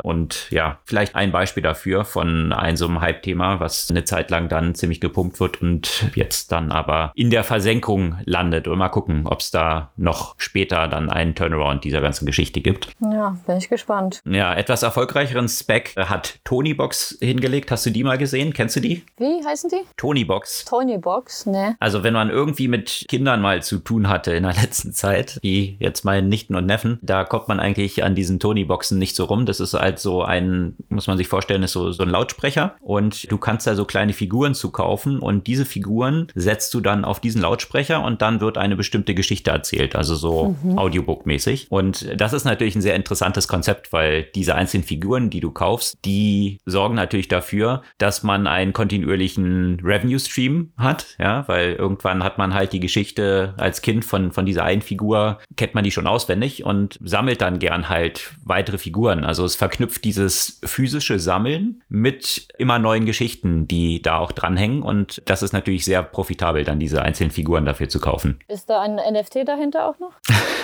und 0.03 0.49
ja, 0.51 0.79
vielleicht 0.85 1.15
ein 1.15 1.31
Beispiel 1.31 1.63
dafür 1.63 2.05
von 2.05 2.53
einem 2.53 2.77
so 2.77 2.85
einem 2.85 3.01
Hype-Thema, 3.01 3.59
was 3.59 3.89
eine 3.89 4.03
Zeit 4.03 4.31
lang 4.31 4.49
dann 4.49 4.75
ziemlich 4.75 5.01
gepumpt 5.01 5.39
wird 5.39 5.61
und 5.61 6.11
jetzt 6.15 6.51
dann 6.51 6.71
aber 6.71 7.11
in 7.15 7.29
der 7.29 7.43
Versenkung 7.43 8.17
landet. 8.25 8.67
Und 8.67 8.77
mal 8.77 8.89
gucken, 8.89 9.25
ob 9.25 9.39
es 9.39 9.51
da 9.51 9.91
noch 9.97 10.35
später 10.37 10.87
dann 10.87 11.09
einen 11.09 11.35
Turnaround 11.35 11.83
dieser 11.83 12.01
ganzen 12.01 12.25
Geschichte 12.25 12.61
gibt. 12.61 12.89
Ja, 12.99 13.37
bin 13.45 13.57
ich 13.57 13.69
gespannt. 13.69 14.21
Ja, 14.25 14.53
etwas 14.53 14.83
erfolgreicheren 14.83 15.47
Spec 15.47 15.93
hat 15.97 16.39
Tonybox 16.43 17.17
hingelegt. 17.21 17.71
Hast 17.71 17.85
du 17.85 17.89
die 17.89 18.03
mal 18.03 18.17
gesehen? 18.17 18.53
Kennst 18.53 18.75
du 18.75 18.79
die? 18.79 19.03
Wie 19.17 19.45
heißen 19.45 19.69
die? 19.69 19.81
Tonybox. 19.97 20.65
Tonybox, 20.65 21.45
ne. 21.45 21.75
Also 21.79 22.03
wenn 22.03 22.13
man 22.13 22.29
irgendwie 22.29 22.67
mit 22.67 23.05
Kindern 23.07 23.41
mal 23.41 23.61
zu 23.63 23.79
tun 23.79 24.09
hatte 24.09 24.33
in 24.33 24.43
der 24.43 24.53
letzten 24.61 24.93
Zeit, 24.93 25.39
wie 25.41 25.77
jetzt 25.79 26.05
meinen 26.05 26.29
Nichten 26.29 26.55
und 26.55 26.65
Neffen, 26.65 26.99
da 27.01 27.23
kommt 27.23 27.47
man 27.47 27.59
eigentlich 27.59 28.03
an 28.03 28.15
diesen 28.15 28.39
Tonyboxen 28.39 28.97
nicht 28.97 29.15
so 29.15 29.25
rum. 29.25 29.40
Das 29.45 29.59
ist 29.59 29.73
halt 29.73 29.99
so 29.99 30.23
ein, 30.23 30.75
muss 30.89 31.07
man 31.07 31.17
sich 31.17 31.27
vorstellen, 31.27 31.63
ist 31.63 31.73
so, 31.73 31.91
so 31.91 32.03
ein 32.03 32.09
Lautsprecher 32.09 32.75
und 32.81 33.31
du 33.31 33.37
kannst 33.37 33.67
da 33.67 33.75
so 33.75 33.85
kleine 33.85 34.13
Figuren 34.13 34.53
zu 34.53 34.71
kaufen 34.71 35.19
und 35.19 35.47
diese 35.47 35.65
Figuren 35.65 36.27
setzt 36.35 36.73
du 36.73 36.81
dann 36.81 37.05
auf 37.05 37.19
diesen 37.19 37.41
Lautsprecher 37.41 38.03
und 38.03 38.21
dann 38.21 38.41
wird 38.41 38.57
eine 38.57 38.75
bestimmte 38.75 39.15
Geschichte 39.15 39.51
erzählt, 39.51 39.95
also 39.95 40.15
so 40.15 40.55
mhm. 40.63 40.77
Audiobook-mäßig. 40.77 41.67
Und 41.69 42.19
das 42.19 42.33
ist 42.33 42.45
natürlich 42.45 42.75
ein 42.75 42.81
sehr 42.81 42.95
interessantes 42.95 43.47
Konzept, 43.47 43.93
weil 43.93 44.23
diese 44.35 44.55
einzelnen 44.55 44.83
Figuren, 44.83 45.29
die 45.29 45.39
du 45.39 45.51
kaufst, 45.51 45.97
die 46.05 46.59
sorgen 46.65 46.95
natürlich 46.95 47.27
dafür, 47.27 47.81
dass 47.97 48.23
man 48.23 48.47
einen 48.47 48.73
kontinuierlichen 48.73 49.79
Revenue-Stream 49.83 50.71
hat, 50.77 51.07
ja, 51.19 51.47
weil 51.47 51.73
irgendwann 51.73 52.23
hat 52.23 52.37
man 52.37 52.53
halt 52.53 52.73
die 52.73 52.79
Geschichte 52.79 53.53
als 53.57 53.81
Kind 53.81 54.05
von, 54.05 54.31
von 54.31 54.45
dieser 54.45 54.63
einen 54.63 54.81
Figur, 54.81 55.39
kennt 55.55 55.75
man 55.75 55.83
die 55.83 55.91
schon 55.91 56.07
auswendig 56.07 56.63
und 56.65 56.97
sammelt 57.03 57.41
dann 57.41 57.59
gern 57.59 57.89
halt 57.89 58.33
weitere 58.43 58.77
Figuren. 58.77 59.23
Also 59.31 59.45
es 59.45 59.55
verknüpft 59.55 60.03
dieses 60.03 60.59
physische 60.65 61.17
Sammeln 61.17 61.83
mit 61.87 62.49
immer 62.57 62.79
neuen 62.79 63.05
Geschichten, 63.05 63.65
die 63.65 64.01
da 64.01 64.17
auch 64.17 64.33
dranhängen. 64.33 64.83
Und 64.83 65.21
das 65.23 65.41
ist 65.41 65.53
natürlich 65.53 65.85
sehr 65.85 66.03
profitabel, 66.03 66.65
dann 66.65 66.79
diese 66.79 67.01
einzelnen 67.01 67.31
Figuren 67.31 67.63
dafür 67.63 67.87
zu 67.87 68.01
kaufen. 68.01 68.41
Ist 68.49 68.69
da 68.69 68.81
ein 68.81 68.95
NFT 68.95 69.47
dahinter 69.47 69.87
auch 69.87 69.97
noch? 69.99 70.11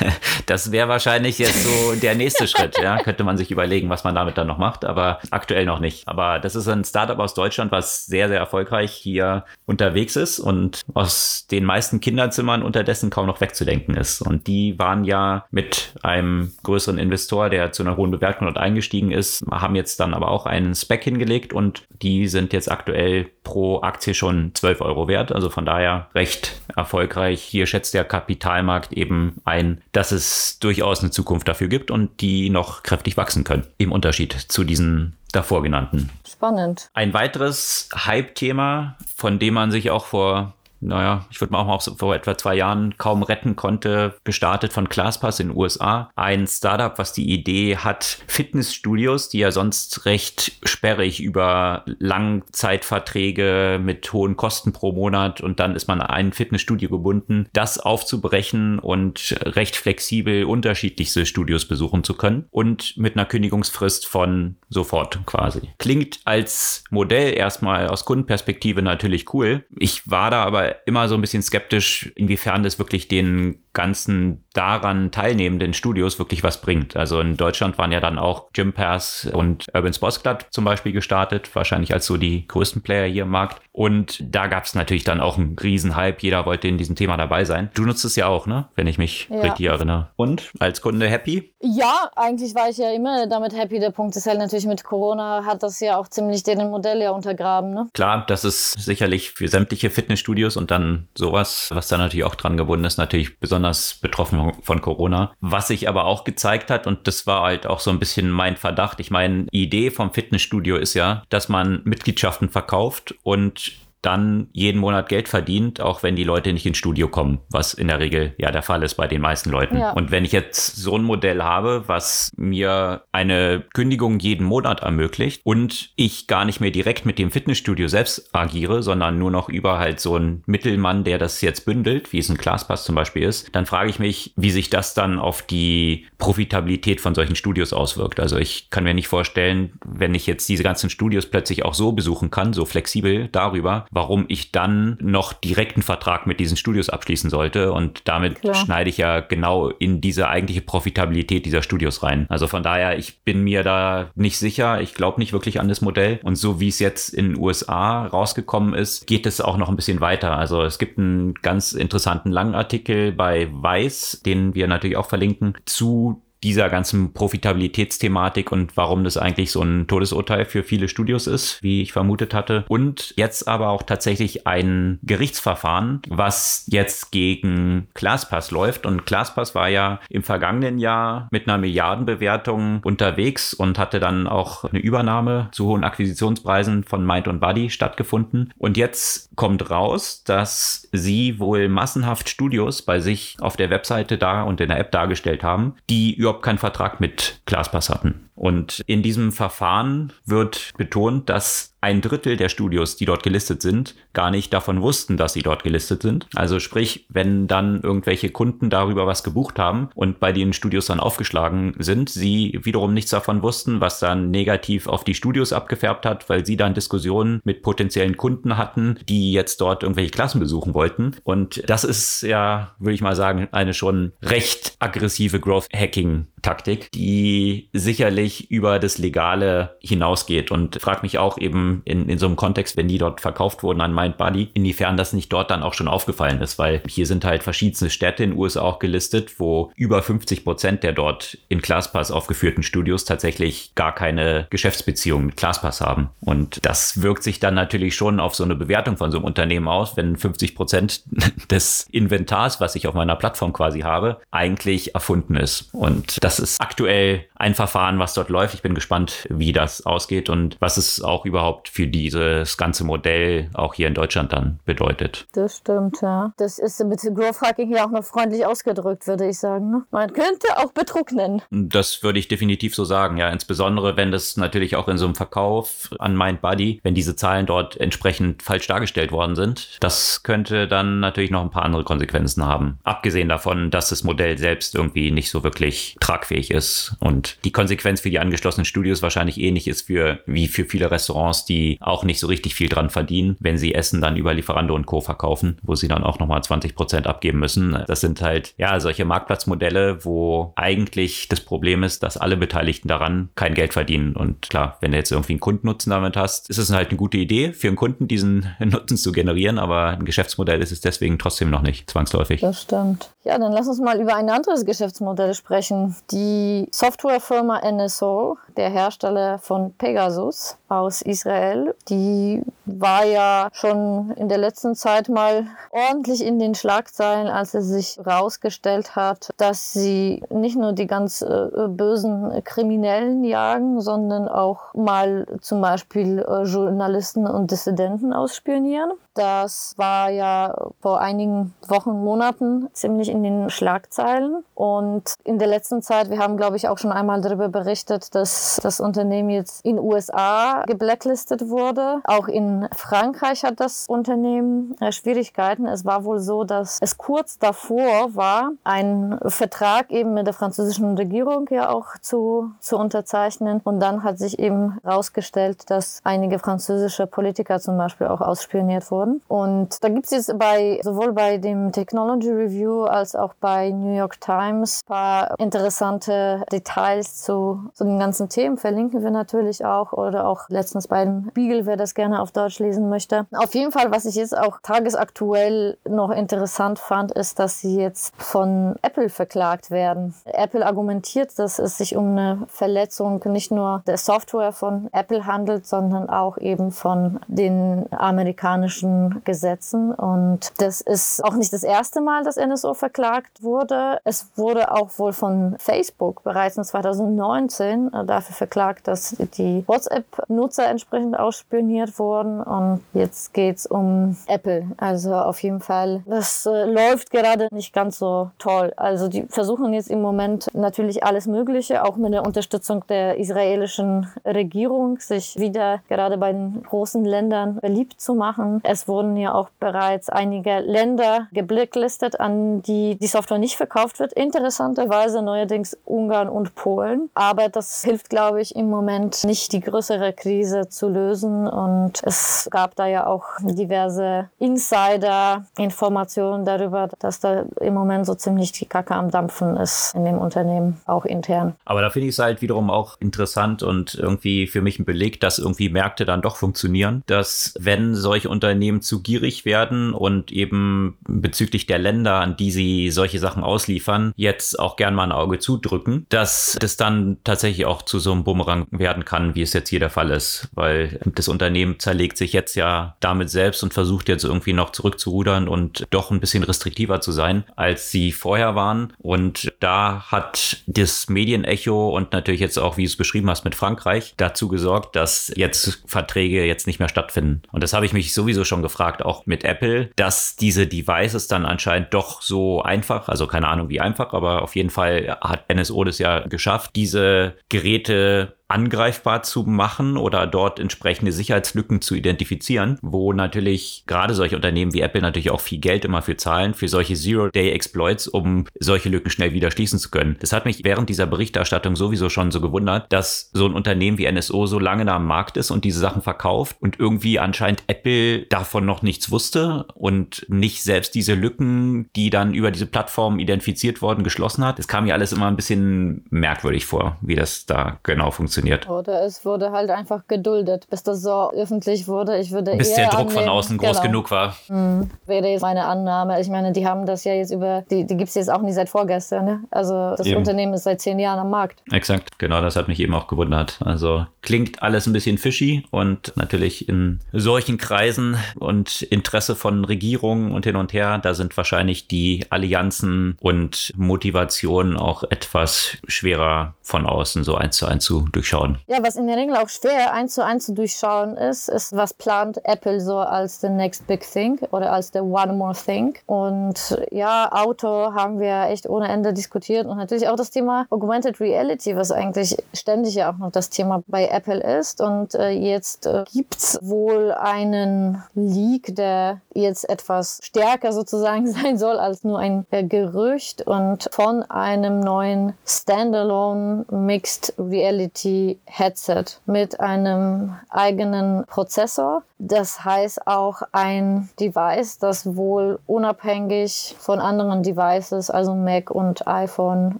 das 0.48 0.74
wäre 0.74 0.90
wahrscheinlich 0.90 1.40
jetzt 1.40 1.64
so 1.64 1.96
der 1.96 2.16
nächste 2.16 2.46
Schritt. 2.50 2.78
Ja, 2.78 2.98
könnte 2.98 3.24
man 3.24 3.38
sich 3.38 3.52
überlegen, 3.52 3.90
was 3.90 4.04
man 4.04 4.16
damit 4.16 4.38
dann 4.38 4.48
noch 4.48 4.58
macht, 4.58 4.84
aber 4.84 5.20
aktuell 5.32 5.66
noch 5.66 5.80
nicht. 5.80 6.06
Aber 6.06 6.40
das 6.40 6.58
ist 6.58 6.68
ein 6.68 6.84
Startup 6.84 7.20
aus 7.20 7.36
Deutschland, 7.36 7.72
was 7.72 8.06
sehr, 8.06 8.28
sehr 8.28 8.40
erfolgreich 8.40 8.92
hier 8.92 9.46
unterwegs 9.66 10.18
ist 10.18 10.42
und 10.42 10.82
aus 10.94 11.48
den 11.50 11.64
meisten 11.64 12.02
Kinderzimmern 12.02 12.64
unterdessen 12.64 13.12
kaum 13.12 13.28
noch 13.28 13.40
wegzudenken 13.40 13.96
ist. 13.96 14.22
Und 14.22 14.48
die 14.48 14.78
waren 14.78 15.06
ja 15.06 15.46
mit 15.52 15.94
einem 16.04 16.52
größeren 16.64 16.98
Investor, 16.98 17.50
der 17.50 17.72
zu 17.72 17.84
einer 17.84 17.96
hohen 17.96 18.12
Bewertung 18.12 18.57
dort 18.58 18.66
eingestiegen 18.66 19.12
ist, 19.12 19.44
haben 19.50 19.76
jetzt 19.76 20.00
dann 20.00 20.14
aber 20.14 20.30
auch 20.30 20.46
einen 20.46 20.76
Spec 20.76 21.04
hingelegt 21.04 21.54
und 21.54 21.84
die 22.02 22.28
sind 22.28 22.54
jetzt 22.54 22.70
aktuell 22.70 23.30
pro 23.44 23.82
Aktie 23.82 24.14
schon 24.14 24.52
12 24.54 24.82
Euro 24.82 25.08
wert. 25.08 25.32
Also 25.32 25.50
von 25.50 25.66
daher 25.66 26.08
recht 26.16 26.60
erfolgreich. 26.76 27.42
Hier 27.42 27.66
schätzt 27.66 27.94
der 27.94 28.04
Kapitalmarkt 28.04 28.94
eben 28.94 29.42
ein, 29.46 29.82
dass 29.92 30.12
es 30.12 30.60
durchaus 30.60 31.02
eine 31.02 31.12
Zukunft 31.12 31.48
dafür 31.48 31.68
gibt 31.68 31.92
und 31.92 32.22
die 32.22 32.50
noch 32.50 32.84
kräftig 32.84 33.18
wachsen 33.18 33.44
können. 33.44 33.66
Im 33.78 33.92
Unterschied 33.92 34.34
zu 34.34 34.64
diesen 34.64 35.14
davor 35.32 35.62
genannten. 35.62 36.10
Spannend. 36.28 36.90
Ein 36.94 37.14
weiteres 37.14 37.90
Hype-Thema, 37.94 38.96
von 39.16 39.40
dem 39.40 39.54
man 39.54 39.72
sich 39.72 39.92
auch 39.92 40.06
vor 40.06 40.54
naja, 40.80 41.26
ich 41.32 41.42
würde 41.42 41.54
mal 41.54 41.62
auch 41.62 41.82
so 41.82 41.96
vor 41.96 42.16
etwa 42.16 42.38
zwei 42.38 42.56
Jahren 42.56 42.98
kaum 42.98 43.24
retten 43.24 43.56
konnte, 43.56 44.16
gestartet 44.24 44.74
von 44.74 44.90
ClassPass 44.90 45.40
in 45.40 45.50
den 45.50 45.58
USA. 45.58 46.12
Ein 46.16 46.48
Startup, 46.48 46.98
was 46.98 47.14
die 47.14 47.32
Idee 47.32 47.78
hat, 47.78 48.20
Fitnessstudios, 48.28 49.30
die 49.30 49.40
ja 49.40 49.52
sonst 49.52 50.06
recht 50.06 50.54
sperrig 50.64 51.22
über 51.22 51.84
Langzeitverträge 52.00 53.80
mit 53.82 54.12
hohen 54.14 54.38
Kosten 54.38 54.74
pro 54.74 54.92
Monat 54.92 55.42
und 55.42 55.60
dann 55.60 55.76
ist 55.76 55.88
man 55.88 56.02
an 56.02 56.18
ein 56.18 56.34
Fitnessstudio 56.34 56.90
gebunden, 56.90 57.48
das 57.54 57.80
aufzubrechen 57.80 58.80
und 58.80 59.36
recht 59.44 59.76
flexibel 59.76 60.46
unterschiedlichste 60.46 61.26
Studios 61.26 61.68
besuchen 61.68 62.04
zu 62.04 62.16
können 62.16 62.46
und 62.50 62.98
mit 62.98 63.16
einer 63.16 63.26
Kündigungsfrist 63.26 64.08
von 64.08 64.58
sofort 64.70 65.26
quasi. 65.26 65.62
Klingt 65.78 66.20
als 66.26 66.84
Modell 66.90 67.38
erstmal 67.38 67.88
aus 67.88 68.06
Kundenperspektive 68.06 68.82
natürlich 68.82 69.34
cool. 69.34 69.66
Ich 69.78 70.10
war 70.10 70.32
da 70.32 70.44
aber 70.44 70.67
immer 70.86 71.08
so 71.08 71.16
ein 71.16 71.22
bisschen 71.22 71.44
skeptisch, 71.44 72.12
inwiefern 72.16 72.64
das 72.64 72.80
wirklich 72.80 73.08
den 73.08 73.64
ganzen 73.78 74.44
daran 74.54 75.12
teilnehmenden 75.12 75.76
Studios 75.76 76.18
wirklich 76.18 76.44
was 76.44 76.62
bringt. 76.62 76.98
Also 76.98 77.20
in 77.22 77.38
Deutschland 77.38 77.78
waren 77.78 77.92
ja 77.92 78.00
dann 78.00 78.18
auch 78.18 78.52
Gympass 78.52 79.30
und 79.32 79.66
Urban 79.72 79.94
Sports 79.94 80.24
Club 80.24 80.48
zum 80.50 80.66
Beispiel 80.66 80.94
gestartet, 80.94 81.56
wahrscheinlich 81.56 81.94
als 81.94 82.08
so 82.08 82.18
die 82.18 82.48
größten 82.48 82.82
Player 82.82 83.06
hier 83.06 83.24
im 83.24 83.30
Markt. 83.30 83.62
Und 83.72 84.18
da 84.34 84.48
gab 84.48 84.66
es 84.66 84.74
natürlich 84.74 85.04
dann 85.04 85.22
auch 85.22 85.38
einen 85.38 85.56
Riesenhype. 85.60 86.18
Jeder 86.22 86.48
wollte 86.48 86.68
in 86.68 86.80
diesem 86.80 86.96
Thema 86.96 87.18
dabei 87.18 87.46
sein. 87.46 87.70
Du 87.76 87.84
nutzt 87.84 88.04
es 88.04 88.16
ja 88.16 88.26
auch, 88.26 88.48
ne? 88.48 88.68
Wenn 88.74 88.88
ich 88.88 88.98
mich 88.98 89.28
ja. 89.30 89.42
richtig 89.42 89.68
erinnere. 89.68 90.10
Und 90.16 90.52
als 90.58 90.82
Kunde 90.82 91.08
happy? 91.08 91.54
Ja, 91.62 92.10
eigentlich 92.16 92.56
war 92.56 92.70
ich 92.70 92.78
ja 92.78 92.92
immer 92.92 93.28
damit 93.28 93.56
happy. 93.56 93.80
Der 93.80 93.92
Punkt 93.92 94.16
ist 94.16 94.26
halt 94.26 94.40
natürlich 94.40 94.66
mit 94.66 94.84
Corona 94.84 95.46
hat 95.46 95.62
das 95.62 95.80
ja 95.80 95.98
auch 95.98 96.08
ziemlich 96.08 96.42
den 96.42 96.58
Modell 96.72 97.00
ja 97.00 97.12
untergraben, 97.12 97.76
ne? 97.76 97.88
Klar, 97.94 98.26
das 98.28 98.44
ist 98.44 98.72
sicherlich 98.72 99.32
für 99.32 99.48
sämtliche 99.48 99.92
Fitnessstudios 99.92 100.58
und 100.58 100.72
dann 100.72 101.10
sowas, 101.16 101.70
was 101.72 101.88
da 101.88 102.00
natürlich 102.00 102.24
auch 102.24 102.36
dran 102.36 102.58
gebunden 102.58 102.86
ist, 102.86 102.98
natürlich 102.98 103.40
besonders 103.40 103.67
besonders 103.68 103.96
betroffen 103.96 104.54
von 104.62 104.82
Corona. 104.82 105.34
Was 105.42 105.68
sich 105.68 105.90
aber 105.90 106.06
auch 106.06 106.24
gezeigt 106.24 106.70
hat, 106.70 106.88
und 106.88 107.08
das 107.08 107.28
war 107.28 107.44
halt 107.44 107.68
auch 107.68 107.80
so 107.80 107.92
ein 107.92 108.00
bisschen 108.00 108.30
mein 108.30 108.58
Verdacht, 108.58 109.00
ich 109.00 109.12
meine, 109.12 109.46
die 109.46 109.64
Idee 109.64 109.92
vom 109.92 110.14
Fitnessstudio 110.14 110.78
ist 110.78 110.94
ja, 110.94 111.24
dass 111.30 111.50
man 111.50 111.82
Mitgliedschaften 111.84 112.50
verkauft 112.50 113.16
und 113.24 113.74
dann 114.08 114.48
jeden 114.54 114.80
Monat 114.80 115.10
Geld 115.10 115.28
verdient, 115.28 115.82
auch 115.82 116.02
wenn 116.02 116.16
die 116.16 116.24
Leute 116.24 116.54
nicht 116.54 116.66
ins 116.66 116.78
Studio 116.78 117.10
kommen, 117.10 117.40
was 117.50 117.74
in 117.74 117.90
der 117.90 118.00
Regel 118.00 118.34
ja 118.38 118.52
der 118.52 118.64
Fall 118.64 118.82
ist 118.82 118.96
bei 118.96 119.06
den 119.06 119.20
meisten 119.20 119.50
Leuten. 119.50 119.78
Ja. 119.78 119.92
Und 119.92 120.12
wenn 120.12 120.24
ich 120.24 120.32
jetzt 120.32 120.78
so 120.78 120.96
ein 120.96 121.04
Modell 121.04 121.44
habe, 121.44 121.84
was 121.88 122.32
mir 122.38 123.04
eine 123.12 123.66
Kündigung 123.74 124.20
jeden 124.20 124.46
Monat 124.46 124.80
ermöglicht 124.80 125.42
und 125.44 125.90
ich 125.98 126.28
gar 126.28 126.46
nicht 126.46 126.62
mehr 126.62 126.72
direkt 126.72 127.06
mit 127.06 127.20
dem 127.20 127.32
Fitnessstudio 127.32 127.90
selbst 127.90 128.34
agiere, 128.34 128.82
sondern 128.82 129.20
nur 129.20 129.30
noch 129.30 129.50
über 129.50 129.78
halt 129.78 130.00
so 130.00 130.16
einen 130.16 130.42
Mittelmann, 130.46 131.04
der 131.04 131.18
das 131.18 131.42
jetzt 131.42 131.66
bündelt, 131.66 132.14
wie 132.14 132.20
es 132.20 132.30
ein 132.30 132.38
Classpass 132.38 132.86
zum 132.86 132.96
Beispiel 132.96 133.24
ist, 133.24 133.54
dann 133.54 133.66
frage 133.66 133.90
ich 133.90 134.00
mich, 134.00 134.32
wie 134.38 134.52
sich 134.52 134.70
das 134.70 134.94
dann 134.94 135.20
auf 135.20 135.42
die 135.42 136.08
Profitabilität 136.18 137.02
von 137.02 137.14
solchen 137.14 137.36
Studios 137.36 137.74
auswirkt. 137.74 138.22
Also 138.22 138.38
ich 138.38 138.70
kann 138.70 138.86
mir 138.86 138.94
nicht 138.94 139.10
vorstellen, 139.10 139.74
wenn 139.86 140.16
ich 140.16 140.28
jetzt 140.28 140.48
diese 140.48 140.64
ganzen 140.64 140.90
Studios 140.90 141.26
plötzlich 141.26 141.66
auch 141.66 141.74
so 141.74 141.92
besuchen 141.92 142.32
kann, 142.32 142.54
so 142.54 142.64
flexibel 142.64 143.28
darüber, 143.34 143.86
warum 143.98 144.26
ich 144.28 144.52
dann 144.52 144.96
noch 145.02 145.34
direkten 145.34 145.82
Vertrag 145.82 146.28
mit 146.28 146.40
diesen 146.40 146.56
Studios 146.56 146.88
abschließen 146.88 147.32
sollte. 147.32 147.74
Und 147.74 148.08
damit 148.08 148.42
Klar. 148.42 148.54
schneide 148.54 148.92
ich 148.92 149.00
ja 149.00 149.22
genau 149.22 149.70
in 149.70 150.02
diese 150.02 150.30
eigentliche 150.30 150.62
Profitabilität 150.62 151.48
dieser 151.48 151.64
Studios 151.64 152.04
rein. 152.04 152.28
Also 152.30 152.46
von 152.46 152.62
daher, 152.62 153.00
ich 153.00 153.24
bin 153.24 153.44
mir 153.44 153.64
da 153.64 154.12
nicht 154.14 154.38
sicher. 154.38 154.82
Ich 154.82 154.94
glaube 154.94 155.20
nicht 155.20 155.34
wirklich 155.34 155.60
an 155.60 155.68
das 155.68 155.82
Modell. 155.82 156.20
Und 156.22 156.36
so 156.36 156.60
wie 156.60 156.68
es 156.68 156.78
jetzt 156.78 157.10
in 157.10 157.30
den 157.30 157.40
USA 157.40 158.06
rausgekommen 158.06 158.76
ist, 158.76 159.08
geht 159.08 159.26
es 159.26 159.42
auch 159.42 159.58
noch 159.58 159.68
ein 159.68 159.76
bisschen 159.76 160.00
weiter. 160.00 160.38
Also 160.38 160.62
es 160.62 160.78
gibt 160.78 161.00
einen 161.00 161.34
ganz 161.34 161.74
interessanten 161.74 162.30
langen 162.30 162.54
Artikel 162.54 163.12
bei 163.12 163.48
Weiß, 163.52 164.22
den 164.24 164.54
wir 164.54 164.68
natürlich 164.68 164.98
auch 164.98 165.10
verlinken, 165.10 165.56
zu 165.66 166.22
dieser 166.44 166.70
ganzen 166.70 167.14
Profitabilitätsthematik 167.14 168.52
und 168.52 168.78
warum 168.78 169.04
das 169.04 169.18
eigentlich 169.18 169.52
so 169.52 169.62
ein 169.62 169.88
Todesurteil 169.88 170.46
für 170.46 170.64
viele 170.64 170.88
Studios 170.88 171.28
ist, 171.28 171.62
wie 171.64 171.82
ich 171.82 171.94
vermutet 171.94 172.34
hatte. 172.34 172.66
Und 172.68 173.14
jetzt 173.18 173.48
aber 173.48 173.70
auch 173.70 173.84
tatsächlich 173.84 174.46
ein 174.46 175.00
Gerichtsverfahren, 175.04 176.02
was 176.10 176.66
jetzt 176.68 177.12
gegen 177.12 177.88
ClassPass 177.94 178.52
läuft. 178.52 178.86
Und 178.86 179.06
ClassPass 179.06 179.56
war 179.56 179.70
ja 179.70 180.00
im 180.10 180.24
vergangenen 180.24 180.78
Jahr 180.78 181.28
mit 181.32 181.48
einer 181.48 181.58
Milliardenbewertung 181.58 182.82
unterwegs 182.84 183.54
und 183.54 183.80
hatte 183.80 184.00
dann 184.00 184.28
auch 184.28 184.66
eine 184.66 184.80
Übernahme 184.80 185.50
zu 185.52 185.68
hohen 185.68 185.84
Akquisitionspreisen 185.84 186.84
von 186.84 187.06
Mind 187.06 187.28
und 187.28 187.40
Buddy 187.40 187.70
stattgefunden. 187.70 188.54
Und 188.58 188.78
jetzt 188.78 189.36
kommt 189.36 189.70
raus, 189.70 190.24
dass 190.24 190.88
sie 190.92 191.40
wohl 191.40 191.70
massenhaft 191.70 192.30
Studios 192.30 192.82
bei 192.82 193.00
sich 193.00 193.38
auf 193.40 193.58
der 193.58 193.70
Webseite 193.70 194.18
da 194.18 194.44
und 194.44 194.62
in 194.62 194.70
der 194.70 194.80
App 194.80 194.92
dargestellt 194.92 195.44
haben, 195.44 195.76
die 195.90 196.14
überhaupt 196.28 196.44
keinen 196.44 196.58
Vertrag 196.58 197.00
mit 197.00 197.42
Glaspass 197.46 197.90
hatten. 197.90 198.27
Und 198.38 198.84
in 198.86 199.02
diesem 199.02 199.32
Verfahren 199.32 200.14
wird 200.26 200.72
betont, 200.78 201.30
dass 201.30 201.76
ein 201.82 202.02
Drittel 202.02 202.38
der 202.38 202.50
Studios, 202.50 202.96
die 202.96 203.06
dort 203.06 203.24
gelistet 203.24 203.62
sind, 203.62 203.96
gar 204.14 204.32
nicht 204.32 204.52
davon 204.52 204.82
wussten, 204.82 205.16
dass 205.16 205.34
sie 205.34 205.42
dort 205.42 205.64
gelistet 205.64 206.02
sind. 206.02 206.28
Also 206.36 206.60
sprich, 206.60 207.06
wenn 207.10 207.48
dann 207.48 207.82
irgendwelche 207.82 208.30
Kunden 208.30 208.70
darüber 208.70 209.06
was 209.06 209.24
gebucht 209.24 209.60
haben 209.60 209.90
und 209.94 210.20
bei 210.20 210.32
den 210.32 210.54
Studios 210.54 210.88
dann 210.88 211.00
aufgeschlagen 211.00 211.76
sind, 211.78 212.10
sie 212.10 212.60
wiederum 212.64 212.94
nichts 212.94 213.12
davon 213.12 213.42
wussten, 213.44 213.80
was 213.80 214.00
dann 214.00 214.32
negativ 214.32 214.88
auf 214.88 215.04
die 215.04 215.14
Studios 215.14 215.54
abgefärbt 215.54 216.06
hat, 216.06 216.30
weil 216.30 216.46
sie 216.46 216.58
dann 216.58 216.74
Diskussionen 216.74 217.42
mit 217.44 217.62
potenziellen 217.62 218.18
Kunden 218.18 218.58
hatten, 218.58 219.00
die 219.08 219.32
jetzt 219.32 219.62
dort 219.62 219.84
irgendwelche 219.84 220.12
Klassen 220.12 220.40
besuchen 220.40 220.74
wollten. 220.74 221.16
Und 221.24 221.64
das 221.68 221.84
ist 221.84 222.22
ja, 222.24 222.76
würde 222.80 222.96
ich 222.96 223.02
mal 223.02 223.16
sagen, 223.16 223.48
eine 223.52 223.74
schon 223.74 224.14
recht 224.22 224.76
aggressive 224.80 225.40
Growth 225.40 225.68
Hacking 225.74 226.28
Taktik, 226.42 226.92
die 226.92 227.70
sicherlich 227.74 228.27
über 228.50 228.80
das 228.80 228.98
Legale 228.98 229.78
hinausgeht 229.80 230.52
und 230.52 230.80
frag 230.82 231.04
mich 231.04 231.18
auch 231.18 231.38
eben 231.38 231.82
in, 231.86 232.10
in 232.10 232.18
so 232.18 232.26
einem 232.26 232.36
Kontext, 232.36 232.78
wenn 232.78 232.88
die 232.88 232.98
dort 232.98 233.22
verkauft 233.22 233.64
wurden 233.64 233.82
an 233.82 233.94
MindBuddy, 233.94 234.50
inwiefern 234.54 234.98
das 234.98 235.14
nicht 235.14 235.32
dort 235.32 235.52
dann 235.52 235.64
auch 235.64 235.74
schon 235.74 235.88
aufgefallen 235.88 236.42
ist, 236.42 236.60
weil 236.60 236.82
hier 236.88 237.06
sind 237.06 237.26
halt 237.26 237.44
verschiedenste 237.44 237.90
Städte 237.90 238.24
in 238.24 238.32
den 238.32 238.40
USA 238.40 238.62
auch 238.62 238.80
gelistet, 238.80 239.40
wo 239.40 239.72
über 239.76 240.02
50 240.02 240.44
Prozent 240.44 240.84
der 240.84 240.94
dort 240.94 241.38
in 241.50 241.62
ClassPass 241.62 242.12
aufgeführten 242.12 242.64
Studios 242.64 243.06
tatsächlich 243.06 243.74
gar 243.76 243.94
keine 243.94 244.48
Geschäftsbeziehung 244.50 245.26
mit 245.26 245.38
ClassPass 245.38 245.82
haben. 245.82 246.10
Und 246.20 246.66
das 246.66 247.02
wirkt 247.02 247.24
sich 247.24 247.40
dann 247.40 247.54
natürlich 247.54 247.96
schon 247.96 248.20
auf 248.20 248.36
so 248.36 248.44
eine 248.44 248.56
Bewertung 248.56 248.98
von 248.98 249.12
so 249.12 249.18
einem 249.18 249.26
Unternehmen 249.26 249.68
aus, 249.68 249.98
wenn 249.98 250.18
50 250.18 250.56
Prozent 250.56 251.04
des 251.52 251.88
Inventars, 251.92 252.60
was 252.60 252.76
ich 252.76 252.88
auf 252.88 252.94
meiner 252.94 253.16
Plattform 253.16 253.54
quasi 253.54 253.82
habe, 253.82 254.20
eigentlich 254.32 254.96
erfunden 254.96 255.36
ist. 255.36 255.70
Und 255.74 256.24
das 256.24 256.40
ist 256.40 256.60
aktuell 256.62 257.26
ein 257.36 257.56
Verfahren, 257.56 258.00
was 258.00 258.14
dort 258.18 258.30
läuft. 258.30 258.54
Ich 258.54 258.62
bin 258.62 258.74
gespannt, 258.74 259.28
wie 259.30 259.54
das 259.54 259.86
ausgeht 259.86 260.30
und 260.30 260.58
was 260.60 260.78
es 260.78 261.02
auch 261.02 261.26
überhaupt 261.26 261.70
für 261.70 261.88
dieses 261.88 262.58
ganze 262.58 262.84
Modell 262.84 263.50
auch 263.54 263.74
hier 263.74 263.88
in 263.88 263.94
Deutschland 263.94 264.34
dann 264.34 264.60
bedeutet. 264.66 265.28
Das 265.34 265.58
stimmt, 265.58 266.02
ja. 266.02 266.34
Das 266.38 266.60
ist 266.60 266.84
mit 266.84 267.02
Growth 267.16 267.42
Hacking 267.42 267.68
hier 267.68 267.86
auch 267.86 267.92
noch 267.92 268.04
freundlich 268.04 268.46
ausgedrückt, 268.46 269.08
würde 269.08 269.28
ich 269.30 269.40
sagen. 269.40 269.72
Ne? 269.72 269.84
Man 269.92 270.12
könnte 270.14 270.58
auch 270.58 270.72
Betrug 270.72 271.12
nennen. 271.12 271.42
Das 271.52 272.04
würde 272.04 272.20
ich 272.20 272.28
definitiv 272.28 272.76
so 272.76 272.86
sagen, 272.86 273.18
ja. 273.18 273.30
Insbesondere, 273.30 273.98
wenn 273.98 274.12
das 274.12 274.38
natürlich 274.38 274.76
auch 274.76 274.88
in 274.88 274.98
so 274.98 275.06
einem 275.06 275.16
Verkauf 275.16 275.90
an 276.00 276.16
MindBuddy, 276.16 276.82
wenn 276.84 276.96
diese 276.96 277.16
Zahlen 277.16 277.46
dort 277.46 277.78
entsprechend 277.78 278.44
falsch 278.44 278.68
dargestellt 278.68 279.12
worden 279.12 279.36
sind, 279.36 279.78
das 279.80 280.24
könnte 280.24 280.68
dann 280.68 281.00
natürlich 281.00 281.32
noch 281.32 281.42
ein 281.42 281.52
paar 281.52 281.64
andere 281.64 281.84
Konsequenzen 281.84 282.46
haben. 282.46 282.80
Abgesehen 282.84 283.30
davon, 283.30 283.72
dass 283.72 283.90
das 283.90 284.04
Modell 284.04 284.38
selbst 284.38 284.76
irgendwie 284.76 285.12
nicht 285.12 285.30
so 285.30 285.44
wirklich 285.44 285.96
tragfähig 286.00 286.52
ist 286.52 286.96
und 287.00 287.38
die 287.44 287.52
Konsequenz 287.52 288.02
für 288.08 288.12
die 288.12 288.20
angeschlossenen 288.20 288.64
Studios 288.64 289.02
wahrscheinlich 289.02 289.38
ähnlich 289.38 289.68
ist 289.68 289.88
für, 289.88 290.20
wie 290.26 290.48
für 290.48 290.64
viele 290.64 290.90
Restaurants, 290.90 291.44
die 291.44 291.78
auch 291.82 292.06
nicht 292.06 292.22
so 292.22 292.28
richtig 292.28 292.56
viel 292.56 292.70
dran 292.70 292.90
verdienen, 292.90 293.36
wenn 293.42 293.58
sie 293.58 293.76
Essen 293.76 294.00
dann 294.00 294.16
über 294.16 294.34
Lieferando 294.34 294.74
und 294.76 294.86
Co. 294.86 295.02
verkaufen, 295.02 295.58
wo 295.62 295.76
sie 295.76 295.90
dann 295.90 296.06
auch 296.06 296.20
nochmal 296.20 296.42
20 296.42 296.74
Prozent 296.74 297.06
abgeben 297.06 297.40
müssen. 297.40 297.78
Das 297.86 298.00
sind 298.00 298.22
halt, 298.22 298.54
ja, 298.58 298.80
solche 298.80 299.04
Marktplatzmodelle, 299.04 300.06
wo 300.06 300.54
eigentlich 300.56 301.28
das 301.28 301.42
Problem 301.42 301.84
ist, 301.84 302.02
dass 302.02 302.16
alle 302.16 302.38
Beteiligten 302.38 302.88
daran 302.88 303.28
kein 303.36 303.56
Geld 303.56 303.74
verdienen. 303.74 304.16
Und 304.16 304.50
klar, 304.50 304.78
wenn 304.80 304.92
du 304.92 304.98
jetzt 304.98 305.12
irgendwie 305.12 305.34
einen 305.34 305.42
Kundennutzen 305.42 305.90
damit 305.90 306.16
hast, 306.16 306.50
ist 306.50 306.60
es 306.60 306.72
halt 306.72 306.88
eine 306.88 306.98
gute 306.98 307.18
Idee 307.18 307.52
für 307.52 307.68
einen 307.68 307.76
Kunden, 307.76 308.08
diesen 308.08 308.48
Nutzen 308.60 308.96
zu 308.96 309.12
generieren, 309.12 309.60
aber 309.60 309.88
ein 309.90 310.06
Geschäftsmodell 310.06 310.62
ist 310.62 310.72
es 310.72 310.80
deswegen 310.80 311.20
trotzdem 311.20 311.50
noch 311.50 311.62
nicht 311.62 311.90
zwangsläufig. 311.90 312.40
Das 312.40 312.62
stimmt. 312.62 313.10
Ja, 313.26 313.38
dann 313.38 313.52
lass 313.52 313.68
uns 313.68 313.82
mal 313.82 314.00
über 314.00 314.16
ein 314.16 314.30
anderes 314.30 314.64
Geschäftsmodell 314.64 315.34
sprechen. 315.34 315.94
Die 316.12 316.70
Software 316.72 317.20
Firma 317.20 317.60
NSO, 317.98 318.38
der 318.56 318.70
Hersteller 318.70 319.40
von 319.40 319.74
Pegasus 319.74 320.58
aus 320.70 321.02
Israel, 321.02 321.76
die 321.90 322.42
war 322.66 323.06
ja 323.06 323.50
schon 323.54 324.12
in 324.12 324.30
der 324.30 324.38
letzten 324.38 324.76
Zeit 324.76 325.10
mal 325.10 325.48
ordentlich 325.72 326.24
in 326.24 326.40
den 326.40 326.56
Schlagzeilen, 326.56 327.28
als 327.28 327.54
es 327.54 327.68
sich 327.68 327.98
herausgestellt 327.98 328.96
hat, 328.96 329.30
dass 329.38 329.74
sie 329.74 330.24
nicht 330.30 330.58
nur 330.58 330.74
die 330.74 330.88
ganz 330.88 331.22
äh, 331.22 331.68
bösen 331.68 332.44
Kriminellen 332.44 333.24
jagen, 333.24 333.82
sondern 333.82 334.28
auch 334.28 334.74
mal 334.74 335.26
zum 335.42 335.62
Beispiel 335.62 336.20
äh, 336.20 336.44
Journalisten 336.44 337.26
und 337.26 337.52
Dissidenten 337.52 338.14
ausspionieren. 338.14 338.92
Das 339.18 339.74
war 339.78 340.12
ja 340.12 340.54
vor 340.80 341.02
einigen 341.02 341.56
Wochen, 341.68 341.90
Monaten 342.04 342.70
ziemlich 342.74 343.10
in 343.10 343.24
den 343.24 343.50
Schlagzeilen. 343.50 344.44
Und 344.54 345.16
in 345.24 345.40
der 345.40 345.48
letzten 345.48 345.82
Zeit, 345.82 346.12
wir 346.12 346.20
haben, 346.20 346.38
glaube 346.38 346.56
ich, 346.56 346.68
auch 346.68 346.78
schon 346.78 346.92
einmal 346.92 347.22
darüber 347.22 347.50
berichtet, 347.50 348.14
dass 348.14 348.60
das 348.62 348.80
Unternehmen 348.80 349.32
jetzt 349.32 349.66
in 349.66 349.80
USA 349.80 350.62
geblacklistet 350.68 351.50
wurde. 351.50 352.02
Auch 352.04 352.28
in 352.28 352.68
Frankreich 352.76 353.44
hat 353.44 353.60
das 353.60 353.88
Unternehmen 353.88 354.76
äh, 354.82 354.92
Schwierigkeiten. 354.92 355.66
Es 355.66 355.84
war 355.84 356.04
wohl 356.04 356.20
so, 356.20 356.44
dass 356.44 356.78
es 356.80 357.00
kurz 357.00 357.40
davor 357.40 358.14
war, 358.16 358.52
einen 358.64 359.18
Vertrag 359.28 359.90
eben 359.90 360.14
mit 360.14 360.28
der 360.28 360.36
französischen 360.36 360.96
Regierung 360.96 361.48
ja 361.50 361.70
auch 361.70 361.98
zu, 362.02 362.52
zu 362.60 362.78
unterzeichnen. 362.78 363.62
Und 363.64 363.80
dann 363.80 364.04
hat 364.04 364.20
sich 364.20 364.38
eben 364.38 364.78
herausgestellt, 364.84 365.72
dass 365.72 366.02
einige 366.04 366.38
französische 366.38 367.08
Politiker 367.08 367.60
zum 367.60 367.78
Beispiel 367.80 368.06
auch 368.06 368.22
ausspioniert 368.22 368.92
wurden 368.92 369.07
worden. 369.08 369.22
Und 369.28 369.84
da 369.84 369.90
gibt 369.90 370.06
es 370.06 370.12
jetzt 370.12 370.38
bei, 370.38 370.80
sowohl 370.84 371.14
bei 371.14 371.38
dem 371.38 371.72
Technology 371.72 372.30
Review 372.30 372.84
als 372.84 373.16
auch 373.16 373.34
bei 373.40 373.70
New 373.70 373.96
York 373.96 374.20
Times 374.22 374.82
ein 374.84 374.88
paar 374.88 375.40
interessante 375.40 376.44
Details 376.52 377.24
zu, 377.24 377.70
zu 377.74 377.84
den 377.84 378.00
ganzen 378.00 378.30
Themen. 378.30 378.58
Verlinken 378.58 379.04
wir 379.04 379.12
natürlich 379.12 379.66
auch 379.66 379.94
oder 379.94 380.28
auch 380.28 380.50
letztens 380.50 380.88
bei 380.88 381.06
dem 381.06 381.28
Spiegel, 381.30 381.66
wer 381.66 381.78
das 381.78 381.94
gerne 381.94 382.22
auf 382.22 382.32
Deutsch 382.32 382.60
lesen 382.60 382.90
möchte. 382.90 383.26
Auf 383.36 383.54
jeden 383.54 383.72
Fall, 383.72 383.92
was 383.92 384.06
ich 384.06 384.16
jetzt 384.16 384.38
auch 384.38 384.60
tagesaktuell 384.62 385.78
noch 385.88 386.10
interessant 386.10 386.80
fand, 386.80 387.12
ist, 387.12 387.40
dass 387.40 387.60
sie 387.62 387.78
jetzt 387.78 388.16
von 388.18 388.76
Apple 388.82 389.10
verklagt 389.10 389.72
werden. 389.72 390.14
Apple 390.26 390.66
argumentiert, 390.66 391.38
dass 391.40 391.60
es 391.60 391.78
sich 391.78 391.96
um 391.96 392.12
eine 392.12 392.40
Verletzung 392.48 393.22
nicht 393.26 393.52
nur 393.52 393.84
der 393.88 393.98
Software 393.98 394.52
von 394.52 394.90
Apple 394.92 395.26
handelt, 395.26 395.66
sondern 395.66 396.10
auch 396.10 396.38
eben 396.38 396.72
von 396.72 397.20
den 397.28 397.86
amerikanischen 397.92 398.97
Gesetzen. 399.24 399.94
Und 399.94 400.52
das 400.58 400.82
ist 400.82 401.24
auch 401.24 401.34
nicht 401.34 401.54
das 401.54 401.64
erste 401.64 402.02
Mal, 402.02 402.24
dass 402.24 402.38
NSO 402.38 402.74
verklagt 402.74 403.44
wurde. 403.44 404.00
Es 404.04 404.28
wurde 404.36 404.72
auch 404.72 404.90
wohl 404.98 405.14
von 405.14 405.56
Facebook 405.60 406.24
bereits 406.24 406.58
in 406.58 406.64
2019 406.64 407.94
äh, 407.94 408.06
dafür 408.06 408.36
verklagt, 408.36 408.88
dass 408.88 409.16
die 409.38 409.64
WhatsApp-Nutzer 409.68 410.68
entsprechend 410.68 411.18
ausspioniert 411.18 411.98
wurden. 412.00 412.42
Und 412.42 412.82
jetzt 412.94 413.34
geht 413.34 413.58
es 413.58 413.66
um 413.66 414.18
Apple. 414.28 414.68
Also 414.78 415.14
auf 415.16 415.42
jeden 415.44 415.60
Fall, 415.60 416.04
das 416.06 416.46
äh, 416.46 416.66
läuft 416.66 417.12
gerade 417.12 417.48
nicht 417.52 417.74
ganz 417.74 418.00
so 418.00 418.32
toll. 418.38 418.74
Also 418.76 419.08
die 419.08 419.24
versuchen 419.24 419.74
jetzt 419.74 419.90
im 419.90 420.02
Moment 420.02 420.48
natürlich 420.54 421.04
alles 421.04 421.28
Mögliche, 421.28 421.84
auch 421.84 421.98
mit 421.98 422.14
der 422.14 422.26
Unterstützung 422.26 422.84
der 422.88 423.18
israelischen 423.18 424.08
Regierung, 424.26 425.00
sich 425.00 425.38
wieder 425.38 425.80
gerade 425.88 426.18
bei 426.18 426.32
den 426.32 426.64
großen 426.64 427.04
Ländern 427.04 427.60
beliebt 427.62 428.00
zu 428.00 428.14
machen. 428.16 428.62
Es 428.64 428.87
wurden 428.88 429.18
ja 429.18 429.34
auch 429.34 429.50
bereits 429.60 430.10
einige 430.10 430.60
Länder 430.60 431.28
geblacklistet, 431.32 432.20
an 432.20 432.62
die 432.62 432.96
die 432.96 433.08
Software 433.08 433.38
nicht 433.38 433.56
verkauft 433.56 434.00
wird. 434.00 434.14
Interessanterweise 434.14 435.22
neuerdings 435.22 435.78
Ungarn 435.86 436.30
und 436.30 436.56
Polen. 436.56 437.10
Aber 437.14 437.50
das 437.50 437.84
hilft, 437.84 438.10
glaube 438.10 438.42
ich, 438.42 438.56
im 438.56 438.70
Moment 438.70 439.24
nicht 439.24 439.54
die 439.54 439.60
größere 439.60 440.14
Krise 440.14 440.70
zu 440.70 440.88
lösen. 440.88 441.48
Und 441.48 442.02
es 442.04 442.48
gab 442.52 442.76
da 442.76 442.88
ja 442.88 443.08
auch 443.08 443.26
diverse 443.42 444.30
Insider-Informationen 444.40 446.46
darüber, 446.46 446.90
dass 447.00 447.20
da 447.20 447.46
im 447.60 447.74
Moment 447.74 448.06
so 448.06 448.16
ziemlich 448.16 448.52
die 448.52 448.66
Kacke 448.66 448.96
am 448.96 449.12
Dampfen 449.12 449.58
ist 449.58 449.94
in 449.96 450.06
dem 450.06 450.18
Unternehmen, 450.18 450.80
auch 450.86 451.06
intern. 451.06 451.56
Aber 451.66 451.82
da 451.82 451.90
finde 451.90 452.08
ich 452.08 452.16
es 452.16 452.20
halt 452.20 452.42
wiederum 452.42 452.70
auch 452.70 452.98
interessant 453.00 453.64
und 453.64 453.96
irgendwie 453.96 454.48
für 454.48 454.62
mich 454.62 454.80
ein 454.80 454.86
Beleg, 454.86 455.20
dass 455.20 455.40
irgendwie 455.40 455.70
Märkte 455.70 456.06
dann 456.06 456.22
doch 456.22 456.36
funktionieren, 456.36 457.04
dass 457.08 457.54
wenn 457.60 457.96
solche 457.96 458.30
Unternehmen 458.30 458.67
eben 458.68 458.82
zu 458.82 459.02
gierig 459.02 459.46
werden 459.46 459.94
und 459.94 460.32
eben 460.32 460.98
bezüglich 461.08 461.66
der 461.66 461.80
Länder, 461.80 462.16
an 462.16 462.38
die 462.38 462.52
sie 462.52 462.90
solche 462.92 463.20
Sachen 463.20 463.44
ausliefern, 463.44 464.14
jetzt 464.16 464.60
auch 464.60 464.76
gern 464.76 464.96
mal 464.96 465.06
ein 465.06 465.12
Auge 465.12 465.40
zudrücken, 465.40 466.06
dass 466.10 466.58
das 466.60 466.78
dann 466.78 467.18
tatsächlich 467.24 467.66
auch 467.66 467.82
zu 467.82 468.00
so 468.00 468.12
einem 468.12 468.24
Bumerang 468.24 468.68
werden 468.72 469.06
kann, 469.06 469.36
wie 469.36 469.42
es 469.42 469.54
jetzt 469.54 469.70
hier 469.70 469.80
der 469.80 469.90
Fall 469.90 470.12
ist, 470.12 470.50
weil 470.54 471.00
das 471.06 471.28
Unternehmen 471.28 471.80
zerlegt 471.80 472.18
sich 472.18 472.34
jetzt 472.34 472.56
ja 472.56 472.96
damit 473.00 473.30
selbst 473.30 473.64
und 473.64 473.74
versucht 473.74 474.10
jetzt 474.10 474.24
irgendwie 474.24 474.54
noch 474.54 474.72
zurückzurudern 474.72 475.48
und 475.48 475.86
doch 475.90 476.12
ein 476.12 476.20
bisschen 476.20 476.44
restriktiver 476.44 477.02
zu 477.02 477.12
sein, 477.12 477.46
als 477.56 477.92
sie 477.92 478.12
vorher 478.12 478.56
waren. 478.56 478.94
Und 479.00 479.54
da 479.60 480.06
hat 480.08 480.64
das 480.68 481.10
Medienecho 481.10 481.96
und 481.96 482.12
natürlich 482.12 482.42
jetzt 482.42 482.58
auch, 482.58 482.78
wie 482.78 482.84
du 482.84 482.90
es 482.90 482.98
beschrieben 482.98 483.30
hast, 483.30 483.46
mit 483.46 483.56
Frankreich 483.56 484.14
dazu 484.18 484.48
gesorgt, 484.48 484.96
dass 484.96 485.32
jetzt 485.36 485.84
Verträge 485.86 486.46
jetzt 486.46 486.68
nicht 486.68 486.80
mehr 486.80 486.90
stattfinden. 486.90 487.42
Und 487.52 487.64
das 487.64 487.74
habe 487.74 487.86
ich 487.86 487.94
mich 487.94 488.14
sowieso 488.14 488.44
schon 488.44 488.57
gefragt, 488.62 489.04
auch 489.04 489.26
mit 489.26 489.44
Apple, 489.44 489.90
dass 489.96 490.36
diese 490.36 490.68
Devices 490.68 491.28
dann 491.28 491.46
anscheinend 491.46 491.94
doch 491.94 492.22
so 492.22 492.62
einfach, 492.62 493.10
also 493.10 493.28
keine 493.28 493.48
Ahnung 493.48 493.70
wie 493.70 493.82
einfach, 493.82 494.14
aber 494.14 494.42
auf 494.42 494.56
jeden 494.56 494.70
Fall 494.70 495.18
hat 495.22 495.54
NSO 495.54 495.84
das 495.84 496.00
ja 496.00 496.20
geschafft, 496.28 496.72
diese 496.76 497.36
Geräte 497.50 498.37
angreifbar 498.48 499.24
zu 499.24 499.44
machen 499.44 499.98
oder 499.98 500.26
dort 500.26 500.60
entsprechende 500.60 501.12
Sicherheitslücken 501.12 501.82
zu 501.82 501.96
identifizieren, 501.96 502.80
wo 502.82 503.12
natürlich 503.14 503.84
gerade 503.88 504.14
solche 504.14 504.36
Unternehmen 504.36 504.74
wie 504.74 504.82
Apple 504.82 505.02
natürlich 505.02 505.32
auch 505.32 505.42
viel 505.42 505.60
Geld 505.60 505.84
immer 505.86 506.02
für 506.02 506.18
zahlen, 506.18 506.54
für 506.54 506.68
solche 506.68 506.96
Zero-Day-Exploits, 506.96 508.08
um 508.08 508.46
solche 508.60 508.90
Lücken 508.90 509.10
schnell 509.10 509.34
wieder 509.34 509.52
schließen 509.52 509.80
zu 509.80 509.90
können. 509.90 510.16
Das 510.20 510.32
hat 510.32 510.46
mich 510.46 510.64
während 510.64 510.90
dieser 510.90 511.08
Berichterstattung 511.08 511.76
sowieso 511.76 512.10
schon 512.10 512.32
so 512.32 512.40
gewundert, 512.40 512.92
dass 512.92 513.30
so 513.34 513.46
ein 513.46 513.54
Unternehmen 513.54 513.98
wie 513.98 514.10
NSO 514.10 514.46
so 514.46 514.60
lange 514.60 514.86
da 514.86 514.96
am 514.96 515.06
Markt 515.06 515.36
ist 515.36 515.52
und 515.52 515.66
diese 515.66 515.80
Sachen 515.80 516.02
verkauft 516.02 516.56
und 516.60 516.80
irgendwie 516.80 517.20
anscheinend 517.20 517.64
Apple 517.68 518.22
davon 518.28 518.66
noch 518.66 518.82
nichts 518.82 519.12
wusste 519.12 519.66
und 519.74 520.26
nicht 520.30 520.64
selbst 520.64 520.96
diese 520.96 521.16
Lücken, 521.16 521.90
die 521.96 522.10
dann 522.10 522.34
über 522.34 522.52
diese 522.52 522.66
Plattform 522.66 523.20
identifiziert 523.20 523.82
worden, 523.82 524.04
geschlossen 524.04 524.46
hat. 524.46 524.58
Das 524.58 524.68
kam 524.68 524.86
mir 524.86 524.94
alles 524.94 525.12
immer 525.12 525.28
ein 525.28 525.36
bisschen 525.36 526.06
merkwürdig 526.10 526.66
vor, 526.66 526.98
wie 527.02 527.16
das 527.16 527.46
da 527.46 527.80
genau 527.84 528.12
funktioniert 528.12 528.37
funktioniert. 528.38 528.70
Oder 528.70 529.04
es 529.04 529.26
wurde 529.26 529.52
halt 529.52 529.70
einfach 529.70 530.08
geduldet, 530.08 530.68
bis 530.70 530.84
das 530.84 531.02
so 531.02 531.32
öffentlich 531.32 531.88
wurde. 531.88 532.18
Ich 532.18 532.32
würde 532.32 532.56
bis 532.56 532.70
eher 532.70 532.76
der 532.76 532.90
Druck 532.90 533.00
annehmen, 533.00 533.18
von 533.18 533.30
außen 533.30 533.58
groß 533.58 533.70
genau. 533.70 533.82
genug 533.82 534.12
war. 534.12 534.36
Hm, 534.48 534.90
wäre 535.06 535.28
jetzt 535.28 535.42
meine 535.42 535.66
Annahme. 535.66 536.20
Ich 536.22 536.30
meine, 536.30 536.52
die 536.52 536.66
haben 536.66 536.86
das 536.86 537.04
ja 537.04 537.14
jetzt 537.14 537.32
über, 537.32 537.64
die, 537.70 537.86
die 537.86 537.98
gibt 537.98 538.10
es 538.10 538.16
jetzt 538.16 538.32
auch 538.32 538.42
nicht 538.42 538.56
seit 538.56 538.70
vorgestern. 538.70 539.26
Ne? 539.26 539.40
Also 539.52 539.96
das 539.96 540.06
eben. 540.06 540.18
Unternehmen 540.18 540.54
ist 540.54 540.64
seit 540.64 540.82
zehn 540.82 541.00
Jahren 541.00 541.20
am 541.20 541.30
Markt. 541.30 541.62
Exakt, 541.72 542.20
genau, 542.20 542.42
das 542.42 542.56
hat 542.56 542.68
mich 542.68 542.80
eben 542.80 542.94
auch 542.94 543.08
gewundert. 543.08 543.60
Also 543.64 544.06
klingt 544.22 544.62
alles 544.62 544.88
ein 544.88 544.94
bisschen 544.94 545.18
fishy 545.18 545.64
und 545.72 546.14
natürlich 546.16 546.68
in 546.68 547.00
solchen 547.14 547.58
Kreisen 547.58 548.18
und 548.36 548.82
Interesse 548.84 549.36
von 549.36 549.66
Regierungen 549.66 550.32
und 550.32 550.46
hin 550.46 550.56
und 550.56 550.74
her, 550.74 550.98
da 550.98 551.14
sind 551.14 551.36
wahrscheinlich 551.38 551.88
die 551.88 552.26
Allianzen 552.30 553.18
und 553.22 553.74
Motivationen 553.78 554.78
auch 554.78 555.04
etwas 555.04 555.78
schwerer 555.88 556.56
von 556.62 556.86
außen 556.86 557.24
so 557.24 557.36
eins 557.36 557.58
zu 557.58 557.66
eins 557.66 557.86
zu 557.86 558.08
durchschauen 558.12 558.27
durchschauen. 558.28 558.58
Ja, 558.68 558.78
was 558.82 558.96
in 558.96 559.08
der 559.08 559.18
Regel 559.18 559.36
auch 559.36 559.50
schwer 559.50 559.94
eins 559.94 560.14
zu 560.14 560.24
eins 560.24 560.46
zu 560.46 560.54
durchschauen 560.54 561.16
ist, 561.18 561.50
ist, 561.50 561.76
was 561.76 561.94
plant 561.94 562.40
Apple 562.46 562.80
so 562.82 562.98
als 562.98 563.42
the 563.42 563.50
next 563.50 563.88
big 563.88 564.02
thing 564.02 564.40
oder 564.52 564.72
als 564.72 564.92
the 564.94 565.00
one 565.00 565.34
more 565.34 565.54
thing. 565.54 565.98
Und 566.06 566.78
ja, 566.92 567.30
Auto 567.32 567.94
haben 567.94 568.20
wir 568.20 568.50
echt 568.50 568.68
ohne 568.68 568.88
Ende 568.90 569.14
diskutiert 569.14 569.66
und 569.66 569.78
natürlich 569.78 570.08
auch 570.08 570.16
das 570.16 570.30
Thema 570.30 570.66
Augmented 570.70 571.20
Reality, 571.20 571.76
was 571.76 571.92
eigentlich 571.92 572.38
ständig 572.54 572.96
ja 572.96 573.12
auch 573.12 573.18
noch 573.18 573.32
das 573.32 573.50
Thema 573.50 573.84
bei 573.88 574.08
Apple 574.08 574.42
ist. 574.60 574.82
Und 574.82 575.16
äh, 575.16 575.30
jetzt 575.30 575.86
äh, 575.86 576.04
es 576.38 576.60
wohl 576.62 577.12
einen 577.12 578.04
Leak, 578.14 578.76
der 578.76 579.22
jetzt 579.34 579.70
etwas 579.70 580.20
stärker 580.24 580.74
sozusagen 580.74 581.28
sein 581.32 581.58
soll 581.58 581.78
als 581.78 582.04
nur 582.04 582.20
ein 582.20 582.46
äh, 582.52 582.64
Gerücht 582.64 583.46
und 583.48 583.90
von 583.92 584.24
einem 584.24 584.80
neuen 584.80 585.34
Standalone 585.46 586.66
Mixed 586.70 587.34
Reality 587.38 588.17
Headset 588.46 589.06
mit 589.26 589.60
einem 589.60 590.36
eigenen 590.50 591.26
Prozessor, 591.26 592.04
Das 592.20 592.66
heißt 592.66 593.06
auch 593.06 593.44
ein 593.52 594.10
Device, 594.20 594.80
das 594.80 595.16
wohl 595.16 595.60
unabhängig 595.68 596.76
von 596.80 597.00
anderen 597.00 597.44
Devices, 597.44 598.10
also 598.10 598.34
Mac 598.34 598.72
und 598.72 599.08
iPhone, 599.08 599.80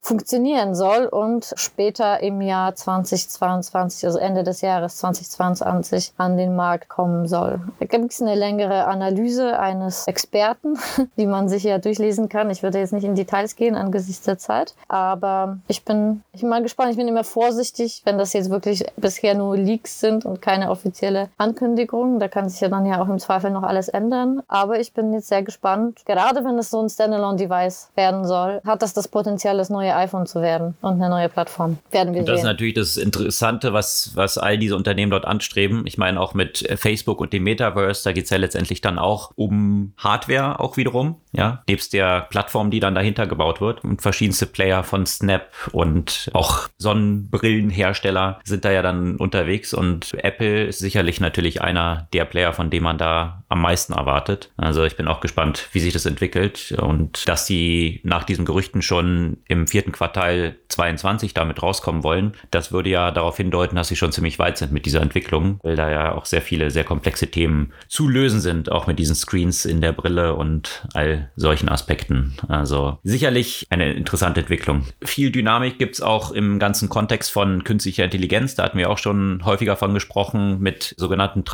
funktionieren 0.00 0.74
soll 0.74 1.04
und 1.04 1.52
später 1.56 2.20
im 2.20 2.40
Jahr 2.40 2.74
2022, 2.74 4.06
also 4.06 4.18
Ende 4.18 4.44
des 4.44 4.62
Jahres 4.62 4.96
2022, 4.96 6.14
an 6.16 6.38
den 6.38 6.56
Markt 6.56 6.88
kommen 6.88 7.28
soll. 7.28 7.60
Da 7.80 7.86
gibt 7.86 8.12
es 8.12 8.22
eine 8.22 8.34
längere 8.34 8.86
Analyse 8.86 9.58
eines 9.58 10.06
Experten, 10.06 10.78
die 11.18 11.26
man 11.26 11.50
sich 11.50 11.64
ja 11.64 11.78
durchlesen 11.78 12.30
kann. 12.30 12.48
Ich 12.48 12.62
würde 12.62 12.78
jetzt 12.78 12.94
nicht 12.94 13.04
in 13.04 13.14
Details 13.14 13.56
gehen 13.56 13.74
angesichts 13.74 14.24
der 14.24 14.38
Zeit, 14.38 14.74
aber 14.88 15.58
ich 15.68 15.84
bin, 15.84 16.22
ich 16.32 16.40
bin 16.40 16.48
mal 16.48 16.62
gespannt. 16.62 16.92
Ich 16.92 16.96
bin 16.96 17.08
immer 17.08 17.24
vorsichtig, 17.24 18.00
wenn 18.04 18.16
das 18.16 18.32
jetzt 18.32 18.48
wirklich 18.48 18.86
bisher 18.96 19.34
nur 19.34 19.56
Leaks 19.56 20.00
sind 20.00 20.24
und 20.24 20.40
keine 20.40 20.70
offizielle 20.70 21.28
Ankündigung. 21.36 22.21
Da 22.22 22.28
kann 22.28 22.48
sich 22.48 22.60
ja 22.60 22.68
dann 22.68 22.86
ja 22.86 23.02
auch 23.02 23.08
im 23.08 23.18
Zweifel 23.18 23.50
noch 23.50 23.64
alles 23.64 23.88
ändern. 23.88 24.42
Aber 24.46 24.78
ich 24.78 24.92
bin 24.92 25.12
jetzt 25.12 25.26
sehr 25.26 25.42
gespannt. 25.42 26.02
Gerade 26.06 26.44
wenn 26.44 26.56
es 26.56 26.70
so 26.70 26.80
ein 26.80 26.88
Standalone-Device 26.88 27.90
werden 27.96 28.24
soll, 28.24 28.60
hat 28.64 28.80
das 28.80 28.94
das 28.94 29.08
Potenzial, 29.08 29.56
das 29.56 29.70
neue 29.70 29.92
iPhone 29.96 30.26
zu 30.26 30.40
werden 30.40 30.76
und 30.82 31.02
eine 31.02 31.08
neue 31.08 31.28
Plattform. 31.28 31.78
Werden 31.90 32.14
wir 32.14 32.20
und 32.20 32.28
das 32.28 32.36
sehen. 32.36 32.44
ist 32.44 32.52
natürlich 32.52 32.74
das 32.74 32.96
Interessante, 32.96 33.72
was, 33.72 34.12
was 34.14 34.38
all 34.38 34.56
diese 34.56 34.76
Unternehmen 34.76 35.10
dort 35.10 35.24
anstreben. 35.24 35.82
Ich 35.84 35.98
meine, 35.98 36.20
auch 36.20 36.32
mit 36.32 36.64
Facebook 36.76 37.20
und 37.20 37.32
dem 37.32 37.42
Metaverse, 37.42 38.04
da 38.04 38.12
geht 38.12 38.26
es 38.26 38.30
ja 38.30 38.36
letztendlich 38.36 38.80
dann 38.80 39.00
auch 39.00 39.32
um 39.34 39.92
Hardware 39.96 40.60
auch 40.60 40.76
wiederum. 40.76 41.16
Ja, 41.32 41.64
nebst 41.66 41.92
der 41.94 42.20
Plattform, 42.20 42.70
die 42.70 42.78
dann 42.78 42.94
dahinter 42.94 43.26
gebaut 43.26 43.60
wird. 43.60 43.82
Und 43.82 44.00
verschiedenste 44.00 44.46
Player 44.46 44.84
von 44.84 45.06
Snap 45.06 45.48
und 45.72 46.30
auch 46.34 46.68
Sonnenbrillenhersteller 46.78 48.38
sind 48.44 48.64
da 48.64 48.70
ja 48.70 48.82
dann 48.82 49.16
unterwegs. 49.16 49.74
Und 49.74 50.14
Apple 50.22 50.66
ist 50.66 50.78
sicherlich 50.78 51.20
natürlich 51.20 51.62
einer 51.62 52.06
der 52.12 52.24
Player, 52.24 52.52
von 52.52 52.70
dem 52.70 52.82
man 52.82 52.98
da 52.98 53.42
am 53.48 53.60
meisten 53.60 53.92
erwartet. 53.92 54.50
Also 54.56 54.84
ich 54.84 54.96
bin 54.96 55.08
auch 55.08 55.20
gespannt, 55.20 55.68
wie 55.72 55.80
sich 55.80 55.92
das 55.92 56.06
entwickelt 56.06 56.72
und 56.80 57.28
dass 57.28 57.46
die 57.46 58.00
nach 58.02 58.24
diesen 58.24 58.44
Gerüchten 58.44 58.82
schon 58.82 59.38
im 59.46 59.66
vierten 59.66 59.92
Quartal 59.92 60.56
22 60.68 61.34
damit 61.34 61.62
rauskommen 61.62 62.02
wollen. 62.02 62.32
Das 62.50 62.72
würde 62.72 62.90
ja 62.90 63.10
darauf 63.10 63.36
hindeuten, 63.36 63.76
dass 63.76 63.88
sie 63.88 63.96
schon 63.96 64.12
ziemlich 64.12 64.38
weit 64.38 64.56
sind 64.56 64.72
mit 64.72 64.86
dieser 64.86 65.02
Entwicklung, 65.02 65.60
weil 65.62 65.76
da 65.76 65.90
ja 65.90 66.14
auch 66.14 66.24
sehr 66.24 66.42
viele 66.42 66.70
sehr 66.70 66.84
komplexe 66.84 67.26
Themen 67.26 67.72
zu 67.88 68.08
lösen 68.08 68.40
sind, 68.40 68.72
auch 68.72 68.86
mit 68.86 68.98
diesen 68.98 69.14
Screens 69.14 69.64
in 69.64 69.80
der 69.80 69.92
Brille 69.92 70.34
und 70.34 70.86
all 70.94 71.30
solchen 71.36 71.68
Aspekten. 71.68 72.34
Also 72.48 72.98
sicherlich 73.02 73.66
eine 73.70 73.92
interessante 73.92 74.40
Entwicklung. 74.40 74.86
Viel 75.04 75.30
Dynamik 75.30 75.78
gibt 75.78 75.96
es 75.96 76.00
auch 76.00 76.32
im 76.32 76.58
ganzen 76.58 76.88
Kontext 76.88 77.30
von 77.30 77.64
künstlicher 77.64 78.04
Intelligenz. 78.04 78.54
Da 78.54 78.64
hatten 78.64 78.78
wir 78.78 78.90
auch 78.90 78.98
schon 78.98 79.42
häufiger 79.44 79.76
von 79.76 79.92
gesprochen 79.94 80.60
mit 80.60 80.94
sogenannten 80.96 81.44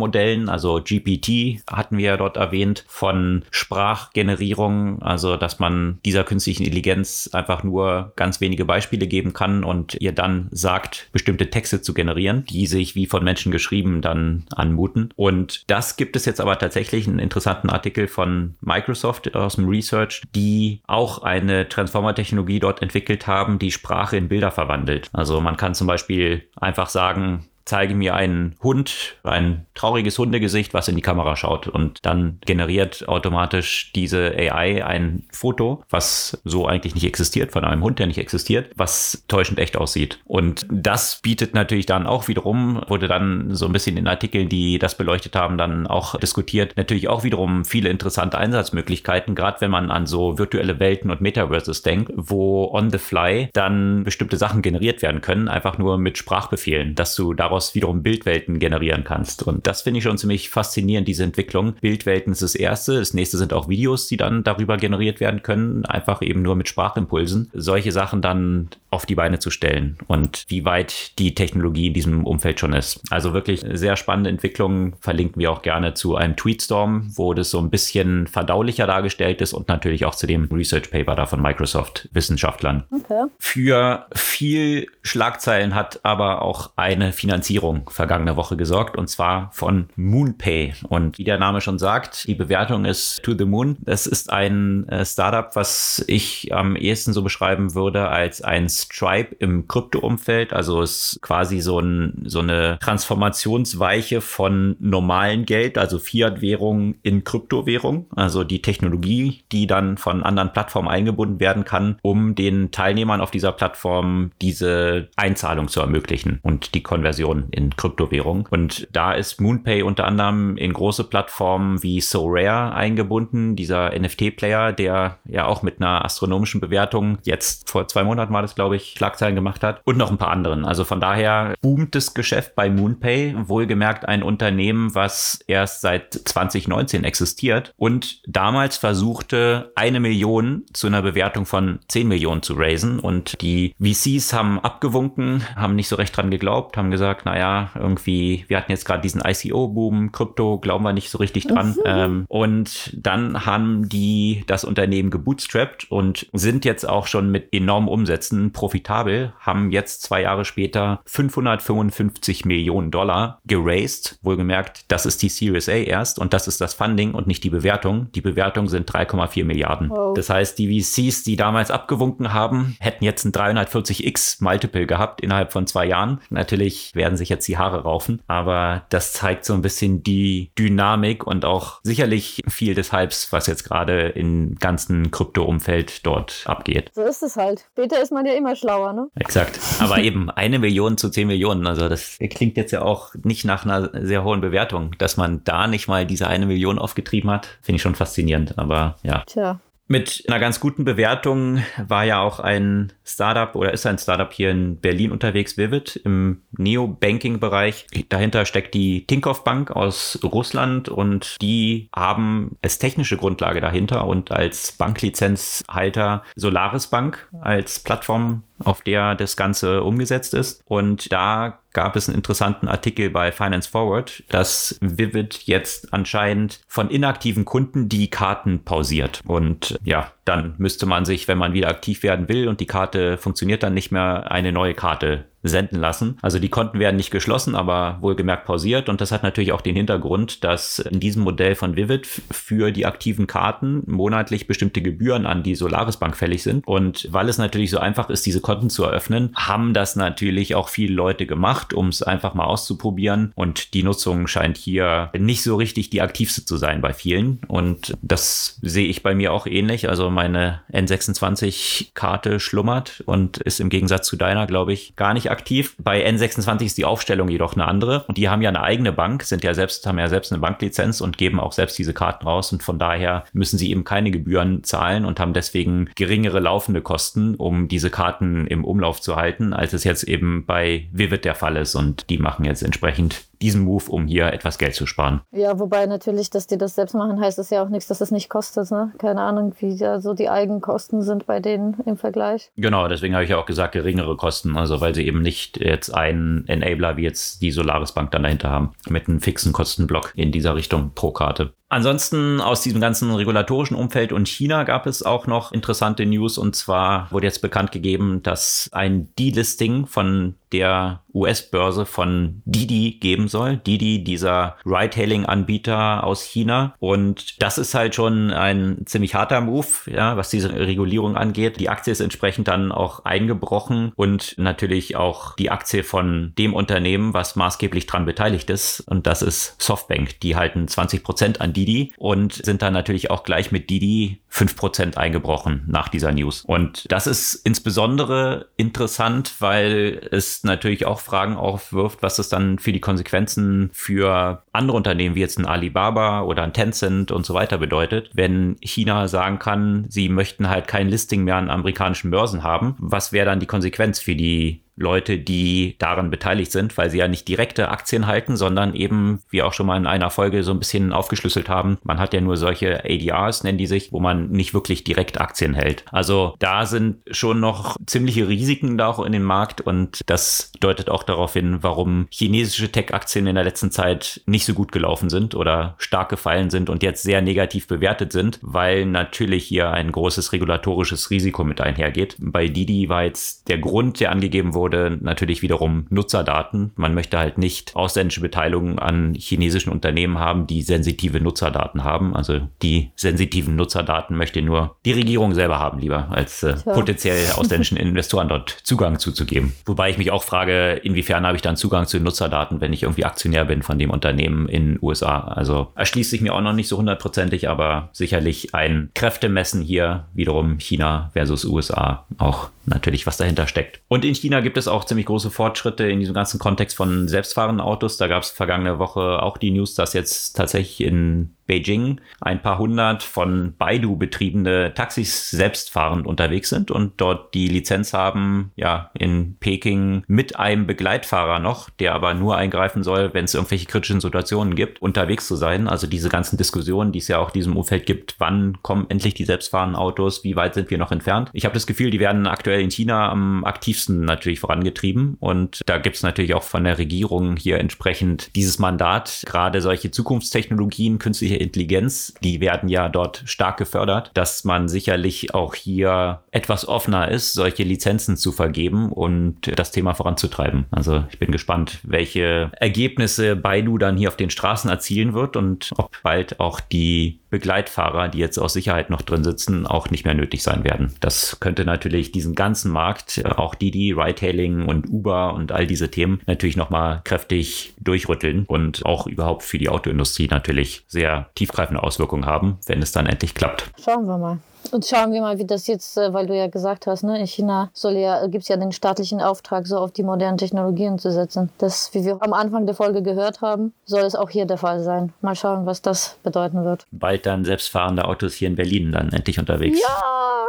Transformer-Modellen. 0.00 0.48
Also 0.48 0.80
GPT 0.82 1.62
hatten 1.70 1.98
wir 1.98 2.06
ja 2.06 2.16
dort 2.16 2.36
erwähnt 2.36 2.84
von 2.88 3.44
Sprachgenerierung, 3.50 5.02
also 5.02 5.36
dass 5.36 5.58
man 5.58 5.98
dieser 6.04 6.24
künstlichen 6.24 6.64
Intelligenz 6.64 7.30
einfach 7.32 7.62
nur 7.62 8.12
ganz 8.16 8.40
wenige 8.40 8.64
Beispiele 8.64 9.06
geben 9.06 9.32
kann 9.32 9.64
und 9.64 9.96
ihr 10.00 10.12
dann 10.12 10.48
sagt, 10.50 11.08
bestimmte 11.12 11.50
Texte 11.50 11.82
zu 11.82 11.94
generieren, 11.94 12.44
die 12.48 12.66
sich 12.66 12.94
wie 12.94 13.06
von 13.06 13.22
Menschen 13.22 13.52
geschrieben 13.52 14.00
dann 14.00 14.44
anmuten. 14.54 15.10
Und 15.16 15.64
das 15.70 15.96
gibt 15.96 16.16
es 16.16 16.24
jetzt 16.24 16.40
aber 16.40 16.58
tatsächlich 16.58 17.06
einen 17.06 17.18
interessanten 17.18 17.70
Artikel 17.70 18.08
von 18.08 18.56
Microsoft 18.60 19.34
aus 19.34 19.56
dem 19.56 19.68
Research, 19.68 20.22
die 20.34 20.80
auch 20.86 21.22
eine 21.22 21.68
Transformer-Technologie 21.68 22.60
dort 22.60 22.82
entwickelt 22.82 23.26
haben, 23.26 23.58
die 23.58 23.70
Sprache 23.70 24.16
in 24.16 24.28
Bilder 24.28 24.50
verwandelt. 24.50 25.08
Also 25.12 25.40
man 25.40 25.56
kann 25.56 25.74
zum 25.74 25.86
Beispiel 25.86 26.48
einfach 26.56 26.88
sagen, 26.88 27.49
zeige 27.64 27.94
mir 27.94 28.14
einen 28.14 28.56
Hund, 28.62 29.16
ein 29.22 29.66
trauriges 29.74 30.18
Hundegesicht, 30.18 30.74
was 30.74 30.88
in 30.88 30.96
die 30.96 31.02
Kamera 31.02 31.36
schaut. 31.36 31.68
Und 31.68 32.04
dann 32.04 32.38
generiert 32.44 33.08
automatisch 33.08 33.92
diese 33.94 34.34
AI 34.36 34.84
ein 34.84 35.24
Foto, 35.30 35.84
was 35.88 36.40
so 36.44 36.66
eigentlich 36.66 36.94
nicht 36.94 37.06
existiert, 37.06 37.52
von 37.52 37.64
einem 37.64 37.82
Hund, 37.82 37.98
der 37.98 38.06
nicht 38.06 38.18
existiert, 38.18 38.70
was 38.76 39.24
täuschend 39.28 39.58
echt 39.58 39.76
aussieht. 39.76 40.20
Und 40.24 40.66
das 40.70 41.20
bietet 41.22 41.54
natürlich 41.54 41.86
dann 41.86 42.06
auch 42.06 42.28
wiederum, 42.28 42.82
wurde 42.88 43.08
dann 43.08 43.54
so 43.54 43.66
ein 43.66 43.72
bisschen 43.72 43.96
in 43.96 44.08
Artikeln, 44.08 44.48
die 44.48 44.78
das 44.78 44.96
beleuchtet 44.96 45.36
haben, 45.36 45.56
dann 45.56 45.86
auch 45.86 46.18
diskutiert, 46.18 46.76
natürlich 46.76 47.08
auch 47.08 47.24
wiederum 47.24 47.64
viele 47.64 47.88
interessante 47.88 48.38
Einsatzmöglichkeiten, 48.38 49.34
gerade 49.34 49.60
wenn 49.60 49.70
man 49.70 49.90
an 49.90 50.06
so 50.06 50.38
virtuelle 50.38 50.80
Welten 50.80 51.10
und 51.10 51.20
Metaverses 51.20 51.82
denkt, 51.82 52.10
wo 52.16 52.70
on 52.72 52.90
the 52.90 52.98
fly 52.98 53.48
dann 53.52 54.02
bestimmte 54.04 54.36
Sachen 54.36 54.62
generiert 54.62 55.02
werden 55.02 55.20
können, 55.20 55.48
einfach 55.48 55.78
nur 55.78 55.98
mit 55.98 56.18
Sprachbefehlen, 56.18 56.94
dass 56.94 57.14
du 57.14 57.34
daraus 57.34 57.49
daraus 57.50 57.74
wiederum 57.74 58.02
Bildwelten 58.02 58.60
generieren 58.60 59.02
kannst. 59.02 59.42
Und 59.42 59.66
das 59.66 59.82
finde 59.82 59.98
ich 59.98 60.04
schon 60.04 60.18
ziemlich 60.18 60.50
faszinierend, 60.50 61.08
diese 61.08 61.24
Entwicklung. 61.24 61.74
Bildwelten 61.80 62.32
ist 62.32 62.42
das 62.42 62.54
erste. 62.54 62.98
Das 62.98 63.12
nächste 63.12 63.38
sind 63.38 63.52
auch 63.52 63.68
Videos, 63.68 64.06
die 64.06 64.16
dann 64.16 64.44
darüber 64.44 64.76
generiert 64.76 65.18
werden 65.18 65.42
können, 65.42 65.84
einfach 65.84 66.22
eben 66.22 66.42
nur 66.42 66.54
mit 66.54 66.68
Sprachimpulsen. 66.68 67.50
Solche 67.52 67.90
Sachen 67.90 68.22
dann 68.22 68.68
auf 68.90 69.06
die 69.06 69.14
Beine 69.14 69.38
zu 69.38 69.50
stellen 69.50 69.98
und 70.06 70.44
wie 70.48 70.64
weit 70.64 71.18
die 71.18 71.34
Technologie 71.34 71.88
in 71.88 71.94
diesem 71.94 72.24
Umfeld 72.24 72.60
schon 72.60 72.72
ist. 72.72 73.00
Also 73.10 73.32
wirklich 73.32 73.64
sehr 73.72 73.96
spannende 73.96 74.30
Entwicklung. 74.30 74.94
Verlinken 75.00 75.40
wir 75.40 75.50
auch 75.50 75.62
gerne 75.62 75.94
zu 75.94 76.16
einem 76.16 76.36
Tweetstorm, 76.36 77.12
wo 77.16 77.34
das 77.34 77.50
so 77.50 77.58
ein 77.58 77.70
bisschen 77.70 78.26
verdaulicher 78.26 78.86
dargestellt 78.86 79.40
ist 79.40 79.52
und 79.52 79.68
natürlich 79.68 80.04
auch 80.04 80.14
zu 80.14 80.26
dem 80.26 80.44
Research 80.44 80.90
Paper 80.90 81.16
da 81.16 81.26
von 81.26 81.42
Microsoft 81.42 82.08
Wissenschaftlern. 82.12 82.84
Okay. 82.90 83.24
Für 83.38 84.06
viel 84.14 84.86
Schlagzeilen 85.02 85.74
hat 85.74 86.00
aber 86.04 86.42
auch 86.42 86.70
eine 86.76 87.12
Finanzierung 87.12 87.39
Finanzierung 87.40 87.88
vergangene 87.88 88.36
Woche 88.36 88.58
gesorgt 88.58 88.98
und 88.98 89.08
zwar 89.08 89.50
von 89.52 89.88
MoonPay. 89.96 90.74
Und 90.88 91.16
wie 91.16 91.24
der 91.24 91.38
Name 91.38 91.62
schon 91.62 91.78
sagt, 91.78 92.28
die 92.28 92.34
Bewertung 92.34 92.84
ist 92.84 93.22
to 93.22 93.32
the 93.36 93.46
moon. 93.46 93.78
Das 93.80 94.06
ist 94.06 94.30
ein 94.30 94.86
äh, 94.88 95.06
Startup, 95.06 95.48
was 95.56 96.04
ich 96.06 96.52
am 96.52 96.76
ehesten 96.76 97.14
so 97.14 97.22
beschreiben 97.22 97.74
würde 97.74 98.08
als 98.08 98.42
ein 98.42 98.68
Stripe 98.68 99.34
im 99.38 99.66
Krypto-Umfeld. 99.68 100.52
Also 100.52 100.82
es 100.82 101.14
ist 101.14 101.22
quasi 101.22 101.60
so, 101.60 101.80
ein, 101.80 102.24
so 102.26 102.40
eine 102.40 102.78
Transformationsweiche 102.80 104.20
von 104.20 104.76
normalen 104.78 105.46
Geld, 105.46 105.78
also 105.78 105.98
Fiat-Währung 105.98 106.96
in 107.02 107.24
Kryptowährung. 107.24 108.06
Also 108.14 108.44
die 108.44 108.60
Technologie, 108.60 109.44
die 109.50 109.66
dann 109.66 109.96
von 109.96 110.22
anderen 110.22 110.52
Plattformen 110.52 110.88
eingebunden 110.88 111.40
werden 111.40 111.64
kann, 111.64 111.96
um 112.02 112.34
den 112.34 112.70
Teilnehmern 112.70 113.22
auf 113.22 113.30
dieser 113.30 113.52
Plattform 113.52 114.32
diese 114.42 115.08
Einzahlung 115.16 115.68
zu 115.68 115.80
ermöglichen 115.80 116.40
und 116.42 116.74
die 116.74 116.82
Konversion 116.82 117.29
in 117.50 117.76
Kryptowährung. 117.76 118.48
Und 118.50 118.88
da 118.92 119.12
ist 119.12 119.40
MoonPay 119.40 119.82
unter 119.82 120.06
anderem 120.06 120.56
in 120.56 120.72
große 120.72 121.04
Plattformen 121.04 121.82
wie 121.82 122.00
SoRare 122.00 122.74
eingebunden, 122.74 123.56
dieser 123.56 123.98
NFT-Player, 123.98 124.72
der 124.72 125.18
ja 125.24 125.46
auch 125.46 125.62
mit 125.62 125.80
einer 125.80 126.04
astronomischen 126.04 126.60
Bewertung 126.60 127.18
jetzt 127.22 127.70
vor 127.70 127.88
zwei 127.88 128.04
Monaten 128.04 128.32
war 128.32 128.42
das, 128.42 128.54
glaube 128.54 128.76
ich, 128.76 128.94
Schlagzeilen 128.96 129.34
gemacht 129.34 129.62
hat 129.62 129.80
und 129.84 129.96
noch 129.96 130.10
ein 130.10 130.18
paar 130.18 130.30
anderen. 130.30 130.64
Also 130.64 130.84
von 130.84 131.00
daher 131.00 131.54
boomt 131.60 131.94
das 131.94 132.14
Geschäft 132.14 132.54
bei 132.54 132.70
MoonPay, 132.70 133.34
wohlgemerkt 133.48 134.06
ein 134.06 134.22
Unternehmen, 134.22 134.94
was 134.94 135.40
erst 135.46 135.80
seit 135.80 136.14
2019 136.14 137.04
existiert 137.04 137.72
und 137.76 138.22
damals 138.26 138.76
versuchte, 138.76 139.72
eine 139.74 140.00
Million 140.00 140.64
zu 140.72 140.86
einer 140.86 141.02
Bewertung 141.02 141.46
von 141.46 141.80
10 141.88 142.08
Millionen 142.08 142.42
zu 142.42 142.54
raisen 142.54 143.00
und 143.00 143.40
die 143.40 143.74
VCs 143.80 144.32
haben 144.32 144.60
abgewunken, 144.60 145.42
haben 145.56 145.74
nicht 145.74 145.88
so 145.88 145.96
recht 145.96 146.16
dran 146.16 146.30
geglaubt, 146.30 146.76
haben 146.76 146.90
gesagt, 146.90 147.19
naja, 147.24 147.70
irgendwie, 147.74 148.44
wir 148.48 148.56
hatten 148.56 148.70
jetzt 148.70 148.84
gerade 148.84 149.02
diesen 149.02 149.22
ICO-Boom, 149.24 150.12
Krypto, 150.12 150.58
glauben 150.58 150.84
wir 150.84 150.92
nicht 150.92 151.10
so 151.10 151.18
richtig 151.18 151.46
dran. 151.46 151.70
Mhm. 151.70 151.82
Ähm, 151.84 152.24
und 152.28 152.96
dann 152.96 153.46
haben 153.46 153.88
die 153.88 154.44
das 154.46 154.64
Unternehmen 154.64 155.10
gebootstrapped 155.10 155.90
und 155.90 156.26
sind 156.32 156.64
jetzt 156.64 156.88
auch 156.88 157.06
schon 157.06 157.30
mit 157.30 157.52
enormen 157.52 157.88
Umsätzen 157.88 158.52
profitabel, 158.52 159.32
haben 159.40 159.70
jetzt 159.70 160.02
zwei 160.02 160.22
Jahre 160.22 160.44
später 160.44 161.00
555 161.06 162.44
Millionen 162.44 162.90
Dollar 162.90 163.40
geraced. 163.46 164.18
Wohlgemerkt, 164.22 164.84
das 164.88 165.06
ist 165.06 165.22
die 165.22 165.28
Series 165.28 165.68
A 165.68 165.72
erst 165.72 166.18
und 166.18 166.32
das 166.32 166.48
ist 166.48 166.60
das 166.60 166.74
Funding 166.74 167.14
und 167.14 167.26
nicht 167.26 167.44
die 167.44 167.50
Bewertung. 167.50 168.10
Die 168.12 168.20
Bewertung 168.20 168.68
sind 168.68 168.90
3,4 168.90 169.44
Milliarden. 169.44 169.90
Wow. 169.90 170.14
Das 170.14 170.30
heißt, 170.30 170.58
die 170.58 170.80
VCs, 170.80 171.22
die 171.24 171.36
damals 171.36 171.70
abgewunken 171.70 172.32
haben, 172.32 172.76
hätten 172.80 173.04
jetzt 173.04 173.24
ein 173.24 173.32
340x 173.32 174.42
Multiple 174.42 174.86
gehabt 174.86 175.20
innerhalb 175.20 175.52
von 175.52 175.66
zwei 175.66 175.86
Jahren. 175.86 176.20
Natürlich 176.30 176.94
werden 177.10 177.16
sich 177.16 177.28
jetzt 177.28 177.48
die 177.48 177.58
Haare 177.58 177.82
raufen. 177.82 178.22
Aber 178.28 178.84
das 178.90 179.12
zeigt 179.12 179.44
so 179.44 179.52
ein 179.52 179.62
bisschen 179.62 180.04
die 180.04 180.52
Dynamik 180.56 181.26
und 181.26 181.44
auch 181.44 181.80
sicherlich 181.82 182.40
viel 182.46 182.74
des 182.74 182.92
Hypes, 182.92 183.32
was 183.32 183.48
jetzt 183.48 183.64
gerade 183.64 184.10
im 184.10 184.54
ganzen 184.60 185.10
Krypto-Umfeld 185.10 186.06
dort 186.06 186.44
abgeht. 186.46 186.90
So 186.94 187.02
ist 187.02 187.22
es 187.24 187.34
halt. 187.34 187.66
Später 187.72 188.00
ist 188.00 188.12
man 188.12 188.26
ja 188.26 188.34
immer 188.34 188.54
schlauer, 188.54 188.92
ne? 188.92 189.08
Exakt. 189.16 189.58
Aber 189.80 189.98
eben 190.02 190.30
eine 190.30 190.60
Million 190.60 190.96
zu 190.96 191.10
zehn 191.10 191.26
Millionen. 191.26 191.66
Also 191.66 191.88
das 191.88 192.16
klingt 192.30 192.56
jetzt 192.56 192.70
ja 192.70 192.82
auch 192.82 193.12
nicht 193.24 193.44
nach 193.44 193.64
einer 193.64 193.90
sehr 194.06 194.22
hohen 194.22 194.40
Bewertung. 194.40 194.92
Dass 194.98 195.16
man 195.16 195.42
da 195.42 195.66
nicht 195.66 195.88
mal 195.88 196.06
diese 196.06 196.28
eine 196.28 196.46
Million 196.46 196.78
aufgetrieben 196.78 197.30
hat, 197.30 197.58
finde 197.60 197.76
ich 197.76 197.82
schon 197.82 197.96
faszinierend. 197.96 198.56
Aber 198.56 198.96
ja. 199.02 199.24
Tja. 199.26 199.58
Mit 199.92 200.22
einer 200.28 200.38
ganz 200.38 200.60
guten 200.60 200.84
Bewertung 200.84 201.64
war 201.88 202.04
ja 202.04 202.20
auch 202.20 202.38
ein 202.38 202.92
Startup 203.02 203.56
oder 203.56 203.72
ist 203.72 203.86
ein 203.86 203.98
Startup 203.98 204.32
hier 204.32 204.52
in 204.52 204.76
Berlin 204.76 205.10
unterwegs, 205.10 205.58
Vivid, 205.58 205.96
im 206.04 206.42
Neo-Banking-Bereich. 206.52 207.88
Dahinter 208.08 208.46
steckt 208.46 208.74
die 208.74 209.04
Tinkoff 209.08 209.42
Bank 209.42 209.72
aus 209.72 210.20
Russland 210.22 210.88
und 210.88 211.34
die 211.42 211.88
haben 211.92 212.56
als 212.62 212.78
technische 212.78 213.16
Grundlage 213.16 213.60
dahinter 213.60 214.06
und 214.06 214.30
als 214.30 214.70
Banklizenzhalter 214.70 216.22
Solaris 216.36 216.86
Bank 216.86 217.28
als 217.40 217.80
Plattform 217.80 218.44
auf 218.64 218.82
der 218.82 219.14
das 219.14 219.36
Ganze 219.36 219.82
umgesetzt 219.82 220.34
ist. 220.34 220.62
Und 220.66 221.12
da 221.12 221.60
gab 221.72 221.96
es 221.96 222.08
einen 222.08 222.16
interessanten 222.16 222.68
Artikel 222.68 223.10
bei 223.10 223.32
Finance 223.32 223.68
Forward, 223.68 224.24
dass 224.28 224.78
Vivid 224.80 225.42
jetzt 225.44 225.92
anscheinend 225.92 226.60
von 226.66 226.90
inaktiven 226.90 227.44
Kunden 227.44 227.88
die 227.88 228.08
Karten 228.08 228.64
pausiert. 228.64 229.20
Und 229.26 229.78
ja, 229.84 230.12
dann 230.30 230.54
müsste 230.58 230.86
man 230.86 231.04
sich, 231.04 231.26
wenn 231.26 231.38
man 231.38 231.54
wieder 231.54 231.68
aktiv 231.68 232.04
werden 232.04 232.28
will 232.28 232.46
und 232.46 232.60
die 232.60 232.66
Karte 232.66 233.18
funktioniert 233.18 233.64
dann 233.64 233.74
nicht 233.74 233.90
mehr, 233.90 234.30
eine 234.30 234.52
neue 234.52 234.74
Karte 234.74 235.24
senden 235.42 235.80
lassen. 235.80 236.18
Also 236.20 236.38
die 236.38 236.48
Konten 236.48 236.78
werden 236.78 236.96
nicht 236.96 237.10
geschlossen, 237.10 237.54
aber 237.54 237.98
wohlgemerkt 238.00 238.44
pausiert. 238.44 238.88
Und 238.88 239.00
das 239.00 239.12
hat 239.12 239.22
natürlich 239.22 239.52
auch 239.52 239.60
den 239.60 239.76
Hintergrund, 239.76 240.44
dass 240.44 240.78
in 240.78 241.00
diesem 241.00 241.22
Modell 241.22 241.54
von 241.54 241.76
Vivid 241.76 242.06
für 242.06 242.70
die 242.72 242.86
aktiven 242.86 243.26
Karten 243.26 243.82
monatlich 243.86 244.46
bestimmte 244.46 244.82
Gebühren 244.82 245.26
an 245.26 245.42
die 245.42 245.54
Solaris 245.54 245.96
Bank 245.96 246.16
fällig 246.16 246.42
sind. 246.42 246.66
Und 246.66 247.08
weil 247.10 247.28
es 247.28 247.38
natürlich 247.38 247.70
so 247.70 247.78
einfach 247.78 248.10
ist, 248.10 248.26
diese 248.26 248.40
Konten 248.40 248.70
zu 248.70 248.84
eröffnen, 248.84 249.30
haben 249.34 249.72
das 249.72 249.96
natürlich 249.96 250.54
auch 250.54 250.68
viele 250.68 250.94
Leute 250.94 251.26
gemacht, 251.26 251.72
um 251.72 251.88
es 251.88 252.02
einfach 252.02 252.34
mal 252.34 252.44
auszuprobieren. 252.44 253.32
Und 253.34 253.74
die 253.74 253.82
Nutzung 253.82 254.26
scheint 254.26 254.58
hier 254.58 255.10
nicht 255.16 255.42
so 255.42 255.56
richtig 255.56 255.90
die 255.90 256.02
aktivste 256.02 256.44
zu 256.44 256.56
sein 256.58 256.80
bei 256.80 256.92
vielen. 256.92 257.40
Und 257.48 257.94
das 258.02 258.58
sehe 258.62 258.88
ich 258.88 259.02
bei 259.02 259.14
mir 259.14 259.32
auch 259.32 259.46
ähnlich. 259.46 259.88
Also 259.88 260.10
meine 260.20 260.60
N26-Karte 260.70 262.40
schlummert 262.40 263.02
und 263.06 263.38
ist 263.38 263.58
im 263.58 263.70
Gegensatz 263.70 264.06
zu 264.06 264.16
deiner, 264.16 264.46
glaube 264.46 264.74
ich, 264.74 264.94
gar 264.94 265.14
nicht 265.14 265.30
aktiv. 265.30 265.74
Bei 265.78 266.06
N26 266.06 266.66
ist 266.66 266.76
die 266.76 266.84
Aufstellung 266.84 267.30
jedoch 267.30 267.54
eine 267.54 267.66
andere 267.66 268.04
und 268.06 268.18
die 268.18 268.28
haben 268.28 268.42
ja 268.42 268.50
eine 268.50 268.62
eigene 268.62 268.92
Bank, 268.92 269.22
sind 269.22 269.44
ja 269.44 269.54
selbst, 269.54 269.86
haben 269.86 269.98
ja 269.98 270.08
selbst 270.08 270.30
eine 270.30 270.42
Banklizenz 270.42 271.00
und 271.00 271.16
geben 271.16 271.40
auch 271.40 271.52
selbst 271.52 271.78
diese 271.78 271.94
Karten 271.94 272.26
raus 272.26 272.52
und 272.52 272.62
von 272.62 272.78
daher 272.78 273.24
müssen 273.32 273.56
sie 273.56 273.70
eben 273.70 273.84
keine 273.84 274.10
Gebühren 274.10 274.62
zahlen 274.62 275.06
und 275.06 275.18
haben 275.20 275.32
deswegen 275.32 275.88
geringere 275.94 276.40
laufende 276.40 276.82
Kosten, 276.82 277.34
um 277.36 277.68
diese 277.68 277.88
Karten 277.88 278.46
im 278.46 278.66
Umlauf 278.66 279.00
zu 279.00 279.16
halten, 279.16 279.54
als 279.54 279.72
es 279.72 279.84
jetzt 279.84 280.02
eben 280.02 280.44
bei 280.44 280.86
Vivid 280.92 281.24
der 281.24 281.34
Fall 281.34 281.56
ist 281.56 281.74
und 281.74 282.10
die 282.10 282.18
machen 282.18 282.44
jetzt 282.44 282.62
entsprechend 282.62 283.29
diesen 283.42 283.64
Move, 283.64 283.90
um 283.90 284.06
hier 284.06 284.32
etwas 284.32 284.58
Geld 284.58 284.74
zu 284.74 284.86
sparen. 284.86 285.22
Ja, 285.32 285.58
wobei 285.58 285.86
natürlich, 285.86 286.30
dass 286.30 286.46
die 286.46 286.58
das 286.58 286.74
selbst 286.74 286.94
machen, 286.94 287.20
heißt 287.20 287.38
es 287.38 287.50
ja 287.50 287.62
auch 287.62 287.68
nichts, 287.68 287.88
dass 287.88 288.00
es 288.00 288.10
nicht 288.10 288.28
kostet. 288.28 288.70
Ne? 288.70 288.92
Keine 288.98 289.22
Ahnung, 289.22 289.54
wie 289.60 289.76
da 289.76 290.00
so 290.00 290.14
die 290.14 290.28
Eigenkosten 290.28 291.02
sind 291.02 291.26
bei 291.26 291.40
denen 291.40 291.76
im 291.86 291.96
Vergleich. 291.96 292.50
Genau, 292.56 292.88
deswegen 292.88 293.14
habe 293.14 293.24
ich 293.24 293.30
ja 293.30 293.38
auch 293.38 293.46
gesagt, 293.46 293.72
geringere 293.72 294.16
Kosten, 294.16 294.56
also 294.56 294.80
weil 294.80 294.94
sie 294.94 295.06
eben 295.06 295.22
nicht 295.22 295.58
jetzt 295.58 295.94
einen 295.94 296.46
Enabler 296.48 296.96
wie 296.96 297.02
jetzt 297.02 297.42
die 297.42 297.50
Solaris 297.50 297.92
Bank 297.92 298.10
dann 298.10 298.22
dahinter 298.22 298.50
haben, 298.50 298.72
mit 298.88 299.08
einem 299.08 299.20
fixen 299.20 299.52
Kostenblock 299.52 300.12
in 300.16 300.32
dieser 300.32 300.54
Richtung 300.54 300.92
pro 300.94 301.10
Karte. 301.10 301.52
Ansonsten 301.72 302.40
aus 302.40 302.62
diesem 302.62 302.80
ganzen 302.80 303.12
regulatorischen 303.14 303.76
Umfeld 303.76 304.12
und 304.12 304.26
China 304.26 304.64
gab 304.64 304.86
es 304.86 305.04
auch 305.04 305.28
noch 305.28 305.52
interessante 305.52 306.04
News 306.04 306.36
und 306.36 306.56
zwar 306.56 307.10
wurde 307.12 307.26
jetzt 307.26 307.42
bekannt 307.42 307.70
gegeben, 307.70 308.24
dass 308.24 308.68
ein 308.72 309.08
Delisting 309.16 309.86
von 309.86 310.34
der 310.52 311.02
US-Börse 311.14 311.86
von 311.86 312.42
Didi 312.44 312.98
geben 313.00 313.28
soll. 313.28 313.56
Didi, 313.56 314.04
dieser 314.04 314.56
Ride-Hailing-Anbieter 314.64 316.04
aus 316.04 316.22
China. 316.22 316.74
Und 316.78 317.40
das 317.42 317.58
ist 317.58 317.74
halt 317.74 317.94
schon 317.94 318.32
ein 318.32 318.82
ziemlich 318.84 319.14
harter 319.14 319.40
Move, 319.40 319.66
ja, 319.86 320.16
was 320.16 320.30
diese 320.30 320.52
Regulierung 320.52 321.16
angeht. 321.16 321.60
Die 321.60 321.68
Aktie 321.68 321.92
ist 321.92 322.00
entsprechend 322.00 322.48
dann 322.48 322.72
auch 322.72 323.04
eingebrochen 323.04 323.92
und 323.96 324.34
natürlich 324.38 324.96
auch 324.96 325.36
die 325.36 325.50
Aktie 325.50 325.84
von 325.84 326.32
dem 326.38 326.54
Unternehmen, 326.54 327.14
was 327.14 327.36
maßgeblich 327.36 327.86
dran 327.86 328.04
beteiligt 328.04 328.50
ist. 328.50 328.80
Und 328.80 329.06
das 329.06 329.22
ist 329.22 329.60
Softbank. 329.60 330.20
Die 330.20 330.36
halten 330.36 330.68
20 330.68 331.02
Prozent 331.02 331.40
an 331.40 331.52
Didi 331.52 331.59
und 331.96 332.34
sind 332.34 332.62
dann 332.62 332.72
natürlich 332.72 333.10
auch 333.10 333.24
gleich 333.24 333.52
mit 333.52 333.70
Didi 333.70 334.20
5% 334.32 334.96
eingebrochen 334.96 335.64
nach 335.66 335.88
dieser 335.88 336.12
News. 336.12 336.44
Und 336.44 336.90
das 336.90 337.06
ist 337.06 337.34
insbesondere 337.34 338.46
interessant, 338.56 339.34
weil 339.40 340.08
es 340.10 340.44
natürlich 340.44 340.86
auch 340.86 341.00
Fragen 341.00 341.36
aufwirft, 341.36 342.02
was 342.02 342.18
es 342.18 342.28
dann 342.28 342.58
für 342.58 342.72
die 342.72 342.80
Konsequenzen 342.80 343.70
für 343.72 344.42
andere 344.52 344.76
Unternehmen 344.76 345.14
wie 345.14 345.20
jetzt 345.20 345.38
ein 345.38 345.46
Alibaba 345.46 346.22
oder 346.22 346.42
ein 346.42 346.52
Tencent 346.52 347.10
und 347.10 347.26
so 347.26 347.34
weiter 347.34 347.58
bedeutet, 347.58 348.10
wenn 348.14 348.56
China 348.60 349.08
sagen 349.08 349.38
kann, 349.38 349.86
sie 349.88 350.08
möchten 350.08 350.48
halt 350.48 350.68
kein 350.68 350.88
Listing 350.88 351.24
mehr 351.24 351.36
an 351.36 351.50
amerikanischen 351.50 352.10
Börsen 352.10 352.42
haben. 352.42 352.76
Was 352.78 353.12
wäre 353.12 353.26
dann 353.26 353.40
die 353.40 353.46
Konsequenz 353.46 353.98
für 353.98 354.14
die 354.14 354.62
Leute, 354.76 355.18
die 355.18 355.76
daran 355.78 356.10
beteiligt 356.10 356.52
sind, 356.52 356.76
weil 356.78 356.90
sie 356.90 356.98
ja 356.98 357.08
nicht 357.08 357.28
direkte 357.28 357.68
Aktien 357.68 358.06
halten, 358.06 358.36
sondern 358.36 358.74
eben, 358.74 359.20
wie 359.30 359.42
auch 359.42 359.52
schon 359.52 359.66
mal 359.66 359.76
in 359.76 359.86
einer 359.86 360.10
Folge 360.10 360.42
so 360.42 360.52
ein 360.52 360.58
bisschen 360.58 360.92
aufgeschlüsselt 360.92 361.48
haben, 361.48 361.78
man 361.82 361.98
hat 361.98 362.14
ja 362.14 362.20
nur 362.20 362.36
solche 362.36 362.84
ADRs, 362.84 363.44
nennen 363.44 363.58
die 363.58 363.66
sich, 363.66 363.92
wo 363.92 364.00
man 364.00 364.30
nicht 364.30 364.54
wirklich 364.54 364.84
direkt 364.84 365.20
Aktien 365.20 365.54
hält. 365.54 365.84
Also 365.90 366.34
da 366.38 366.64
sind 366.66 367.02
schon 367.10 367.40
noch 367.40 367.76
ziemliche 367.86 368.28
Risiken 368.28 368.78
da 368.78 368.88
auch 368.88 369.04
in 369.04 369.12
dem 369.12 369.22
Markt 369.22 369.60
und 369.60 370.00
das 370.06 370.52
deutet 370.60 370.88
auch 370.88 371.02
darauf 371.02 371.34
hin, 371.34 371.58
warum 371.60 372.06
chinesische 372.10 372.72
Tech-Aktien 372.72 373.26
in 373.26 373.34
der 373.34 373.44
letzten 373.44 373.70
Zeit 373.70 374.22
nicht 374.26 374.46
so 374.46 374.54
gut 374.54 374.72
gelaufen 374.72 375.10
sind 375.10 375.34
oder 375.34 375.74
stark 375.78 376.08
gefallen 376.08 376.50
sind 376.50 376.70
und 376.70 376.82
jetzt 376.82 377.02
sehr 377.02 377.20
negativ 377.20 377.66
bewertet 377.66 378.12
sind, 378.12 378.38
weil 378.42 378.86
natürlich 378.86 379.44
hier 379.44 379.70
ein 379.70 379.92
großes 379.92 380.32
regulatorisches 380.32 381.10
Risiko 381.10 381.44
mit 381.44 381.60
einhergeht. 381.60 382.16
Bei 382.18 382.48
Didi 382.48 382.88
war 382.88 383.04
jetzt 383.04 383.48
der 383.48 383.58
Grund, 383.58 384.00
der 384.00 384.10
angegeben 384.10 384.54
wurde, 384.54 384.59
wurde 384.60 384.98
natürlich 385.00 385.40
wiederum 385.40 385.86
Nutzerdaten. 385.88 386.72
Man 386.76 386.92
möchte 386.92 387.18
halt 387.18 387.38
nicht 387.38 387.74
ausländische 387.74 388.20
Beteiligung 388.20 388.78
an 388.78 389.14
chinesischen 389.14 389.72
Unternehmen 389.72 390.18
haben, 390.18 390.46
die 390.46 390.60
sensitive 390.60 391.18
Nutzerdaten 391.18 391.82
haben. 391.82 392.14
Also 392.14 392.40
die 392.60 392.90
sensitiven 392.94 393.56
Nutzerdaten 393.56 394.16
möchte 394.16 394.42
nur 394.42 394.76
die 394.84 394.92
Regierung 394.92 395.32
selber 395.32 395.58
haben, 395.58 395.78
lieber 395.78 396.08
als 396.10 396.42
äh, 396.42 396.56
potenziell 396.62 397.32
ausländischen 397.36 397.78
Investoren 397.78 398.28
dort 398.28 398.50
Zugang 398.50 398.98
zuzugeben. 398.98 399.54
Wobei 399.64 399.88
ich 399.88 399.96
mich 399.96 400.10
auch 400.10 400.22
frage, 400.22 400.74
inwiefern 400.74 401.26
habe 401.26 401.36
ich 401.36 401.42
dann 401.42 401.56
Zugang 401.56 401.86
zu 401.86 401.98
Nutzerdaten, 401.98 402.60
wenn 402.60 402.74
ich 402.74 402.82
irgendwie 402.82 403.06
Aktionär 403.06 403.46
bin 403.46 403.62
von 403.62 403.78
dem 403.78 403.90
Unternehmen 403.90 404.46
in 404.46 404.74
den 404.74 404.78
USA. 404.82 405.20
Also 405.20 405.68
erschließt 405.74 406.10
sich 406.10 406.20
mir 406.20 406.34
auch 406.34 406.42
noch 406.42 406.52
nicht 406.52 406.68
so 406.68 406.76
hundertprozentig, 406.76 407.48
aber 407.48 407.88
sicherlich 407.92 408.54
ein 408.54 408.90
Kräftemessen 408.94 409.62
hier 409.62 410.04
wiederum 410.12 410.58
China 410.58 411.10
versus 411.14 411.46
USA 411.46 412.04
auch 412.18 412.50
natürlich, 412.66 413.06
was 413.06 413.16
dahinter 413.16 413.46
steckt. 413.46 413.80
Und 413.88 414.04
in 414.04 414.14
China 414.14 414.40
gibt 414.40 414.49
es 414.56 414.68
auch 414.68 414.84
ziemlich 414.84 415.06
große 415.06 415.30
Fortschritte 415.30 415.84
in 415.84 416.00
diesem 416.00 416.14
ganzen 416.14 416.38
Kontext 416.38 416.76
von 416.76 417.08
selbstfahrenden 417.08 417.60
Autos. 417.60 417.96
Da 417.96 418.06
gab 418.06 418.22
es 418.22 418.30
vergangene 418.30 418.78
Woche 418.78 419.22
auch 419.22 419.38
die 419.38 419.50
News, 419.50 419.74
dass 419.74 419.92
jetzt 419.92 420.36
tatsächlich 420.36 420.86
in 420.86 421.34
Beijing 421.50 422.00
ein 422.20 422.40
paar 422.40 422.58
hundert 422.58 423.02
von 423.02 423.54
Baidu 423.58 423.96
betriebene 423.96 424.72
Taxis 424.72 425.30
selbstfahrend 425.30 426.06
unterwegs 426.06 426.48
sind 426.48 426.70
und 426.70 426.92
dort 426.98 427.34
die 427.34 427.48
Lizenz 427.48 427.92
haben, 427.92 428.52
ja, 428.54 428.92
in 428.94 429.36
Peking 429.40 430.04
mit 430.06 430.36
einem 430.36 430.68
Begleitfahrer 430.68 431.40
noch, 431.40 431.68
der 431.68 431.94
aber 431.94 432.14
nur 432.14 432.36
eingreifen 432.36 432.84
soll, 432.84 433.12
wenn 433.14 433.24
es 433.24 433.34
irgendwelche 433.34 433.66
kritischen 433.66 434.00
Situationen 434.00 434.54
gibt, 434.54 434.80
unterwegs 434.80 435.26
zu 435.26 435.34
sein. 435.34 435.66
Also 435.66 435.88
diese 435.88 436.08
ganzen 436.08 436.36
Diskussionen, 436.36 436.92
die 436.92 437.00
es 437.00 437.08
ja 437.08 437.18
auch 437.18 437.30
in 437.30 437.34
diesem 437.34 437.56
Umfeld 437.56 437.84
gibt, 437.84 438.14
wann 438.18 438.62
kommen 438.62 438.86
endlich 438.88 439.14
die 439.14 439.24
selbstfahrenden 439.24 439.74
Autos, 439.74 440.22
wie 440.22 440.36
weit 440.36 440.54
sind 440.54 440.70
wir 440.70 440.78
noch 440.78 440.92
entfernt? 440.92 441.30
Ich 441.32 441.44
habe 441.44 441.54
das 441.54 441.66
Gefühl, 441.66 441.90
die 441.90 441.98
werden 441.98 442.28
aktuell 442.28 442.60
in 442.60 442.70
China 442.70 443.10
am 443.10 443.44
aktivsten 443.44 444.04
natürlich 444.04 444.38
vorangetrieben 444.38 445.16
und 445.18 445.62
da 445.66 445.78
gibt 445.78 445.96
es 445.96 446.04
natürlich 446.04 446.34
auch 446.34 446.44
von 446.44 446.62
der 446.62 446.78
Regierung 446.78 447.36
hier 447.36 447.58
entsprechend 447.58 448.36
dieses 448.36 448.60
Mandat, 448.60 449.24
gerade 449.26 449.60
solche 449.60 449.90
Zukunftstechnologien, 449.90 451.00
künstliche 451.00 451.39
Intelligenz, 451.40 452.14
die 452.22 452.40
werden 452.40 452.68
ja 452.68 452.88
dort 452.88 453.22
stark 453.26 453.56
gefördert, 453.56 454.10
dass 454.14 454.44
man 454.44 454.68
sicherlich 454.68 455.34
auch 455.34 455.54
hier 455.54 456.22
etwas 456.30 456.68
offener 456.68 457.10
ist, 457.10 457.32
solche 457.32 457.62
Lizenzen 457.62 458.16
zu 458.16 458.32
vergeben 458.32 458.92
und 458.92 459.58
das 459.58 459.70
Thema 459.70 459.94
voranzutreiben. 459.94 460.66
Also 460.70 461.04
ich 461.10 461.18
bin 461.18 461.30
gespannt, 461.30 461.78
welche 461.82 462.50
Ergebnisse 462.58 463.36
Baidu 463.36 463.78
dann 463.78 463.96
hier 463.96 464.08
auf 464.08 464.16
den 464.16 464.30
Straßen 464.30 464.70
erzielen 464.70 465.14
wird 465.14 465.36
und 465.36 465.70
ob 465.76 465.90
bald 466.02 466.40
auch 466.40 466.60
die 466.60 467.20
Begleitfahrer, 467.30 468.08
die 468.08 468.18
jetzt 468.18 468.38
aus 468.38 468.52
Sicherheit 468.52 468.90
noch 468.90 469.02
drin 469.02 469.24
sitzen, 469.24 469.66
auch 469.66 469.90
nicht 469.90 470.04
mehr 470.04 470.14
nötig 470.14 470.42
sein 470.42 470.64
werden. 470.64 470.94
Das 471.00 471.38
könnte 471.40 471.64
natürlich 471.64 472.12
diesen 472.12 472.34
ganzen 472.34 472.72
Markt, 472.72 473.24
auch 473.24 473.54
Didi, 473.54 473.92
Ride-Hailing 473.92 474.66
und 474.66 474.88
Uber 474.90 475.34
und 475.34 475.52
all 475.52 475.66
diese 475.66 475.90
Themen 475.90 476.20
natürlich 476.26 476.56
nochmal 476.56 477.00
kräftig 477.04 477.72
durchrütteln 477.80 478.44
und 478.46 478.84
auch 478.84 479.06
überhaupt 479.06 479.44
für 479.44 479.58
die 479.58 479.68
Autoindustrie 479.68 480.26
natürlich 480.28 480.84
sehr 480.88 481.29
tiefgreifende 481.34 481.82
Auswirkungen 481.82 482.26
haben, 482.26 482.58
wenn 482.66 482.82
es 482.82 482.92
dann 482.92 483.06
endlich 483.06 483.34
klappt. 483.34 483.70
Schauen 483.82 484.06
wir 484.06 484.18
mal. 484.18 484.38
Und 484.72 484.86
schauen 484.86 485.12
wir 485.12 485.20
mal, 485.20 485.38
wie 485.38 485.46
das 485.46 485.66
jetzt, 485.66 485.96
äh, 485.96 486.12
weil 486.12 486.26
du 486.26 486.36
ja 486.36 486.46
gesagt 486.46 486.86
hast, 486.86 487.02
ne, 487.02 487.18
in 487.18 487.26
China 487.26 487.70
soll 487.72 487.94
ja, 487.94 488.26
gibt 488.26 488.42
es 488.42 488.48
ja 488.48 488.56
den 488.56 488.72
staatlichen 488.72 489.20
Auftrag, 489.20 489.66
so 489.66 489.78
auf 489.78 489.90
die 489.90 490.02
modernen 490.02 490.38
Technologien 490.38 490.98
zu 490.98 491.10
setzen. 491.10 491.50
Das, 491.58 491.92
wie 491.94 492.04
wir 492.04 492.18
am 492.20 492.32
Anfang 492.32 492.66
der 492.66 492.74
Folge 492.74 493.02
gehört 493.02 493.40
haben, 493.40 493.72
soll 493.84 494.02
es 494.02 494.14
auch 494.14 494.30
hier 494.30 494.44
der 494.44 494.58
Fall 494.58 494.82
sein. 494.82 495.12
Mal 495.22 495.34
schauen, 495.34 495.66
was 495.66 495.82
das 495.82 496.18
bedeuten 496.22 496.64
wird. 496.64 496.86
Bald 496.92 497.26
dann 497.26 497.44
selbstfahrende 497.44 498.04
Autos 498.04 498.34
hier 498.34 498.48
in 498.48 498.56
Berlin 498.56 498.92
dann 498.92 499.12
endlich 499.12 499.38
unterwegs. 499.38 499.80
Ja! 499.80 500.44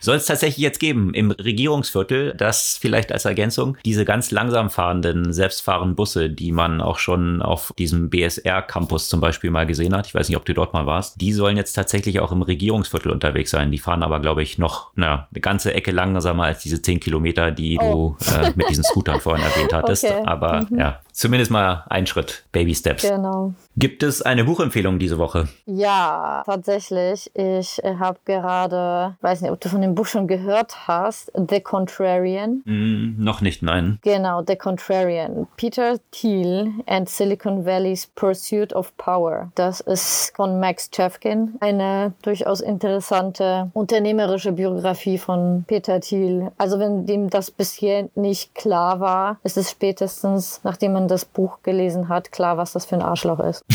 Soll 0.00 0.16
es 0.16 0.26
tatsächlich 0.26 0.62
jetzt 0.62 0.80
geben 0.80 1.14
im 1.14 1.30
Regierungsviertel, 1.30 2.34
das 2.36 2.78
vielleicht 2.80 3.12
als 3.12 3.24
Ergänzung, 3.24 3.76
diese 3.84 4.04
ganz 4.04 4.30
langsam 4.30 4.70
fahrenden, 4.70 5.32
selbstfahrenden 5.32 5.96
Busse, 5.96 6.30
die 6.30 6.52
man 6.52 6.80
auch 6.80 6.98
schon 6.98 7.42
auf 7.42 7.72
diesem 7.78 8.10
BSR-Campus 8.10 9.08
zum 9.08 9.20
Beispiel 9.20 9.50
mal 9.50 9.66
gesehen 9.66 9.94
hat. 9.94 10.06
Ich 10.06 10.14
weiß 10.14 10.28
nicht, 10.28 10.36
ob 10.36 10.44
du 10.44 10.54
dort 10.54 10.72
mal 10.72 10.86
warst. 10.86 11.20
Die 11.20 11.32
sollen 11.32 11.56
jetzt 11.56 11.72
tatsächlich 11.72 12.20
auch 12.20 12.32
im 12.32 12.42
Regierungsviertel 12.42 13.10
unterwegs 13.10 13.50
sein. 13.50 13.70
Die 13.70 13.78
fahren 13.78 14.02
aber, 14.02 14.20
glaube 14.20 14.42
ich, 14.42 14.58
noch 14.58 14.90
na, 14.94 15.28
eine 15.32 15.40
ganze 15.40 15.74
Ecke 15.74 15.90
langsamer 15.90 16.44
als 16.44 16.62
diese 16.62 16.82
10 16.82 17.00
Kilometer, 17.00 17.50
die 17.50 17.78
oh. 17.80 18.16
du 18.20 18.32
äh, 18.32 18.52
mit 18.54 18.68
diesen 18.68 18.84
Scootern 18.84 19.20
vorhin 19.20 19.44
erwähnt 19.44 19.72
hattest. 19.72 20.04
Okay. 20.10 20.22
Aber 20.24 20.66
mhm. 20.68 20.78
ja, 20.78 21.00
zumindest 21.12 21.50
mal 21.50 21.84
ein 21.88 22.06
Schritt, 22.06 22.44
Baby 22.52 22.74
Steps. 22.74 23.02
Genau. 23.02 23.54
Gibt 23.76 24.02
es 24.02 24.20
eine 24.22 24.44
Buchempfehlung 24.44 24.98
diese 24.98 25.18
Woche? 25.18 25.48
Ja, 25.64 26.42
tatsächlich. 26.44 27.30
Ich 27.34 27.80
habe 27.84 28.18
gerade, 28.24 29.16
weiß 29.20 29.40
nicht, 29.40 29.50
ob 29.50 29.60
du 29.60 29.68
von 29.68 29.80
dem 29.80 29.94
Buch 29.94 30.06
schon 30.06 30.26
gehört 30.26 30.88
hast, 30.88 31.32
The 31.34 31.60
Contrarian. 31.60 32.62
Mm, 32.64 33.22
noch 33.22 33.40
nicht, 33.40 33.62
nein. 33.62 33.98
Genau, 34.02 34.42
The 34.46 34.56
Contrarian. 34.56 35.46
Peter 35.56 35.98
Thiel 36.10 36.72
and 36.86 37.08
Silicon 37.08 37.64
Valley's 37.64 38.06
Pursuit 38.06 38.74
of 38.74 38.96
Power. 38.96 39.50
Das 39.54 39.80
ist 39.80 40.32
von 40.34 40.60
Max 40.60 40.90
Chefkin. 40.94 41.54
Eine 41.60 42.12
durchaus 42.22 42.60
interessante 42.60 43.70
unternehmerische 43.72 44.52
Biografie 44.52 45.18
von 45.18 45.64
Peter 45.66 46.00
Thiel. 46.00 46.50
Also 46.58 46.78
wenn 46.78 47.06
dem 47.06 47.30
das 47.30 47.50
bisher 47.50 48.08
nicht 48.14 48.54
klar 48.54 49.00
war, 49.00 49.38
ist 49.42 49.56
es 49.56 49.70
spätestens, 49.70 50.60
nachdem 50.64 50.92
man 50.92 50.99
das 51.08 51.24
Buch 51.24 51.62
gelesen 51.62 52.08
hat, 52.08 52.32
klar, 52.32 52.56
was 52.56 52.72
das 52.72 52.86
für 52.86 52.96
ein 52.96 53.02
Arschloch 53.02 53.40
ist. 53.40 53.64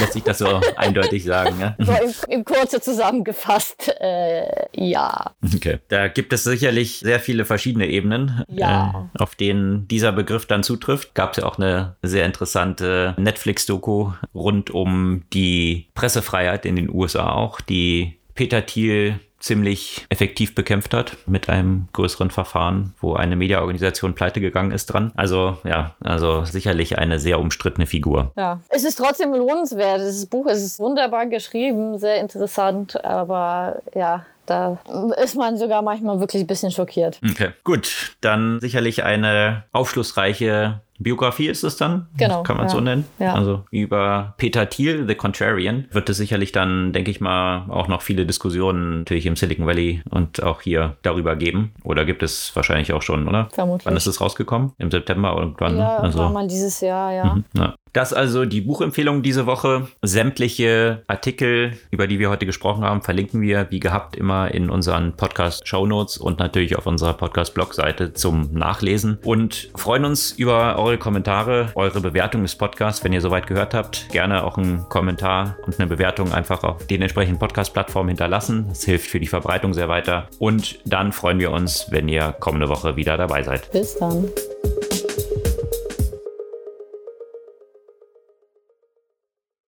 Lässt 0.00 0.12
sich 0.12 0.22
das 0.22 0.38
so 0.38 0.60
eindeutig 0.76 1.24
sagen, 1.24 1.56
ja? 1.60 1.74
So 1.78 1.92
im, 1.92 2.12
im 2.28 2.44
Kurze 2.44 2.80
zusammengefasst, 2.80 3.92
äh, 4.00 4.66
ja. 4.72 5.32
Okay. 5.54 5.78
Da 5.88 6.08
gibt 6.08 6.32
es 6.32 6.44
sicherlich 6.44 7.00
sehr 7.00 7.20
viele 7.20 7.44
verschiedene 7.44 7.88
Ebenen, 7.88 8.44
ja. 8.48 9.08
äh, 9.14 9.22
auf 9.22 9.34
denen 9.34 9.88
dieser 9.88 10.12
Begriff 10.12 10.46
dann 10.46 10.62
zutrifft. 10.62 11.14
Gab 11.14 11.32
es 11.32 11.38
ja 11.38 11.44
auch 11.44 11.58
eine 11.58 11.96
sehr 12.02 12.26
interessante 12.26 13.14
Netflix-Doku 13.18 14.12
rund 14.34 14.70
um 14.70 15.24
die 15.32 15.88
Pressefreiheit 15.94 16.64
in 16.64 16.76
den 16.76 16.90
USA 16.90 17.32
auch, 17.32 17.60
die 17.60 18.18
Peter 18.34 18.64
Thiel 18.64 19.18
ziemlich 19.40 20.06
effektiv 20.08 20.54
bekämpft 20.54 20.94
hat 20.94 21.16
mit 21.26 21.48
einem 21.48 21.88
größeren 21.92 22.30
Verfahren, 22.30 22.94
wo 23.00 23.14
eine 23.14 23.36
Mediaorganisation 23.36 24.14
pleite 24.14 24.40
gegangen 24.40 24.72
ist 24.72 24.86
dran. 24.86 25.12
Also 25.16 25.58
ja, 25.64 25.94
also 26.02 26.44
sicherlich 26.44 26.98
eine 26.98 27.18
sehr 27.18 27.38
umstrittene 27.38 27.86
Figur. 27.86 28.32
Ja, 28.36 28.60
es 28.68 28.84
ist 28.84 28.96
trotzdem 28.96 29.32
lohnenswert. 29.32 30.00
Das 30.00 30.26
Buch 30.26 30.46
es 30.46 30.62
ist 30.62 30.78
wunderbar 30.78 31.26
geschrieben, 31.26 31.98
sehr 31.98 32.20
interessant, 32.20 33.04
aber 33.04 33.82
ja, 33.94 34.26
da 34.46 34.78
ist 35.22 35.36
man 35.36 35.56
sogar 35.56 35.82
manchmal 35.82 36.20
wirklich 36.20 36.42
ein 36.42 36.46
bisschen 36.46 36.70
schockiert. 36.70 37.20
Okay, 37.30 37.50
gut. 37.64 38.16
Dann 38.20 38.60
sicherlich 38.60 39.04
eine 39.04 39.64
aufschlussreiche 39.72 40.80
Biografie 40.98 41.48
ist 41.48 41.62
es 41.62 41.76
dann, 41.76 42.08
genau, 42.16 42.42
kann 42.42 42.56
man 42.56 42.66
ja, 42.66 42.70
so 42.70 42.80
nennen. 42.80 43.04
Ja. 43.18 43.34
Also 43.34 43.64
über 43.70 44.34
Peter 44.36 44.68
Thiel, 44.68 45.06
The 45.06 45.14
Contrarian, 45.14 45.86
wird 45.92 46.08
es 46.08 46.16
sicherlich 46.16 46.52
dann, 46.52 46.92
denke 46.92 47.10
ich 47.10 47.20
mal, 47.20 47.66
auch 47.68 47.88
noch 47.88 48.02
viele 48.02 48.26
Diskussionen 48.26 49.00
natürlich 49.00 49.26
im 49.26 49.36
Silicon 49.36 49.66
Valley 49.66 50.02
und 50.10 50.42
auch 50.42 50.60
hier 50.60 50.96
darüber 51.02 51.36
geben. 51.36 51.72
Oder 51.84 52.04
gibt 52.04 52.22
es 52.22 52.54
wahrscheinlich 52.56 52.92
auch 52.92 53.02
schon, 53.02 53.28
oder? 53.28 53.48
Vermutlich. 53.52 53.86
Wann 53.86 53.96
ist 53.96 54.06
es 54.06 54.20
rausgekommen? 54.20 54.72
Im 54.78 54.90
September 54.90 55.36
irgendwann? 55.38 55.78
Ja, 55.78 55.98
also, 55.98 56.18
war 56.18 56.30
mal 56.30 56.48
dieses 56.48 56.80
Jahr, 56.80 57.12
ja. 57.12 57.34
Mhm, 57.34 57.44
ja. 57.54 57.74
Das 57.98 58.12
also 58.12 58.44
die 58.44 58.60
Buchempfehlung 58.60 59.22
diese 59.24 59.46
Woche. 59.46 59.88
Sämtliche 60.02 61.02
Artikel, 61.08 61.72
über 61.90 62.06
die 62.06 62.20
wir 62.20 62.30
heute 62.30 62.46
gesprochen 62.46 62.84
haben, 62.84 63.02
verlinken 63.02 63.40
wir 63.40 63.66
wie 63.70 63.80
gehabt 63.80 64.14
immer 64.14 64.54
in 64.54 64.70
unseren 64.70 65.16
Podcast-Show 65.16 65.84
Notes 65.84 66.16
und 66.16 66.38
natürlich 66.38 66.78
auf 66.78 66.86
unserer 66.86 67.14
Podcast-Blog-Seite 67.14 68.12
zum 68.12 68.52
Nachlesen. 68.52 69.18
Und 69.24 69.72
freuen 69.74 70.04
uns 70.04 70.30
über 70.30 70.78
eure 70.78 70.96
Kommentare, 70.96 71.72
eure 71.74 72.00
Bewertung 72.00 72.42
des 72.42 72.54
Podcasts, 72.54 73.02
wenn 73.02 73.12
ihr 73.12 73.20
soweit 73.20 73.48
gehört 73.48 73.74
habt. 73.74 74.08
Gerne 74.10 74.44
auch 74.44 74.58
einen 74.58 74.88
Kommentar 74.88 75.56
und 75.66 75.80
eine 75.80 75.88
Bewertung 75.88 76.32
einfach 76.32 76.62
auf 76.62 76.86
den 76.86 77.02
entsprechenden 77.02 77.40
Podcast-Plattformen 77.40 78.10
hinterlassen. 78.10 78.66
Das 78.68 78.84
hilft 78.84 79.10
für 79.10 79.18
die 79.18 79.26
Verbreitung 79.26 79.74
sehr 79.74 79.88
weiter. 79.88 80.28
Und 80.38 80.78
dann 80.84 81.10
freuen 81.10 81.40
wir 81.40 81.50
uns, 81.50 81.88
wenn 81.90 82.08
ihr 82.08 82.30
kommende 82.38 82.68
Woche 82.68 82.94
wieder 82.94 83.16
dabei 83.16 83.42
seid. 83.42 83.72
Bis 83.72 83.96
dann. 83.96 84.28